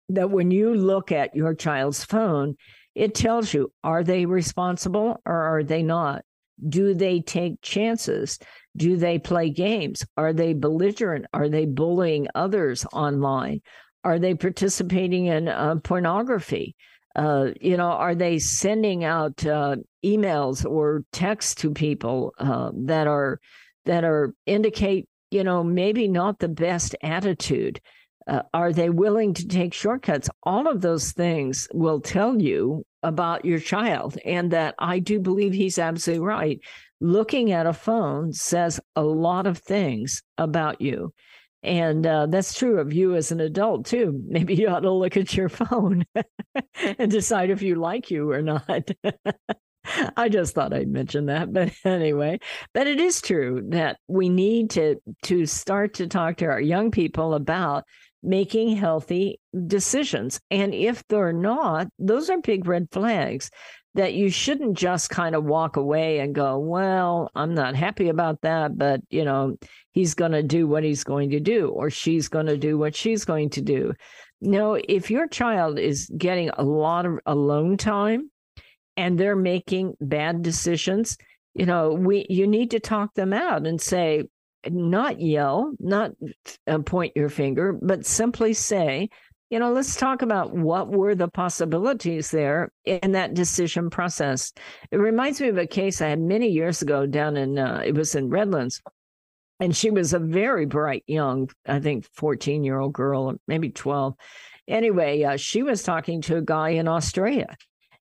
That 0.09 0.31
when 0.31 0.51
you 0.51 0.75
look 0.75 1.13
at 1.13 1.35
your 1.35 1.55
child's 1.55 2.05
phone, 2.05 2.57
it 2.95 3.15
tells 3.15 3.55
you 3.55 3.73
are 3.83 4.03
they 4.05 4.27
responsible 4.27 5.23
or 5.25 5.35
are 5.35 5.63
they 5.63 5.83
not? 5.83 6.25
Do 6.69 6.95
they 6.95 7.21
take 7.21 7.61
chances? 7.63 8.39
Do 8.77 8.97
they 8.97 9.19
play 9.19 9.51
games? 9.51 10.05
Are 10.17 10.33
they 10.33 10.55
belligerent? 10.55 11.27
Are 11.33 11.49
they 11.49 11.67
bullying 11.67 12.29
others 12.35 12.87
online? 12.93 13.61
Are 14.05 14.19
they 14.19 14.35
participating 14.35 15.27
in 15.27 15.49
uh, 15.49 15.77
pornography? 15.77 16.75
Uh, 17.15 17.49
you 17.61 17.77
know, 17.77 17.91
are 17.91 18.15
they 18.15 18.39
sending 18.39 19.05
out 19.05 19.45
uh, 19.45 19.77
emails 20.05 20.65
or 20.65 21.05
texts 21.13 21.55
to 21.57 21.71
people 21.71 22.33
uh, 22.39 22.71
that 22.75 23.07
are 23.07 23.39
that 23.85 24.05
are 24.05 24.35
indicate, 24.47 25.09
you 25.31 25.45
know, 25.45 25.63
maybe 25.63 26.09
not 26.09 26.39
the 26.39 26.49
best 26.49 26.95
attitude? 27.03 27.81
Uh, 28.27 28.43
are 28.55 28.73
they 28.73 28.91
willing 28.91 29.35
to 29.35 29.47
take 29.47 29.75
shortcuts? 29.75 30.29
All 30.43 30.69
of 30.69 30.81
those 30.81 31.13
things 31.13 31.69
will 31.73 32.01
tell 32.01 32.41
you 32.41 32.85
about 33.03 33.45
your 33.45 33.59
child. 33.59 34.17
And 34.25 34.51
that 34.53 34.75
I 34.79 34.99
do 34.99 35.21
believe 35.21 35.53
he's 35.53 35.79
absolutely 35.79 36.25
right. 36.25 36.61
Looking 37.01 37.53
at 37.53 37.67
a 37.67 37.73
phone 37.73 38.33
says 38.33 38.81
a 38.95 39.03
lot 39.03 39.47
of 39.47 39.59
things 39.59 40.23
about 40.39 40.81
you. 40.81 41.13
And 41.65 42.07
uh, 42.07 42.27
that's 42.27 42.55
true 42.55 42.81
of 42.81 42.93
you 42.93 43.15
as 43.15 43.31
an 43.31 43.41
adult, 43.41 43.87
too. 43.87 44.21
Maybe 44.27 44.55
you 44.55 44.69
ought 44.69 44.81
to 44.81 44.91
look 44.91 45.17
at 45.17 45.35
your 45.37 45.49
phone 45.49 46.05
and 46.99 47.11
decide 47.11 47.51
if 47.51 47.63
you 47.63 47.77
like 47.77 48.11
you 48.11 48.31
or 48.31 48.43
not. 48.43 48.91
I 50.17 50.29
just 50.29 50.55
thought 50.55 50.73
I'd 50.73 50.89
mention 50.89 51.27
that, 51.27 51.53
but 51.53 51.73
anyway, 51.85 52.39
but 52.73 52.87
it 52.87 53.01
is 53.01 53.21
true 53.21 53.65
that 53.71 53.99
we 54.07 54.29
need 54.29 54.71
to 54.71 54.97
to 55.25 55.45
start 55.45 55.95
to 55.95 56.07
talk 56.07 56.37
to 56.37 56.47
our 56.47 56.61
young 56.61 56.93
people 56.93 57.35
about 57.35 57.85
making 58.23 58.77
healthy 58.77 59.41
decisions. 59.67 60.41
And 60.51 60.75
if 60.75 61.07
they're 61.09 61.33
not, 61.33 61.89
those 61.99 62.31
are 62.31 62.41
big 62.41 62.67
red 62.67 62.89
flags 62.93 63.51
that 63.95 64.15
you 64.15 64.31
shouldn't 64.31 64.77
just 64.77 65.11
kind 65.11 65.35
of 65.35 65.45
walk 65.45 65.77
away 65.77 66.21
and 66.21 66.35
go, 66.35 66.59
well, 66.59 67.31
I'm 67.35 67.55
not 67.55 67.77
happy 67.77 68.09
about 68.09 68.41
that, 68.43 68.77
but 68.79 69.01
you 69.11 69.25
know, 69.25 69.57
he's 69.91 70.15
going 70.15 70.33
to 70.33 70.43
do 70.43 70.67
what 70.67 70.83
he's 70.83 71.05
going 71.05 71.31
to 71.31 71.41
do 71.41 71.69
or 71.69 71.91
she's 71.91 72.29
going 72.29 72.47
to 72.47 72.57
do 72.57 72.79
what 72.79 72.97
she's 72.97 73.25
going 73.25 73.51
to 73.51 73.61
do. 73.61 73.93
No, 74.41 74.75
if 74.75 75.11
your 75.11 75.29
child 75.29 75.79
is 75.79 76.11
getting 76.17 76.51
a 76.51 76.63
lot 76.63 77.07
of 77.07 77.19
alone 77.27 77.77
time 77.77 78.31
and 78.97 79.19
they're 79.19 79.37
making 79.37 79.95
bad 80.01 80.43
decisions, 80.43 81.19
you 81.55 81.67
know, 81.67 81.93
we 81.93 82.27
you 82.31 82.47
need 82.47 82.71
to 82.71 82.81
talk 82.81 83.13
them 83.15 83.33
out 83.33 83.67
and 83.67 83.81
say, 83.81 84.25
not 84.71 85.21
yell, 85.21 85.73
not 85.79 86.13
uh, 86.67 86.79
point 86.79 87.13
your 87.17 87.29
finger, 87.29 87.73
but 87.73 88.07
simply 88.07 88.53
say, 88.53 89.09
you 89.51 89.59
know, 89.59 89.73
let's 89.73 89.97
talk 89.97 90.23
about 90.23 90.55
what 90.55 90.89
were 90.89 91.15
the 91.15 91.29
possibilities 91.29 92.31
there 92.31 92.73
in 92.85 93.13
that 93.13 93.35
decision 93.35 93.91
process. 93.91 94.53
It 94.91 94.97
reminds 94.97 95.41
me 95.41 95.49
of 95.49 95.59
a 95.59 95.67
case 95.67 96.01
I 96.01 96.09
had 96.09 96.21
many 96.21 96.49
years 96.49 96.81
ago 96.81 97.05
down 97.05 97.37
in, 97.37 97.59
uh, 97.59 97.83
it 97.85 97.95
was 97.95 98.15
in 98.15 98.31
Redlands. 98.31 98.81
And 99.61 99.77
she 99.77 99.91
was 99.91 100.13
a 100.13 100.19
very 100.19 100.67
bright 100.67 101.05
young, 101.07 101.51
I 101.67 101.81
think, 101.81 102.07
14 102.15 102.65
year 102.65 102.81
old 102.81 102.95
girl, 102.95 103.35
maybe 103.47 103.69
12. 103.69 104.15
Anyway, 104.67 105.23
uh, 105.23 105.37
she 105.37 105.63
was 105.63 105.83
talking 105.83 106.23
to 106.23 106.37
a 106.37 106.43
guy 106.43 106.71
in 106.71 106.89
Australia 106.89 107.55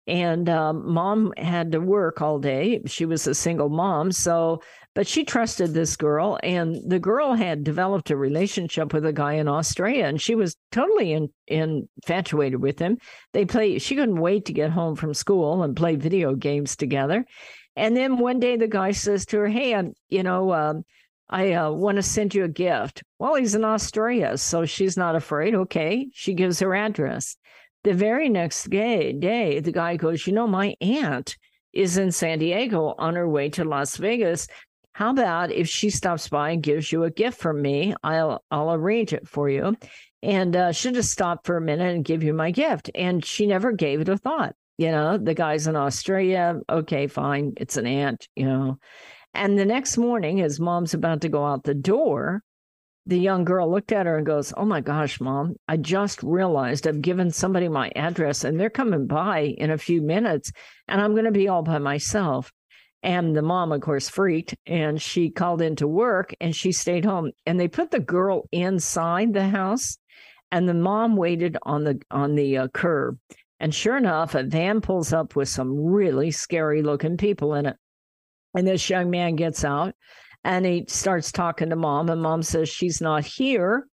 and 0.07 0.49
um, 0.49 0.91
mom 0.91 1.33
had 1.37 1.71
to 1.73 1.79
work 1.79 2.21
all 2.21 2.39
day. 2.39 2.81
She 2.85 3.05
was 3.05 3.27
a 3.27 3.35
single 3.35 3.69
mom, 3.69 4.11
so 4.11 4.61
but 4.95 5.05
she 5.07 5.23
trusted 5.23 5.75
this 5.75 5.95
girl, 5.95 6.39
and 6.41 6.77
the 6.89 6.97
girl 6.97 7.35
had 7.35 7.63
developed 7.63 8.09
a 8.09 8.17
relationship 8.17 8.93
with 8.93 9.05
a 9.05 9.13
guy 9.13 9.33
in 9.33 9.47
Australia, 9.47 10.05
and 10.05 10.19
she 10.19 10.33
was 10.33 10.55
totally 10.71 11.13
in, 11.13 11.29
infatuated 11.45 12.59
with 12.61 12.79
him. 12.79 12.97
They 13.31 13.45
play. 13.45 13.77
She 13.77 13.95
couldn't 13.95 14.19
wait 14.19 14.45
to 14.45 14.53
get 14.53 14.71
home 14.71 14.95
from 14.95 15.13
school 15.13 15.61
and 15.61 15.75
play 15.77 15.97
video 15.97 16.33
games 16.33 16.75
together. 16.75 17.25
And 17.75 17.95
then 17.95 18.17
one 18.17 18.39
day, 18.39 18.57
the 18.57 18.67
guy 18.67 18.91
says 18.91 19.27
to 19.27 19.37
her, 19.37 19.47
"Hey, 19.47 19.75
I'm, 19.75 19.93
you 20.09 20.23
know." 20.23 20.53
Um, 20.53 20.83
I 21.29 21.51
uh, 21.51 21.71
want 21.71 21.97
to 21.97 22.03
send 22.03 22.33
you 22.33 22.45
a 22.45 22.47
gift. 22.47 23.03
Well, 23.19 23.35
he's 23.35 23.53
in 23.53 23.65
Australia, 23.65 24.37
so 24.37 24.65
she's 24.65 24.95
not 24.95 25.15
afraid. 25.15 25.55
Okay. 25.55 26.07
She 26.13 26.33
gives 26.33 26.61
her 26.61 26.73
address. 26.73 27.35
The 27.87 27.93
very 27.93 28.27
next 28.27 28.69
day, 28.69 29.13
day, 29.13 29.61
the 29.61 29.71
guy 29.71 29.95
goes, 29.95 30.27
You 30.27 30.33
know, 30.33 30.45
my 30.45 30.75
aunt 30.81 31.37
is 31.71 31.97
in 31.97 32.11
San 32.11 32.39
Diego 32.39 32.93
on 32.97 33.15
her 33.15 33.29
way 33.29 33.47
to 33.51 33.63
Las 33.63 33.95
Vegas. 33.95 34.49
How 34.91 35.11
about 35.11 35.53
if 35.53 35.69
she 35.69 35.89
stops 35.89 36.27
by 36.27 36.49
and 36.49 36.61
gives 36.61 36.91
you 36.91 37.05
a 37.05 37.09
gift 37.09 37.39
from 37.39 37.61
me? 37.61 37.95
I'll 38.03 38.43
I'll 38.51 38.73
arrange 38.73 39.13
it 39.13 39.25
for 39.25 39.47
you. 39.49 39.77
And 40.21 40.53
uh, 40.53 40.73
she'll 40.73 40.91
just 40.91 41.13
stop 41.13 41.45
for 41.45 41.55
a 41.55 41.61
minute 41.61 41.95
and 41.95 42.03
give 42.03 42.23
you 42.23 42.33
my 42.33 42.51
gift. 42.51 42.91
And 42.93 43.23
she 43.23 43.47
never 43.47 43.71
gave 43.71 44.01
it 44.01 44.09
a 44.09 44.17
thought. 44.17 44.53
You 44.77 44.91
know, 44.91 45.17
the 45.17 45.33
guy's 45.33 45.65
in 45.65 45.77
Australia. 45.77 46.59
Okay, 46.69 47.07
fine. 47.07 47.53
It's 47.55 47.77
an 47.77 47.87
aunt, 47.87 48.27
you 48.35 48.47
know. 48.47 48.79
And 49.33 49.57
the 49.57 49.63
next 49.63 49.97
morning, 49.97 50.41
as 50.41 50.59
mom's 50.59 50.93
about 50.93 51.21
to 51.21 51.29
go 51.29 51.45
out 51.45 51.63
the 51.63 51.73
door, 51.73 52.43
the 53.07 53.17
young 53.17 53.45
girl 53.45 53.71
looked 53.71 53.93
at 53.93 54.05
her 54.05 54.17
and 54.17 54.25
goes, 54.25 54.53
Oh 54.57 54.65
my 54.65 54.81
gosh, 54.81 55.21
mom, 55.21 55.55
I 55.67 55.77
just 55.77 56.21
realized 56.21 56.85
I've 56.85 57.01
given 57.01 57.31
somebody 57.31 57.69
my 57.69 57.89
address 57.95 58.43
and 58.43 58.59
they're 58.59 58.69
coming 58.69 59.07
by 59.07 59.55
in 59.57 59.71
a 59.71 59.77
few 59.77 60.01
minutes 60.01 60.51
and 60.89 60.99
I'm 60.99 61.13
going 61.13 61.25
to 61.25 61.31
be 61.31 61.47
all 61.47 61.63
by 61.63 61.77
myself. 61.77 62.51
And 63.03 63.33
the 63.33 63.41
mom, 63.41 63.71
of 63.71 63.79
course, 63.79 64.09
freaked 64.09 64.55
and 64.65 65.01
she 65.01 65.29
called 65.29 65.61
into 65.61 65.87
work 65.87 66.33
and 66.41 66.53
she 66.53 66.73
stayed 66.73 67.05
home. 67.05 67.31
And 67.45 67.57
they 67.57 67.69
put 67.69 67.91
the 67.91 68.01
girl 68.01 68.49
inside 68.51 69.33
the 69.33 69.47
house 69.47 69.97
and 70.51 70.67
the 70.67 70.73
mom 70.73 71.15
waited 71.15 71.57
on 71.63 71.85
the 71.85 72.01
on 72.11 72.35
the 72.35 72.57
uh, 72.57 72.67
curb. 72.67 73.19
And 73.61 73.73
sure 73.73 73.95
enough, 73.95 74.35
a 74.35 74.43
van 74.43 74.81
pulls 74.81 75.13
up 75.13 75.35
with 75.35 75.47
some 75.47 75.79
really 75.79 76.31
scary 76.31 76.83
looking 76.83 77.15
people 77.15 77.53
in 77.53 77.67
it. 77.67 77.77
And 78.53 78.67
this 78.67 78.89
young 78.89 79.09
man 79.09 79.37
gets 79.37 79.63
out 79.63 79.95
and 80.43 80.65
he 80.65 80.85
starts 80.87 81.31
talking 81.31 81.69
to 81.69 81.75
mom, 81.75 82.09
and 82.09 82.21
mom 82.21 82.43
says 82.43 82.69
she's 82.69 83.01
not 83.01 83.25
here. 83.25 83.87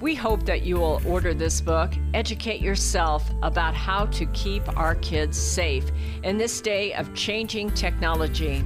We 0.03 0.17
hope 0.17 0.45
that 0.47 0.63
you 0.63 0.79
will 0.79 1.01
order 1.07 1.33
this 1.33 1.61
book, 1.61 1.93
educate 2.13 2.61
yourself 2.61 3.31
about 3.41 3.73
how 3.73 4.07
to 4.07 4.27
keep 4.33 4.77
our 4.77 4.97
kids 4.97 5.39
safe 5.39 5.93
in 6.25 6.37
this 6.37 6.61
day 6.61 6.93
of 6.95 7.15
changing 7.15 7.71
technology. 7.75 8.65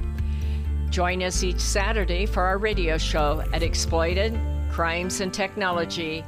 Join 0.89 1.21
us 1.21 1.43
each 1.43 1.59
Saturday 1.59 2.25
for 2.25 2.41
our 2.41 2.57
radio 2.57 2.97
show 2.97 3.43
at 3.53 3.61
Exploited 3.61 4.35
Crimes 4.71 5.21
and 5.21 5.31
Technology 5.31 6.25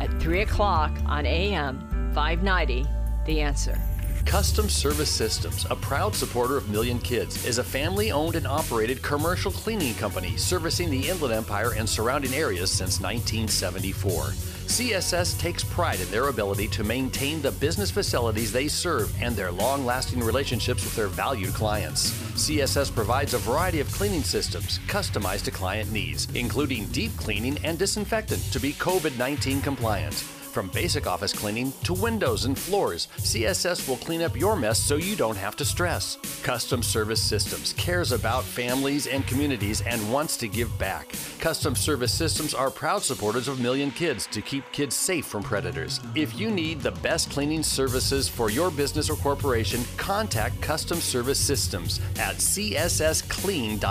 at 0.00 0.08
3 0.22 0.40
o'clock 0.40 0.90
on 1.04 1.26
AM 1.26 2.12
590. 2.14 2.86
The 3.26 3.42
answer. 3.42 3.78
Custom 4.26 4.68
Service 4.68 5.08
Systems, 5.08 5.66
a 5.70 5.76
proud 5.76 6.14
supporter 6.14 6.56
of 6.56 6.68
Million 6.68 6.98
Kids, 6.98 7.46
is 7.46 7.58
a 7.58 7.64
family 7.64 8.10
owned 8.10 8.34
and 8.34 8.46
operated 8.46 9.00
commercial 9.00 9.52
cleaning 9.52 9.94
company 9.94 10.36
servicing 10.36 10.90
the 10.90 11.08
Inland 11.08 11.32
Empire 11.32 11.74
and 11.74 11.88
surrounding 11.88 12.34
areas 12.34 12.70
since 12.70 13.00
1974. 13.00 14.24
CSS 14.66 15.38
takes 15.38 15.62
pride 15.62 16.00
in 16.00 16.10
their 16.10 16.26
ability 16.28 16.66
to 16.68 16.82
maintain 16.82 17.40
the 17.40 17.52
business 17.52 17.90
facilities 17.90 18.52
they 18.52 18.66
serve 18.66 19.14
and 19.22 19.34
their 19.36 19.52
long 19.52 19.86
lasting 19.86 20.20
relationships 20.20 20.84
with 20.84 20.96
their 20.96 21.06
valued 21.06 21.54
clients. 21.54 22.10
CSS 22.34 22.92
provides 22.92 23.32
a 23.32 23.38
variety 23.38 23.78
of 23.78 23.90
cleaning 23.92 24.22
systems 24.22 24.80
customized 24.88 25.44
to 25.44 25.52
client 25.52 25.90
needs, 25.92 26.26
including 26.34 26.86
deep 26.86 27.16
cleaning 27.16 27.56
and 27.64 27.78
disinfectant 27.78 28.42
to 28.52 28.58
be 28.58 28.72
COVID 28.72 29.16
19 29.16 29.62
compliant. 29.62 30.24
From 30.56 30.68
basic 30.68 31.06
office 31.06 31.34
cleaning 31.34 31.72
to 31.82 31.92
windows 31.92 32.46
and 32.46 32.58
floors, 32.58 33.08
CSS 33.18 33.86
will 33.86 33.98
clean 33.98 34.22
up 34.22 34.34
your 34.34 34.56
mess 34.56 34.78
so 34.78 34.96
you 34.96 35.14
don't 35.14 35.36
have 35.36 35.54
to 35.56 35.66
stress. 35.66 36.16
Custom 36.42 36.82
Service 36.82 37.22
Systems 37.22 37.74
cares 37.74 38.10
about 38.10 38.42
families 38.42 39.06
and 39.06 39.26
communities 39.26 39.82
and 39.82 40.10
wants 40.10 40.38
to 40.38 40.48
give 40.48 40.78
back. 40.78 41.12
Custom 41.40 41.76
Service 41.76 42.14
Systems 42.14 42.54
are 42.54 42.70
proud 42.70 43.02
supporters 43.02 43.48
of 43.48 43.60
Million 43.60 43.90
Kids 43.90 44.26
to 44.28 44.40
keep 44.40 44.64
kids 44.72 44.96
safe 44.96 45.26
from 45.26 45.42
predators. 45.42 46.00
If 46.14 46.38
you 46.38 46.50
need 46.50 46.80
the 46.80 46.92
best 46.92 47.30
cleaning 47.30 47.62
services 47.62 48.26
for 48.26 48.48
your 48.48 48.70
business 48.70 49.10
or 49.10 49.16
corporation, 49.16 49.84
contact 49.98 50.58
Custom 50.62 51.00
Service 51.00 51.38
Systems 51.38 52.00
at 52.18 52.36
cssclean.com. 52.36 53.82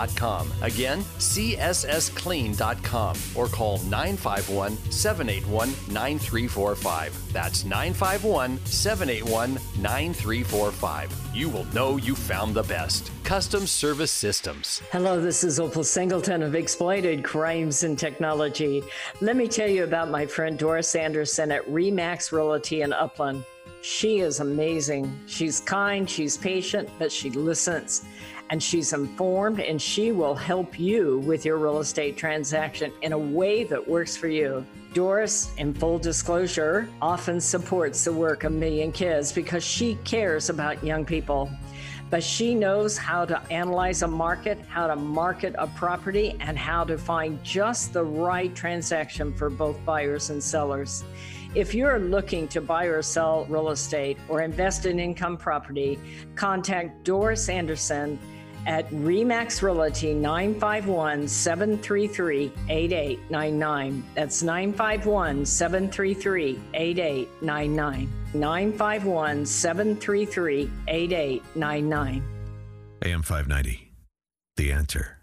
Again, 0.64 1.02
cssclean.com 1.20 3.18
or 3.36 3.48
call 3.50 3.78
951 3.84 4.78
781 4.90 5.70
9345. 6.56 7.34
That's 7.34 7.66
951 7.66 8.66
781 8.66 9.54
9345. 9.82 11.12
You 11.34 11.50
will 11.50 11.66
know 11.66 11.98
you 11.98 12.16
found 12.16 12.56
the 12.56 12.64
best. 12.64 13.12
Custom 13.24 13.68
Service 13.68 14.12
Systems. 14.12 14.82
Hello, 14.92 15.20
this 15.20 15.44
is 15.44 15.60
Opal 15.60 15.84
Singleton 15.84 16.42
of 16.44 16.56
Exploited 16.56 17.24
Crimes 17.24 17.84
and 17.84 18.00
Technology. 18.00 18.84
Let 19.20 19.36
me 19.36 19.48
tell 19.48 19.70
you 19.70 19.84
about 19.84 20.10
my 20.10 20.26
friend 20.26 20.58
Doris 20.58 20.96
Anderson 20.96 21.52
at 21.52 21.68
Remax 21.68 22.32
Realty 22.32 22.82
in 22.82 22.94
Upland. 22.94 23.44
She 23.82 24.20
is 24.20 24.40
amazing. 24.40 25.14
She's 25.28 25.60
kind, 25.60 26.10
she's 26.10 26.38
patient, 26.38 26.90
but 26.98 27.12
she 27.12 27.30
listens 27.30 28.06
and 28.50 28.62
she's 28.62 28.94
informed 28.94 29.60
and 29.60 29.82
she 29.82 30.12
will 30.12 30.36
help 30.36 30.80
you 30.80 31.20
with 31.20 31.46
your 31.46 31.58
real 31.58 31.80
estate 31.80 32.18
transaction 32.18 32.92
in 33.02 33.14
a 33.14 33.18
way 33.18 33.64
that 33.64 33.88
works 33.88 34.16
for 34.16 34.28
you. 34.28 34.66
Doris, 34.94 35.54
in 35.58 35.74
full 35.74 36.00
disclosure, 36.00 36.90
often 37.02 37.42
supports 37.42 38.06
the 38.06 38.14
work 38.14 38.44
of 38.46 38.54
Million 38.54 38.92
Kids 38.92 39.32
because 39.32 39.64
she 39.64 39.96
cares 40.06 40.50
about 40.50 40.82
young 40.84 41.04
people. 41.04 41.50
But 42.10 42.24
she 42.24 42.54
knows 42.54 42.98
how 42.98 43.26
to 43.26 43.42
analyze 43.52 44.04
a 44.04 44.08
market, 44.08 44.60
how 44.70 44.88
to 44.88 44.96
market 44.96 45.56
a 45.58 45.68
property, 45.68 46.38
and 46.40 46.58
how 46.58 46.84
to 46.86 46.98
find 46.98 47.44
just 47.44 47.94
the 47.94 48.04
right 48.04 48.56
transaction 48.56 49.34
for 49.34 49.50
both 49.50 49.84
buyers 49.84 50.30
and 50.30 50.42
sellers. 50.42 51.04
If 51.56 51.74
you're 51.74 52.00
looking 52.00 52.48
to 52.50 52.62
buy 52.62 52.86
or 52.86 53.02
sell 53.02 53.46
real 53.46 53.70
estate 53.70 54.18
or 54.30 54.42
invest 54.42 54.86
in 54.86 55.00
income 55.00 55.36
property, 55.36 56.00
contact 56.36 57.04
Doris 57.04 57.50
Anderson 57.50 58.20
at 58.66 58.90
Remax 58.92 59.62
Realty 59.62 60.14
951 60.14 61.28
733 61.28 62.52
8899. 62.70 64.04
That's 64.16 64.44
951 64.44 65.46
733 65.46 66.62
8899. 66.74 68.10
951 68.34 69.46
733 69.46 70.72
8899. 70.88 72.24
AM 73.04 73.22
590. 73.22 73.92
The 74.58 74.72
answer. 74.72 75.18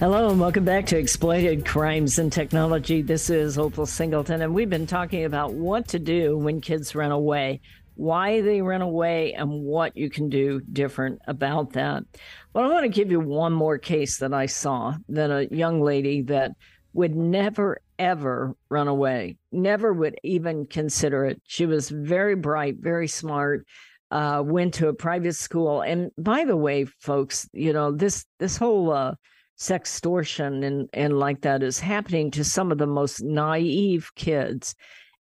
Hello, 0.00 0.30
and 0.30 0.40
welcome 0.40 0.64
back 0.64 0.86
to 0.86 0.96
Exploited 0.96 1.66
Crimes 1.66 2.18
and 2.18 2.32
Technology. 2.32 3.02
This 3.02 3.28
is 3.28 3.58
Opal 3.58 3.84
Singleton, 3.84 4.40
and 4.40 4.54
we've 4.54 4.70
been 4.70 4.86
talking 4.86 5.26
about 5.26 5.52
what 5.52 5.88
to 5.88 5.98
do 5.98 6.38
when 6.38 6.62
kids 6.62 6.94
run 6.94 7.10
away 7.12 7.60
why 8.00 8.40
they 8.40 8.62
run 8.62 8.80
away 8.80 9.34
and 9.34 9.50
what 9.50 9.94
you 9.94 10.08
can 10.08 10.30
do 10.30 10.58
different 10.72 11.20
about 11.26 11.74
that. 11.74 12.02
But 12.54 12.64
I 12.64 12.68
want 12.68 12.84
to 12.84 12.88
give 12.88 13.10
you 13.10 13.20
one 13.20 13.52
more 13.52 13.76
case 13.76 14.16
that 14.20 14.32
I 14.32 14.46
saw 14.46 14.94
that 15.10 15.30
a 15.30 15.54
young 15.54 15.82
lady 15.82 16.22
that 16.22 16.52
would 16.94 17.14
never 17.14 17.82
ever 17.98 18.56
run 18.70 18.88
away, 18.88 19.36
never 19.52 19.92
would 19.92 20.18
even 20.22 20.64
consider 20.64 21.26
it. 21.26 21.42
She 21.46 21.66
was 21.66 21.90
very 21.90 22.34
bright, 22.34 22.76
very 22.78 23.06
smart, 23.06 23.66
uh, 24.10 24.42
went 24.46 24.72
to 24.74 24.88
a 24.88 24.94
private 24.94 25.36
school. 25.36 25.82
And 25.82 26.10
by 26.16 26.46
the 26.46 26.56
way, 26.56 26.86
folks, 26.86 27.46
you 27.52 27.74
know, 27.74 27.92
this 27.92 28.24
this 28.38 28.56
whole 28.56 28.94
uh, 28.94 29.14
sextortion 29.58 30.64
and, 30.64 30.88
and 30.94 31.18
like 31.18 31.42
that 31.42 31.62
is 31.62 31.78
happening 31.78 32.30
to 32.30 32.44
some 32.44 32.72
of 32.72 32.78
the 32.78 32.86
most 32.86 33.22
naive 33.22 34.10
kids. 34.16 34.74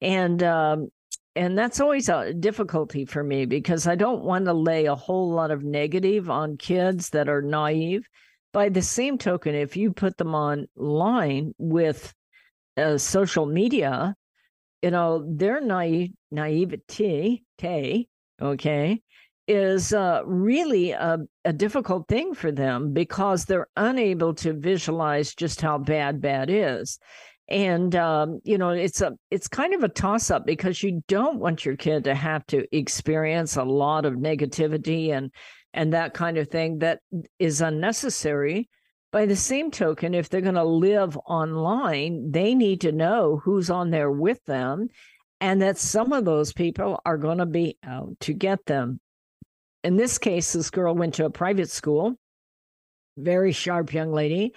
And 0.00 0.42
um, 0.42 0.88
and 1.36 1.58
that's 1.58 1.80
always 1.80 2.08
a 2.08 2.32
difficulty 2.32 3.04
for 3.04 3.24
me 3.24 3.44
because 3.44 3.86
I 3.86 3.96
don't 3.96 4.22
want 4.22 4.44
to 4.44 4.52
lay 4.52 4.86
a 4.86 4.94
whole 4.94 5.30
lot 5.30 5.50
of 5.50 5.64
negative 5.64 6.30
on 6.30 6.56
kids 6.56 7.10
that 7.10 7.28
are 7.28 7.42
naive. 7.42 8.06
By 8.52 8.68
the 8.68 8.82
same 8.82 9.18
token, 9.18 9.54
if 9.56 9.76
you 9.76 9.92
put 9.92 10.16
them 10.16 10.34
online 10.34 11.54
with 11.58 12.14
uh, 12.76 12.98
social 12.98 13.46
media, 13.46 14.14
you 14.80 14.92
know, 14.92 15.24
their 15.28 15.60
naive, 15.60 16.10
naivety, 16.30 17.42
okay, 18.40 19.00
is 19.48 19.92
uh, 19.92 20.22
really 20.24 20.92
a, 20.92 21.18
a 21.44 21.52
difficult 21.52 22.06
thing 22.06 22.32
for 22.32 22.52
them 22.52 22.92
because 22.92 23.44
they're 23.44 23.68
unable 23.76 24.34
to 24.34 24.52
visualize 24.52 25.34
just 25.34 25.60
how 25.60 25.78
bad 25.78 26.20
bad 26.20 26.48
is 26.48 26.98
and 27.48 27.94
um, 27.94 28.40
you 28.44 28.56
know 28.56 28.70
it's 28.70 29.00
a 29.00 29.12
it's 29.30 29.48
kind 29.48 29.74
of 29.74 29.82
a 29.82 29.88
toss 29.88 30.30
up 30.30 30.46
because 30.46 30.82
you 30.82 31.02
don't 31.08 31.38
want 31.38 31.64
your 31.64 31.76
kid 31.76 32.04
to 32.04 32.14
have 32.14 32.46
to 32.46 32.64
experience 32.76 33.56
a 33.56 33.64
lot 33.64 34.04
of 34.04 34.14
negativity 34.14 35.10
and 35.10 35.30
and 35.72 35.92
that 35.92 36.14
kind 36.14 36.38
of 36.38 36.48
thing 36.48 36.78
that 36.78 37.00
is 37.38 37.60
unnecessary. 37.60 38.68
By 39.12 39.26
the 39.26 39.36
same 39.36 39.70
token 39.70 40.12
if 40.12 40.28
they're 40.28 40.40
going 40.40 40.54
to 40.56 40.64
live 40.64 41.16
online 41.18 42.32
they 42.32 42.52
need 42.54 42.80
to 42.80 42.90
know 42.90 43.40
who's 43.44 43.70
on 43.70 43.90
there 43.90 44.10
with 44.10 44.44
them 44.44 44.88
and 45.40 45.62
that 45.62 45.78
some 45.78 46.12
of 46.12 46.24
those 46.24 46.52
people 46.52 47.00
are 47.06 47.16
going 47.16 47.38
to 47.38 47.46
be 47.46 47.78
out 47.84 48.18
to 48.20 48.32
get 48.32 48.66
them. 48.66 48.98
In 49.84 49.96
this 49.96 50.18
case 50.18 50.52
this 50.52 50.70
girl 50.70 50.96
went 50.96 51.14
to 51.14 51.26
a 51.26 51.30
private 51.30 51.70
school 51.70 52.18
very 53.16 53.52
sharp 53.52 53.92
young 53.92 54.12
lady 54.12 54.52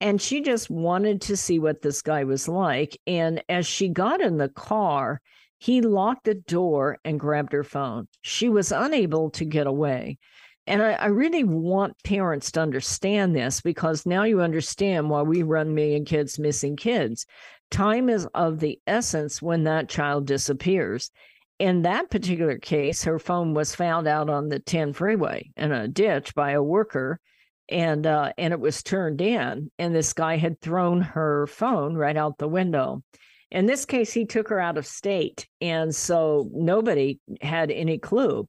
and 0.00 0.20
she 0.20 0.42
just 0.42 0.68
wanted 0.68 1.22
to 1.22 1.36
see 1.36 1.58
what 1.58 1.82
this 1.82 2.02
guy 2.02 2.24
was 2.24 2.48
like. 2.48 2.98
And 3.06 3.42
as 3.48 3.66
she 3.66 3.88
got 3.88 4.20
in 4.20 4.36
the 4.36 4.48
car, 4.48 5.20
he 5.58 5.80
locked 5.80 6.24
the 6.24 6.34
door 6.34 6.98
and 7.04 7.18
grabbed 7.18 7.52
her 7.52 7.64
phone. 7.64 8.08
She 8.20 8.48
was 8.48 8.72
unable 8.72 9.30
to 9.30 9.44
get 9.44 9.66
away. 9.66 10.18
And 10.66 10.82
I, 10.82 10.92
I, 10.92 11.06
really 11.06 11.44
want 11.44 12.02
parents 12.02 12.50
to 12.52 12.60
understand 12.60 13.36
this 13.36 13.60
because 13.60 14.04
now 14.04 14.24
you 14.24 14.40
understand 14.40 15.08
why 15.08 15.22
we 15.22 15.44
run 15.44 15.74
Million 15.74 16.04
Kids 16.04 16.40
Missing 16.40 16.76
Kids. 16.76 17.24
Time 17.70 18.08
is 18.08 18.26
of 18.34 18.58
the 18.58 18.80
essence 18.86 19.40
when 19.40 19.64
that 19.64 19.88
child 19.88 20.26
disappears. 20.26 21.10
In 21.58 21.82
that 21.82 22.10
particular 22.10 22.58
case, 22.58 23.04
her 23.04 23.18
phone 23.18 23.54
was 23.54 23.76
found 23.76 24.08
out 24.08 24.28
on 24.28 24.48
the 24.48 24.58
10 24.58 24.92
freeway 24.92 25.50
in 25.56 25.72
a 25.72 25.88
ditch 25.88 26.34
by 26.34 26.50
a 26.50 26.62
worker 26.62 27.20
and 27.68 28.06
uh, 28.06 28.32
and 28.38 28.52
it 28.52 28.60
was 28.60 28.82
turned 28.82 29.20
in, 29.20 29.70
and 29.78 29.94
this 29.94 30.12
guy 30.12 30.36
had 30.36 30.60
thrown 30.60 31.00
her 31.00 31.46
phone 31.46 31.94
right 31.94 32.16
out 32.16 32.38
the 32.38 32.48
window. 32.48 33.02
In 33.50 33.66
this 33.66 33.84
case, 33.84 34.12
he 34.12 34.26
took 34.26 34.48
her 34.48 34.60
out 34.60 34.78
of 34.78 34.86
state, 34.86 35.46
and 35.60 35.94
so 35.94 36.48
nobody 36.52 37.20
had 37.40 37.70
any 37.70 37.98
clue. 37.98 38.48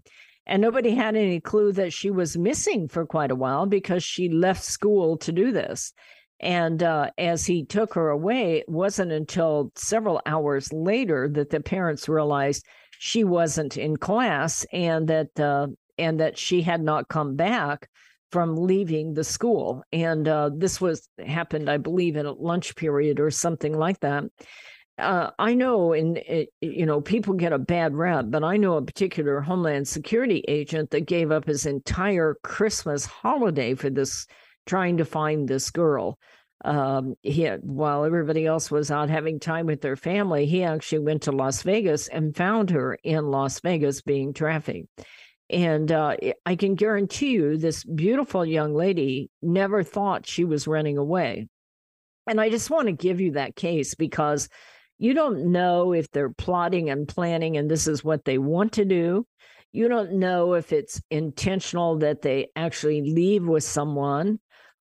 And 0.50 0.62
nobody 0.62 0.96
had 0.96 1.16
any 1.18 1.42
clue 1.42 1.74
that 1.74 1.92
she 1.92 2.10
was 2.10 2.38
missing 2.38 2.88
for 2.88 3.06
quite 3.06 3.32
a 3.32 3.36
while 3.36 3.66
because 3.66 4.02
she 4.02 4.30
left 4.30 4.64
school 4.64 5.18
to 5.18 5.34
do 5.34 5.52
this. 5.52 5.92
And 6.40 6.82
uh, 6.82 7.10
as 7.18 7.46
he 7.46 7.66
took 7.66 7.96
her 7.96 8.10
away, 8.10 8.60
it 8.60 8.70
wasn't 8.70 9.12
until 9.12 9.72
several 9.76 10.22
hours 10.26 10.72
later 10.72 11.28
that 11.34 11.50
the 11.50 11.60
parents 11.60 12.08
realized 12.08 12.66
she 13.00 13.24
wasn't 13.24 13.76
in 13.76 13.98
class 13.98 14.66
and 14.72 15.08
that 15.10 15.38
uh, 15.40 15.68
and 15.98 16.20
that 16.20 16.38
she 16.38 16.62
had 16.62 16.82
not 16.82 17.10
come 17.10 17.36
back 17.36 17.90
from 18.32 18.56
leaving 18.56 19.14
the 19.14 19.24
school. 19.24 19.84
And 19.92 20.28
uh, 20.28 20.50
this 20.56 20.82
was 20.82 21.08
happened, 21.26 21.70
I 21.70 21.78
believe, 21.78 22.16
in 22.16 22.26
a 22.26 22.34
lunch 22.34 22.76
period 22.76 23.20
or 23.20 23.32
something 23.32 23.78
like 23.78 24.00
that. 24.02 24.26
Uh, 24.98 25.30
I 25.38 25.54
know, 25.54 25.94
and 25.94 26.20
you 26.60 26.86
know, 26.86 27.02
people 27.02 27.36
get 27.36 27.54
a 27.54 27.60
bad 27.60 27.96
rap, 27.96 28.26
but 28.30 28.44
I 28.44 28.58
know 28.58 28.78
a 28.78 28.82
particular 28.82 29.42
Homeland 29.42 29.88
Security 29.88 30.44
agent 30.48 30.90
that 30.90 31.06
gave 31.06 31.32
up 31.32 31.46
his 31.46 31.68
entire 31.68 32.36
Christmas 32.44 33.06
holiday 33.06 33.76
for 33.76 33.92
this, 33.92 34.26
trying 34.66 34.98
to 34.98 35.06
find 35.06 35.48
this 35.48 35.70
girl. 35.70 36.18
Um, 36.66 37.14
he 37.22 37.44
had, 37.44 37.60
while 37.62 38.06
everybody 38.06 38.48
else 38.48 38.72
was 38.72 38.90
out 38.90 39.12
having 39.12 39.40
time 39.40 39.68
with 39.68 39.82
their 39.82 39.96
family, 39.96 40.48
he 40.48 40.64
actually 40.64 41.00
went 41.00 41.22
to 41.24 41.32
Las 41.32 41.62
Vegas 41.62 42.08
and 42.08 42.36
found 42.36 42.72
her 42.72 42.98
in 43.04 43.28
Las 43.28 43.60
Vegas 43.60 44.02
being 44.02 44.34
trafficked. 44.34 44.88
And 45.50 45.92
uh, 45.92 46.18
I 46.46 46.56
can 46.56 46.76
guarantee 46.76 47.32
you, 47.32 47.58
this 47.58 47.84
beautiful 47.84 48.46
young 48.46 48.74
lady 48.74 49.30
never 49.42 49.82
thought 49.82 50.28
she 50.28 50.44
was 50.44 50.68
running 50.68 50.98
away. 50.98 51.48
And 52.28 52.42
I 52.42 52.50
just 52.50 52.70
want 52.70 52.88
to 52.88 52.92
give 52.94 53.22
you 53.22 53.32
that 53.32 53.56
case 53.56 53.96
because 53.96 54.50
you 55.00 55.14
don't 55.14 55.52
know 55.52 55.94
if 55.94 56.12
they're 56.12 56.34
plotting 56.34 56.90
and 56.90 57.08
planning 57.08 57.56
and 57.56 57.72
this 57.72 57.88
is 57.88 58.04
what 58.04 58.26
they 58.26 58.38
want 58.38 58.74
to 58.74 58.86
do. 58.86 59.26
You 59.72 59.88
don't 59.88 60.14
know 60.14 60.54
if 60.54 60.74
it's 60.74 61.02
intentional 61.10 61.98
that 62.00 62.22
they 62.22 62.48
actually 62.56 63.02
leave 63.02 63.48
with 63.48 63.64
someone, 63.64 64.40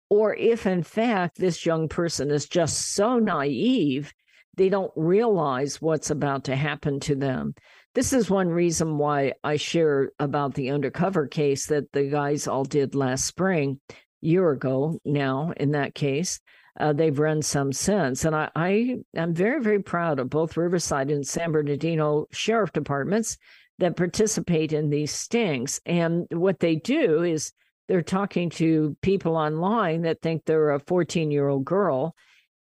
or 0.08 0.34
if 0.34 0.66
in 0.66 0.82
fact 0.82 1.36
this 1.36 1.66
young 1.66 1.88
person 1.88 2.30
is 2.30 2.48
just 2.48 2.94
so 2.94 3.18
naive, 3.18 4.14
they 4.56 4.68
don't 4.68 4.92
realize 4.94 5.82
what's 5.82 6.10
about 6.10 6.44
to 6.44 6.56
happen 6.56 7.00
to 7.00 7.16
them. 7.16 7.54
This 7.94 8.12
is 8.12 8.28
one 8.28 8.48
reason 8.48 8.98
why 8.98 9.34
I 9.44 9.56
share 9.56 10.10
about 10.18 10.54
the 10.54 10.70
undercover 10.70 11.28
case 11.28 11.66
that 11.66 11.92
the 11.92 12.04
guys 12.04 12.48
all 12.48 12.64
did 12.64 12.96
last 12.96 13.24
spring, 13.24 13.80
year 14.20 14.50
ago 14.50 14.98
now, 15.04 15.52
in 15.56 15.70
that 15.72 15.94
case. 15.94 16.40
Uh, 16.78 16.92
they've 16.92 17.20
run 17.20 17.40
some 17.40 17.72
since. 17.72 18.24
And 18.24 18.34
I, 18.34 18.50
I 18.56 18.96
am 19.14 19.32
very, 19.32 19.62
very 19.62 19.80
proud 19.80 20.18
of 20.18 20.28
both 20.28 20.56
Riverside 20.56 21.08
and 21.08 21.24
San 21.24 21.52
Bernardino 21.52 22.26
sheriff 22.32 22.72
departments 22.72 23.38
that 23.78 23.96
participate 23.96 24.72
in 24.72 24.90
these 24.90 25.12
stings. 25.12 25.80
And 25.86 26.26
what 26.30 26.58
they 26.58 26.74
do 26.74 27.22
is 27.22 27.52
they're 27.86 28.02
talking 28.02 28.50
to 28.50 28.96
people 29.02 29.36
online 29.36 30.02
that 30.02 30.20
think 30.20 30.44
they're 30.44 30.70
a 30.70 30.80
14 30.80 31.30
year 31.30 31.46
old 31.46 31.64
girl 31.64 32.16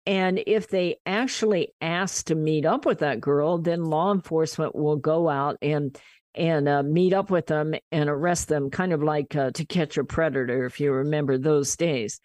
and 0.05 0.41
if 0.45 0.67
they 0.67 0.97
actually 1.05 1.73
ask 1.81 2.25
to 2.25 2.35
meet 2.35 2.65
up 2.65 2.85
with 2.85 2.99
that 2.99 3.21
girl, 3.21 3.57
then 3.57 3.85
law 3.85 4.11
enforcement 4.11 4.75
will 4.75 4.97
go 4.97 5.29
out 5.29 5.57
and 5.61 5.97
and 6.35 6.67
uh, 6.67 6.81
meet 6.81 7.13
up 7.13 7.29
with 7.29 7.45
them 7.45 7.75
and 7.91 8.09
arrest 8.09 8.47
them, 8.47 8.71
kind 8.71 8.91
of 8.91 9.03
like 9.03 9.35
uh, 9.35 9.51
to 9.51 9.65
catch 9.65 9.97
a 9.97 10.03
predator, 10.03 10.65
if 10.65 10.79
you 10.79 10.91
remember 10.91 11.37
those 11.37 11.75
days. 11.75 12.19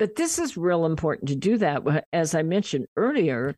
But 0.00 0.16
this 0.16 0.40
is 0.40 0.56
real 0.56 0.84
important 0.84 1.28
to 1.28 1.36
do 1.36 1.58
that. 1.58 2.04
As 2.12 2.34
I 2.34 2.42
mentioned 2.42 2.86
earlier, 2.96 3.54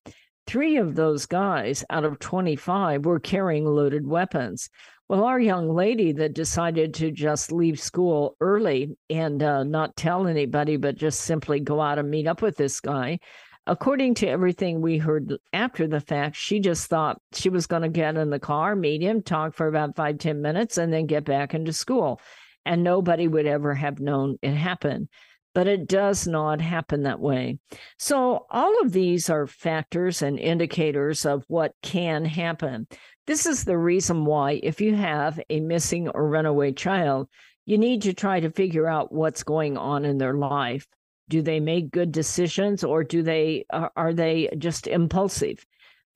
three 0.47 0.77
of 0.77 0.95
those 0.95 1.25
guys 1.25 1.85
out 1.89 2.05
of 2.05 2.18
25 2.18 3.07
were 3.07 3.18
carrying 3.18 3.64
loaded 3.64 4.07
weapons. 4.07 4.68
Well, 5.09 5.25
our 5.25 5.41
young 5.41 5.68
lady 5.68 6.12
that 6.12 6.35
decided 6.35 6.95
to 6.95 7.11
just 7.11 7.53
leave 7.53 7.79
school 7.79 8.37
early 8.41 8.97
and 9.11 9.43
uh, 9.43 9.62
not 9.62 9.97
tell 9.97 10.27
anybody, 10.27 10.77
but 10.77 10.97
just 10.97 11.20
simply 11.22 11.61
go 11.61 11.81
out 11.81 11.99
and 11.99 12.11
meet 12.11 12.27
up 12.27 12.43
with 12.43 12.57
this 12.57 12.81
guy, 12.81 13.20
according 13.67 14.15
to 14.15 14.29
everything 14.29 14.81
we 14.81 14.99
heard 14.99 15.35
after 15.53 15.87
the 15.87 16.01
fact, 16.01 16.37
she 16.37 16.61
just 16.61 16.87
thought 16.87 17.21
she 17.33 17.49
was 17.49 17.67
going 17.67 17.83
to 17.83 17.89
get 17.89 18.17
in 18.17 18.31
the 18.31 18.39
car, 18.39 18.77
meet 18.77 19.03
him, 19.03 19.23
talk 19.23 19.55
for 19.55 19.67
about 19.67 19.97
five 19.97 20.19
ten 20.19 20.43
minutes, 20.43 20.79
and 20.79 20.93
then 20.93 21.07
get 21.07 21.25
back 21.25 21.55
into 21.55 21.73
school. 21.73 22.21
And 22.67 22.83
nobody 22.83 23.29
would 23.29 23.47
ever 23.47 23.75
have 23.75 24.01
known 24.01 24.39
it 24.43 24.55
happened. 24.55 25.09
But 25.55 25.69
it 25.69 25.87
does 25.87 26.27
not 26.27 26.61
happen 26.61 27.05
that 27.05 27.21
way. 27.21 27.59
So, 27.99 28.47
all 28.51 28.81
of 28.83 28.91
these 28.91 29.31
are 29.31 29.47
factors 29.47 30.21
and 30.21 30.39
indicators 30.39 31.25
of 31.25 31.45
what 31.47 31.75
can 31.81 32.25
happen. 32.25 32.89
This 33.27 33.47
is 33.47 33.65
the 33.65 33.79
reason 33.79 34.25
why, 34.25 34.59
if 34.62 34.81
you 34.81 34.97
have 34.97 35.39
a 35.49 35.61
missing 35.61 36.09
or 36.09 36.29
runaway 36.29 36.73
child, 36.73 37.29
you 37.67 37.79
need 37.79 38.03
to 38.03 38.15
try 38.15 38.41
to 38.41 38.51
figure 38.51 38.89
out 38.89 39.12
what's 39.12 39.45
going 39.45 39.77
on 39.77 40.05
in 40.05 40.19
their 40.19 40.35
life 40.35 40.87
do 41.29 41.43
they 41.43 41.61
make 41.61 41.91
good 41.91 42.12
decisions 42.12 42.85
or 42.85 43.03
do 43.05 43.22
they 43.22 43.64
are, 43.70 43.93
are 43.97 44.12
they 44.12 44.51
just 44.59 44.87
impulsive? 44.87 45.64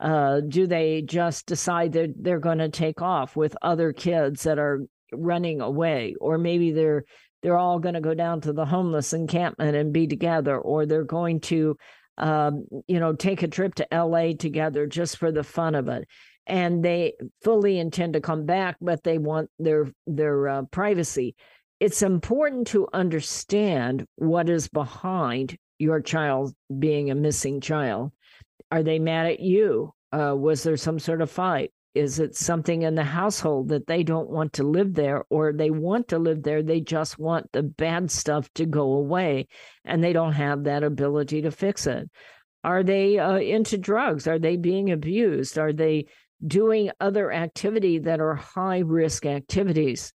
Uh, 0.01 0.41
do 0.41 0.67
they 0.67 1.03
just 1.03 1.47
decide 1.47 1.93
that 1.93 2.15
they're 2.17 2.39
going 2.39 2.59
to 2.59 2.69
take 2.69 3.03
off 3.03 3.35
with 3.35 3.57
other 3.63 3.93
kids 3.93 4.45
that 4.45 4.59
are 4.59 4.83
running 5.13 5.61
away? 5.61 6.15
Or 6.21 6.39
maybe 6.39 6.71
they're 6.73 7.05
they're 7.43 7.59
all 7.59 7.79
going 7.79 7.95
to 7.95 8.01
go 8.01 8.15
down 8.15 8.41
to 8.43 8.53
the 8.53 8.65
homeless 8.67 9.13
encampment 9.13 9.77
and 9.77 9.93
be 9.93 10.07
together 10.07 10.59
or 10.59 10.87
they're 10.87 11.05
going 11.05 11.41
to 11.41 11.77
um, 12.19 12.67
you 12.87 13.01
know 13.01 13.15
take 13.15 13.43
a 13.43 13.49
trip 13.49 13.75
to 13.77 13.87
la 13.93 14.33
together 14.39 14.87
just 14.87 15.17
for 15.17 15.33
the 15.33 15.45
fun 15.45 15.75
of 15.75 15.89
it. 15.89 16.07
And 16.47 16.83
they 16.83 17.13
fully 17.43 17.79
intend 17.79 18.15
to 18.15 18.21
come 18.21 18.47
back 18.47 18.77
but 18.81 19.03
they 19.03 19.19
want 19.19 19.51
their 19.59 19.91
their 20.07 20.49
uh, 20.49 20.63
privacy 20.71 21.35
it's 21.81 22.03
important 22.03 22.67
to 22.69 22.89
understand 22.93 24.05
what 24.17 24.49
is 24.49 24.69
behind 24.69 25.57
your 25.79 26.01
child 26.01 26.53
being 26.79 27.11
a 27.11 27.15
missing 27.15 27.61
child. 27.61 28.13
Are 28.71 28.83
they 28.83 28.99
mad 28.99 29.27
at 29.27 29.41
you? 29.41 29.93
Uh, 30.13 30.35
was 30.37 30.63
there 30.63 30.77
some 30.77 30.99
sort 30.99 31.23
of 31.23 31.31
fight? 31.31 31.73
Is 31.95 32.19
it 32.19 32.37
something 32.37 32.83
in 32.83 32.95
the 32.95 33.05
household 33.05 33.69
that 33.69 33.87
they 33.87 34.03
don't 34.03 34.29
want 34.29 34.55
to 34.55 34.63
live 34.63 34.95
there 34.95 35.25
or 35.31 35.53
they 35.53 35.71
want 35.71 36.09
to 36.09 36.19
live 36.19 36.43
there? 36.43 36.63
They 36.63 36.81
just 36.81 37.19
want 37.19 37.51
the 37.53 37.63
bad 37.63 38.11
stuff 38.11 38.49
to 38.55 38.67
go 38.67 38.95
away 38.95 39.49
and 39.85 40.03
they 40.03 40.13
don't 40.13 40.35
have 40.35 40.65
that 40.65 40.83
ability 40.83 41.43
to 41.43 41.51
fix 41.51 41.87
it. 41.87 42.11
Are 42.65 42.83
they 42.83 43.19
uh, 43.19 43.39
into 43.39 43.79
drugs? 43.79 44.27
Are 44.27 44.39
they 44.39 44.57
being 44.57 44.91
abused? 44.91 45.59
Are 45.59 45.73
they 45.73 46.07
doing 46.45 46.91
other 47.01 47.33
activity 47.33 48.01
that 48.01 48.21
are 48.21 48.35
high 48.35 48.81
risk 48.81 49.27
activities? 49.27 50.13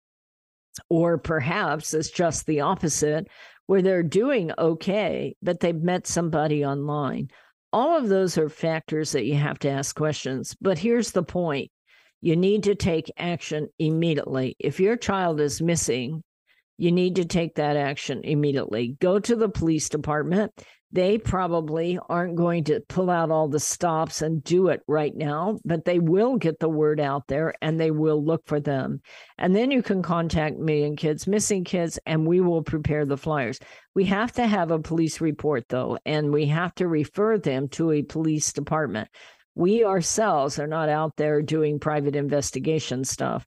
Or 0.90 1.18
perhaps 1.18 1.94
it's 1.94 2.10
just 2.10 2.46
the 2.46 2.62
opposite, 2.62 3.28
where 3.68 3.82
they're 3.82 4.04
doing 4.04 4.52
okay, 4.58 5.36
but 5.42 5.60
they've 5.60 5.76
met 5.76 6.08
somebody 6.08 6.66
online. 6.66 7.30
All 7.74 7.98
of 7.98 8.10
those 8.10 8.38
are 8.38 8.50
factors 8.50 9.14
that 9.14 9.26
you 9.26 9.36
have 9.36 9.60
to 9.60 9.70
ask 9.70 9.96
questions. 9.96 10.56
But 10.60 10.78
here's 10.78 11.12
the 11.12 11.24
point 11.24 11.72
you 12.22 12.36
need 12.36 12.64
to 12.64 12.76
take 12.76 13.12
action 13.18 13.68
immediately. 13.80 14.56
If 14.60 14.80
your 14.80 14.96
child 14.96 15.40
is 15.40 15.62
missing, 15.62 16.24
you 16.78 16.92
need 16.92 17.16
to 17.16 17.26
take 17.26 17.56
that 17.56 17.78
action 17.78 18.22
immediately. 18.24 18.98
Go 19.00 19.20
to 19.20 19.36
the 19.36 19.50
police 19.50 19.90
department 19.90 20.52
they 20.94 21.18
probably 21.18 21.98
aren't 22.10 22.36
going 22.36 22.66
to 22.66 22.82
pull 22.90 23.10
out 23.10 23.32
all 23.32 23.48
the 23.48 23.60
stops 23.60 24.22
and 24.22 24.44
do 24.44 24.68
it 24.68 24.82
right 24.88 25.16
now, 25.16 25.58
but 25.64 25.86
they 25.86 26.00
will 26.00 26.38
get 26.38 26.60
the 26.60 26.70
word 26.70 27.00
out 27.00 27.28
there 27.28 27.54
and 27.62 27.80
they 27.80 27.92
will 27.92 28.24
look 28.24 28.46
for 28.46 28.60
them. 28.60 29.02
And 29.38 29.56
then 29.56 29.72
you 29.72 29.82
can 29.82 30.02
contact 30.02 30.58
Million 30.58 30.96
Kids 30.96 31.28
Missing 31.28 31.64
Kids, 31.64 31.98
and 32.06 32.28
we 32.28 32.42
will 32.42 32.64
prepare 32.64 33.06
the 33.06 33.18
flyers. 33.18 33.60
We 33.96 34.06
have 34.06 34.34
to 34.34 34.46
have 34.46 34.72
a 34.72 34.80
police 34.80 35.22
report, 35.22 35.66
though, 35.70 35.98
and 36.06 36.32
we 36.32 36.48
have 36.48 36.76
to 36.76 36.88
refer 36.88 37.38
them 37.38 37.70
to 37.70 37.92
a 37.92 38.04
police 38.04 38.52
department. 38.52 39.08
We 39.56 39.84
ourselves 39.86 40.60
are 40.60 40.68
not 40.68 40.90
out 40.90 41.16
there 41.18 41.42
doing 41.42 41.80
private 41.80 42.16
investigation 42.16 43.04
stuff. 43.04 43.46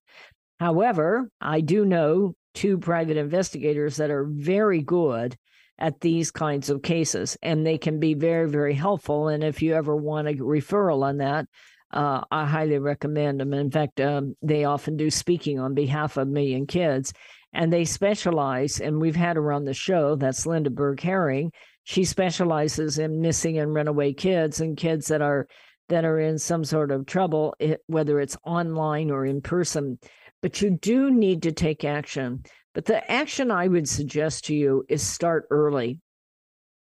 However, 0.60 1.28
I 1.40 1.60
do 1.60 1.84
know 1.84 2.34
two 2.54 2.78
private 2.78 3.16
investigators 3.16 3.96
that 3.96 4.10
are 4.10 4.24
very 4.24 4.82
good 4.82 5.36
at 5.78 6.00
these 6.00 6.30
kinds 6.30 6.70
of 6.70 6.82
cases, 6.82 7.36
and 7.42 7.66
they 7.66 7.78
can 7.78 7.98
be 7.98 8.14
very, 8.14 8.48
very 8.48 8.74
helpful. 8.74 9.28
And 9.28 9.42
if 9.42 9.60
you 9.62 9.74
ever 9.74 9.96
want 9.96 10.28
a 10.28 10.32
referral 10.34 11.02
on 11.02 11.18
that, 11.18 11.46
uh, 11.92 12.22
I 12.30 12.46
highly 12.46 12.78
recommend 12.78 13.40
them. 13.40 13.52
In 13.52 13.70
fact, 13.70 14.00
um, 14.00 14.36
they 14.42 14.64
often 14.64 14.96
do 14.96 15.10
speaking 15.10 15.58
on 15.58 15.74
behalf 15.74 16.16
of 16.16 16.28
Million 16.28 16.66
Kids, 16.66 17.12
and 17.52 17.72
they 17.72 17.84
specialize. 17.84 18.80
And 18.80 19.00
we've 19.00 19.16
had 19.16 19.36
her 19.36 19.52
on 19.52 19.64
the 19.64 19.74
show. 19.74 20.16
That's 20.16 20.46
Linda 20.46 20.70
Berg 20.70 21.00
Herring. 21.00 21.52
She 21.84 22.04
specializes 22.04 22.98
in 22.98 23.20
missing 23.20 23.58
and 23.58 23.74
runaway 23.74 24.12
kids 24.12 24.60
and 24.60 24.76
kids 24.76 25.08
that 25.08 25.22
are 25.22 25.46
that 25.88 26.04
are 26.04 26.18
in 26.18 26.38
some 26.38 26.64
sort 26.64 26.90
of 26.90 27.04
trouble, 27.04 27.54
whether 27.86 28.18
it's 28.18 28.38
online 28.44 29.10
or 29.10 29.26
in 29.26 29.42
person. 29.42 29.98
But 30.40 30.62
you 30.62 30.78
do 30.80 31.10
need 31.10 31.42
to 31.42 31.52
take 31.52 31.84
action. 31.84 32.42
But 32.74 32.86
the 32.86 33.10
action 33.10 33.50
I 33.50 33.68
would 33.68 33.88
suggest 33.88 34.46
to 34.46 34.54
you 34.54 34.84
is 34.88 35.02
start 35.02 35.46
early. 35.50 36.00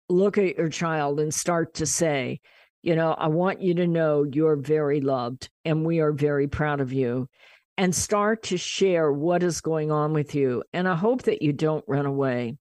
Look 0.08 0.38
at 0.38 0.56
your 0.56 0.70
child 0.70 1.20
and 1.20 1.32
start 1.32 1.74
to 1.74 1.86
say, 1.86 2.40
you 2.82 2.96
know, 2.96 3.12
I 3.12 3.28
want 3.28 3.62
you 3.62 3.74
to 3.74 3.86
know 3.86 4.24
you're 4.24 4.56
very 4.56 5.00
loved 5.00 5.48
and 5.64 5.84
we 5.84 6.00
are 6.00 6.12
very 6.12 6.48
proud 6.48 6.80
of 6.80 6.92
you. 6.92 7.28
And 7.76 7.94
start 7.94 8.44
to 8.44 8.56
share 8.56 9.10
what 9.10 9.42
is 9.42 9.60
going 9.60 9.90
on 9.90 10.12
with 10.12 10.34
you. 10.34 10.62
And 10.72 10.86
I 10.86 10.94
hope 10.94 11.22
that 11.22 11.42
you 11.42 11.52
don't 11.52 11.84
run 11.88 12.06
away. 12.06 12.56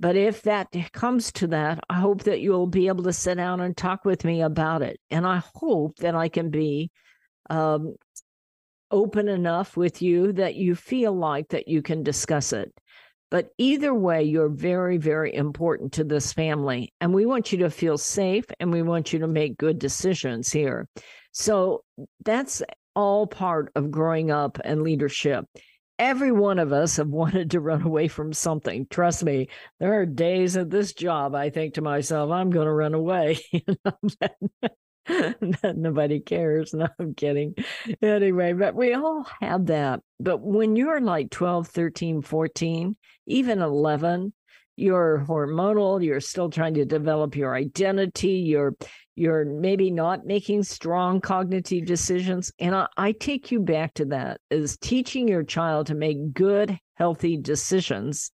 But 0.00 0.16
if 0.16 0.42
that 0.42 0.68
comes 0.92 1.30
to 1.32 1.46
that, 1.48 1.78
I 1.88 2.00
hope 2.00 2.24
that 2.24 2.40
you'll 2.40 2.66
be 2.66 2.88
able 2.88 3.04
to 3.04 3.12
sit 3.12 3.36
down 3.36 3.60
and 3.60 3.76
talk 3.76 4.04
with 4.04 4.24
me 4.24 4.42
about 4.42 4.82
it. 4.82 4.98
And 5.08 5.24
I 5.24 5.40
hope 5.54 5.96
that 5.98 6.16
I 6.16 6.28
can 6.28 6.50
be 6.50 6.90
um, 7.48 7.94
open 8.90 9.28
enough 9.28 9.76
with 9.76 10.02
you 10.02 10.32
that 10.34 10.54
you 10.54 10.74
feel 10.74 11.12
like 11.12 11.48
that 11.48 11.68
you 11.68 11.82
can 11.82 12.02
discuss 12.02 12.52
it. 12.52 12.72
But 13.30 13.50
either 13.58 13.92
way, 13.92 14.22
you're 14.22 14.48
very, 14.48 14.98
very 14.98 15.34
important 15.34 15.92
to 15.94 16.04
this 16.04 16.32
family. 16.32 16.92
And 17.00 17.12
we 17.12 17.26
want 17.26 17.50
you 17.50 17.58
to 17.58 17.70
feel 17.70 17.98
safe 17.98 18.44
and 18.60 18.70
we 18.70 18.82
want 18.82 19.12
you 19.12 19.18
to 19.20 19.28
make 19.28 19.58
good 19.58 19.78
decisions 19.78 20.52
here. 20.52 20.88
So 21.32 21.82
that's 22.24 22.62
all 22.94 23.26
part 23.26 23.72
of 23.74 23.90
growing 23.90 24.30
up 24.30 24.58
and 24.64 24.82
leadership. 24.82 25.44
Every 25.98 26.30
one 26.30 26.58
of 26.58 26.72
us 26.72 26.96
have 26.96 27.08
wanted 27.10 27.50
to 27.50 27.60
run 27.60 27.82
away 27.82 28.06
from 28.08 28.32
something. 28.32 28.86
Trust 28.88 29.24
me, 29.24 29.48
there 29.80 30.00
are 30.00 30.06
days 30.06 30.56
at 30.56 30.70
this 30.70 30.92
job 30.92 31.34
I 31.34 31.50
think 31.50 31.74
to 31.74 31.82
myself, 31.82 32.30
I'm 32.30 32.50
going 32.50 32.66
to 32.66 32.72
run 32.72 32.94
away. 32.94 33.38
Nobody 35.74 36.20
cares. 36.20 36.74
No, 36.76 36.88
I'm 36.98 37.14
kidding. 37.14 37.54
Anyway, 38.02 38.52
but 38.52 38.74
we 38.74 38.92
all 38.92 39.26
have 39.40 39.66
that. 39.66 40.00
But 40.20 40.42
when 40.42 40.76
you're 40.76 41.00
like 41.00 41.30
12, 41.30 41.68
13, 41.68 42.22
14, 42.22 42.96
even 43.26 43.62
11, 43.62 44.32
you're 44.76 45.24
hormonal, 45.26 46.04
you're 46.04 46.20
still 46.20 46.50
trying 46.50 46.74
to 46.74 46.84
develop 46.84 47.34
your 47.34 47.54
identity, 47.54 48.44
you're 48.46 48.74
you're 49.18 49.46
maybe 49.46 49.90
not 49.90 50.26
making 50.26 50.62
strong 50.62 51.22
cognitive 51.22 51.86
decisions. 51.86 52.52
And 52.58 52.74
I, 52.74 52.86
I 52.98 53.12
take 53.12 53.50
you 53.50 53.60
back 53.60 53.94
to 53.94 54.04
that 54.06 54.40
is 54.50 54.76
teaching 54.76 55.26
your 55.26 55.42
child 55.42 55.86
to 55.86 55.94
make 55.94 56.34
good, 56.34 56.78
healthy 56.96 57.38
decisions 57.38 58.30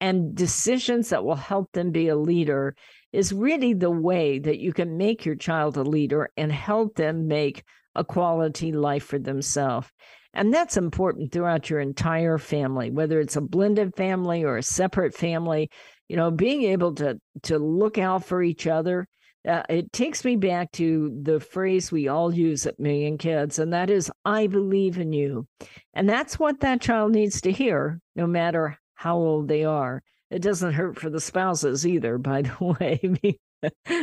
and 0.00 0.34
decisions 0.34 1.10
that 1.10 1.24
will 1.24 1.36
help 1.36 1.70
them 1.72 1.92
be 1.92 2.08
a 2.08 2.16
leader 2.16 2.74
is 3.18 3.32
really 3.32 3.74
the 3.74 3.90
way 3.90 4.38
that 4.38 4.60
you 4.60 4.72
can 4.72 4.96
make 4.96 5.26
your 5.26 5.34
child 5.34 5.76
a 5.76 5.82
leader 5.82 6.30
and 6.36 6.52
help 6.52 6.94
them 6.94 7.26
make 7.26 7.64
a 7.96 8.04
quality 8.04 8.70
life 8.70 9.02
for 9.02 9.18
themselves. 9.18 9.88
And 10.34 10.54
that's 10.54 10.76
important 10.76 11.32
throughout 11.32 11.68
your 11.68 11.80
entire 11.80 12.38
family, 12.38 12.92
whether 12.92 13.18
it's 13.18 13.34
a 13.34 13.40
blended 13.40 13.96
family 13.96 14.44
or 14.44 14.56
a 14.56 14.62
separate 14.62 15.16
family. 15.16 15.68
You 16.08 16.16
know, 16.16 16.30
being 16.30 16.62
able 16.62 16.94
to 16.94 17.18
to 17.42 17.58
look 17.58 17.98
out 17.98 18.24
for 18.24 18.40
each 18.40 18.68
other. 18.68 19.08
Uh, 19.46 19.62
it 19.68 19.92
takes 19.92 20.24
me 20.24 20.36
back 20.36 20.70
to 20.72 21.18
the 21.22 21.40
phrase 21.40 21.90
we 21.90 22.06
all 22.06 22.32
use 22.32 22.66
at 22.66 22.78
Million 22.78 23.18
Kids, 23.18 23.58
and 23.58 23.72
that 23.72 23.90
is, 23.90 24.10
I 24.24 24.46
believe 24.46 24.98
in 24.98 25.12
you. 25.12 25.46
And 25.94 26.08
that's 26.08 26.38
what 26.38 26.60
that 26.60 26.80
child 26.80 27.12
needs 27.12 27.40
to 27.42 27.52
hear, 27.52 28.00
no 28.14 28.26
matter 28.26 28.78
how 28.94 29.16
old 29.16 29.48
they 29.48 29.64
are. 29.64 30.02
It 30.30 30.42
doesn't 30.42 30.72
hurt 30.72 30.98
for 30.98 31.10
the 31.10 31.20
spouses 31.20 31.86
either, 31.86 32.18
by 32.18 32.42
the 32.42 32.76
way. 32.80 33.38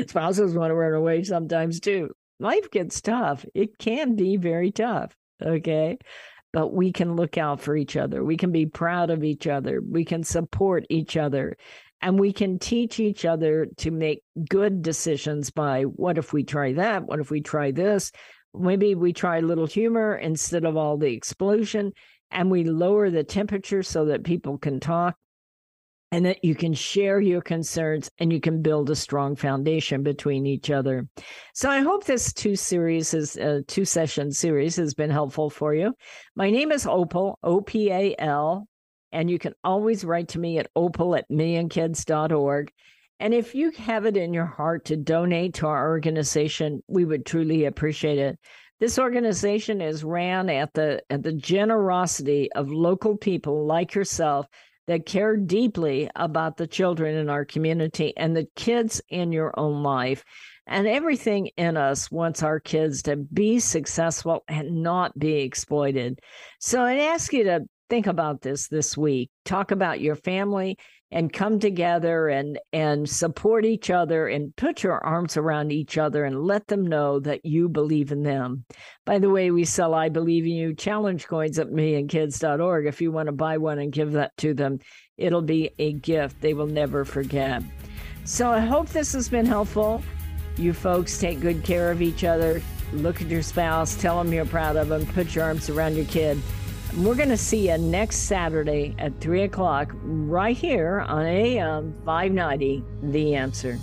spouses 0.07 0.55
want 0.55 0.71
to 0.71 0.75
run 0.75 0.93
away 0.93 1.23
sometimes 1.23 1.79
too. 1.79 2.11
Life 2.39 2.69
gets 2.71 3.01
tough. 3.01 3.45
It 3.53 3.77
can 3.77 4.15
be 4.15 4.37
very 4.37 4.71
tough. 4.71 5.15
Okay. 5.41 5.97
But 6.51 6.73
we 6.73 6.91
can 6.91 7.15
look 7.15 7.37
out 7.37 7.61
for 7.61 7.75
each 7.75 7.97
other. 7.97 8.23
We 8.23 8.37
can 8.37 8.51
be 8.51 8.65
proud 8.65 9.09
of 9.09 9.23
each 9.23 9.47
other. 9.47 9.81
We 9.81 10.05
can 10.05 10.23
support 10.23 10.85
each 10.89 11.17
other. 11.17 11.57
And 12.01 12.19
we 12.19 12.33
can 12.33 12.59
teach 12.59 12.99
each 12.99 13.25
other 13.25 13.67
to 13.77 13.91
make 13.91 14.21
good 14.49 14.81
decisions 14.81 15.49
by 15.49 15.83
what 15.83 16.17
if 16.17 16.33
we 16.33 16.43
try 16.43 16.73
that? 16.73 17.05
What 17.05 17.19
if 17.19 17.31
we 17.31 17.41
try 17.41 17.71
this? 17.71 18.11
Maybe 18.53 18.95
we 18.95 19.11
try 19.11 19.37
a 19.37 19.41
little 19.41 19.65
humor 19.65 20.15
instead 20.15 20.65
of 20.65 20.77
all 20.77 20.97
the 20.97 21.11
explosion 21.11 21.93
and 22.31 22.51
we 22.51 22.63
lower 22.63 23.09
the 23.09 23.23
temperature 23.23 23.83
so 23.83 24.05
that 24.05 24.23
people 24.23 24.57
can 24.57 24.79
talk 24.79 25.15
and 26.11 26.25
that 26.25 26.43
you 26.43 26.55
can 26.55 26.73
share 26.73 27.19
your 27.19 27.41
concerns 27.41 28.09
and 28.19 28.31
you 28.31 28.39
can 28.39 28.61
build 28.61 28.89
a 28.89 28.95
strong 28.95 29.35
foundation 29.35 30.03
between 30.03 30.45
each 30.45 30.69
other. 30.69 31.07
So 31.53 31.69
I 31.69 31.79
hope 31.79 32.05
this 32.05 32.31
two 32.31 32.55
series 32.55 33.13
is 33.13 33.37
uh, 33.37 33.61
two 33.67 33.85
session 33.85 34.31
series 34.31 34.75
has 34.77 34.93
been 34.93 35.09
helpful 35.09 35.49
for 35.49 35.73
you. 35.73 35.93
My 36.35 36.49
name 36.49 36.71
is 36.71 36.85
Opal, 36.85 37.39
O 37.43 37.61
P 37.61 37.91
A 37.91 38.15
L, 38.19 38.67
and 39.11 39.29
you 39.29 39.39
can 39.39 39.53
always 39.63 40.05
write 40.05 40.29
to 40.29 40.39
me 40.39 40.59
at 40.59 40.69
opal 40.75 41.15
at 41.15 41.29
millionkids.org. 41.29 42.71
And 43.19 43.33
if 43.33 43.55
you 43.55 43.71
have 43.71 44.05
it 44.05 44.17
in 44.17 44.33
your 44.33 44.45
heart 44.45 44.85
to 44.85 44.97
donate 44.97 45.55
to 45.55 45.67
our 45.67 45.89
organization, 45.89 46.83
we 46.87 47.05
would 47.05 47.25
truly 47.25 47.65
appreciate 47.65 48.19
it. 48.19 48.37
This 48.79 48.99
organization 48.99 49.79
is 49.79 50.03
ran 50.03 50.49
at 50.49 50.73
the 50.73 51.01
at 51.09 51.23
the 51.23 51.31
generosity 51.31 52.51
of 52.51 52.71
local 52.71 53.17
people 53.17 53.65
like 53.65 53.95
yourself 53.95 54.47
that 54.87 55.05
care 55.05 55.35
deeply 55.35 56.09
about 56.15 56.57
the 56.57 56.67
children 56.67 57.15
in 57.15 57.29
our 57.29 57.45
community 57.45 58.13
and 58.17 58.35
the 58.35 58.47
kids 58.55 59.01
in 59.09 59.31
your 59.31 59.57
own 59.59 59.83
life. 59.83 60.23
And 60.67 60.87
everything 60.87 61.47
in 61.57 61.77
us 61.77 62.09
wants 62.09 62.41
our 62.41 62.59
kids 62.59 63.03
to 63.03 63.15
be 63.15 63.59
successful 63.59 64.43
and 64.47 64.81
not 64.81 65.17
be 65.17 65.41
exploited. 65.41 66.19
So 66.59 66.81
I'd 66.81 66.99
ask 66.99 67.31
you 67.33 67.43
to 67.43 67.65
think 67.89 68.07
about 68.07 68.41
this 68.41 68.67
this 68.67 68.97
week. 68.97 69.29
Talk 69.43 69.71
about 69.71 70.01
your 70.01 70.15
family 70.15 70.77
and 71.11 71.31
come 71.31 71.59
together 71.59 72.27
and 72.27 72.59
and 72.73 73.09
support 73.09 73.63
each 73.63 73.89
other 73.89 74.27
and 74.27 74.55
put 74.55 74.83
your 74.83 75.03
arms 75.05 75.37
around 75.37 75.71
each 75.71 75.97
other 75.97 76.25
and 76.25 76.43
let 76.43 76.67
them 76.67 76.85
know 76.85 77.19
that 77.19 77.45
you 77.45 77.69
believe 77.69 78.11
in 78.11 78.23
them. 78.23 78.65
By 79.05 79.19
the 79.19 79.29
way, 79.29 79.51
we 79.51 79.65
sell 79.65 79.93
I 79.93 80.09
believe 80.09 80.45
in 80.45 80.51
you 80.51 80.73
challenge 80.73 81.27
coins 81.27 81.59
at 81.59 81.67
millionkids.org. 81.67 82.87
If 82.87 83.01
you 83.01 83.11
want 83.11 83.27
to 83.27 83.33
buy 83.33 83.57
one 83.57 83.79
and 83.79 83.91
give 83.91 84.13
that 84.13 84.35
to 84.37 84.53
them, 84.53 84.79
it'll 85.17 85.41
be 85.41 85.71
a 85.79 85.93
gift 85.93 86.41
they 86.41 86.53
will 86.53 86.67
never 86.67 87.05
forget. 87.05 87.61
So 88.25 88.49
I 88.49 88.59
hope 88.59 88.89
this 88.89 89.13
has 89.13 89.29
been 89.29 89.45
helpful. 89.45 90.01
You 90.57 90.73
folks 90.73 91.19
take 91.19 91.39
good 91.39 91.63
care 91.63 91.91
of 91.91 92.01
each 92.01 92.23
other. 92.23 92.61
Look 92.91 93.21
at 93.21 93.27
your 93.27 93.41
spouse, 93.41 93.95
tell 93.95 94.21
them 94.21 94.33
you're 94.33 94.45
proud 94.45 94.75
of 94.75 94.89
them, 94.89 95.05
put 95.07 95.35
your 95.35 95.43
arms 95.43 95.69
around 95.69 95.95
your 95.95 96.05
kid. 96.05 96.41
We're 96.97 97.15
going 97.15 97.27
to 97.27 97.37
see 97.37 97.69
you 97.69 97.77
next 97.77 98.19
Saturday 98.19 98.95
at 98.99 99.19
3 99.19 99.43
o'clock 99.43 99.91
right 100.01 100.55
here 100.55 101.01
on 101.01 101.25
AM 101.25 101.93
590, 102.05 102.85
The 103.03 103.35
Answer. 103.35 103.77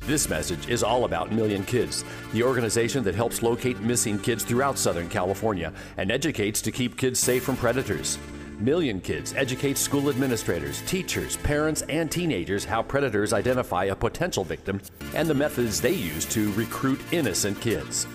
This 0.00 0.28
message 0.28 0.68
is 0.68 0.82
all 0.82 1.06
about 1.06 1.32
Million 1.32 1.64
Kids, 1.64 2.04
the 2.34 2.42
organization 2.42 3.02
that 3.04 3.14
helps 3.14 3.42
locate 3.42 3.80
missing 3.80 4.18
kids 4.18 4.44
throughout 4.44 4.76
Southern 4.76 5.08
California 5.08 5.72
and 5.96 6.10
educates 6.10 6.60
to 6.60 6.70
keep 6.70 6.98
kids 6.98 7.20
safe 7.20 7.42
from 7.42 7.56
predators. 7.56 8.18
Million 8.58 9.00
Kids 9.00 9.32
educates 9.32 9.80
school 9.80 10.10
administrators, 10.10 10.82
teachers, 10.82 11.38
parents, 11.38 11.80
and 11.88 12.10
teenagers 12.10 12.66
how 12.66 12.82
predators 12.82 13.32
identify 13.32 13.84
a 13.84 13.96
potential 13.96 14.44
victim 14.44 14.78
and 15.14 15.26
the 15.26 15.32
methods 15.32 15.80
they 15.80 15.94
use 15.94 16.26
to 16.26 16.52
recruit 16.52 17.00
innocent 17.12 17.58
kids. 17.62 18.06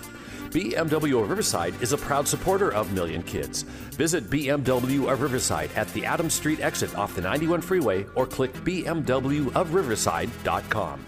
BMW 0.54 1.20
of 1.20 1.28
Riverside 1.28 1.74
is 1.82 1.92
a 1.92 1.98
proud 1.98 2.28
supporter 2.28 2.72
of 2.72 2.92
Million 2.92 3.24
Kids. 3.24 3.62
Visit 3.96 4.30
BMW 4.30 5.10
of 5.10 5.20
Riverside 5.20 5.72
at 5.74 5.92
the 5.94 6.06
Adams 6.06 6.34
Street 6.34 6.60
exit 6.60 6.94
off 6.94 7.16
the 7.16 7.22
91 7.22 7.60
freeway 7.60 8.06
or 8.14 8.24
click 8.24 8.52
bmwofriverside.com. 8.62 11.06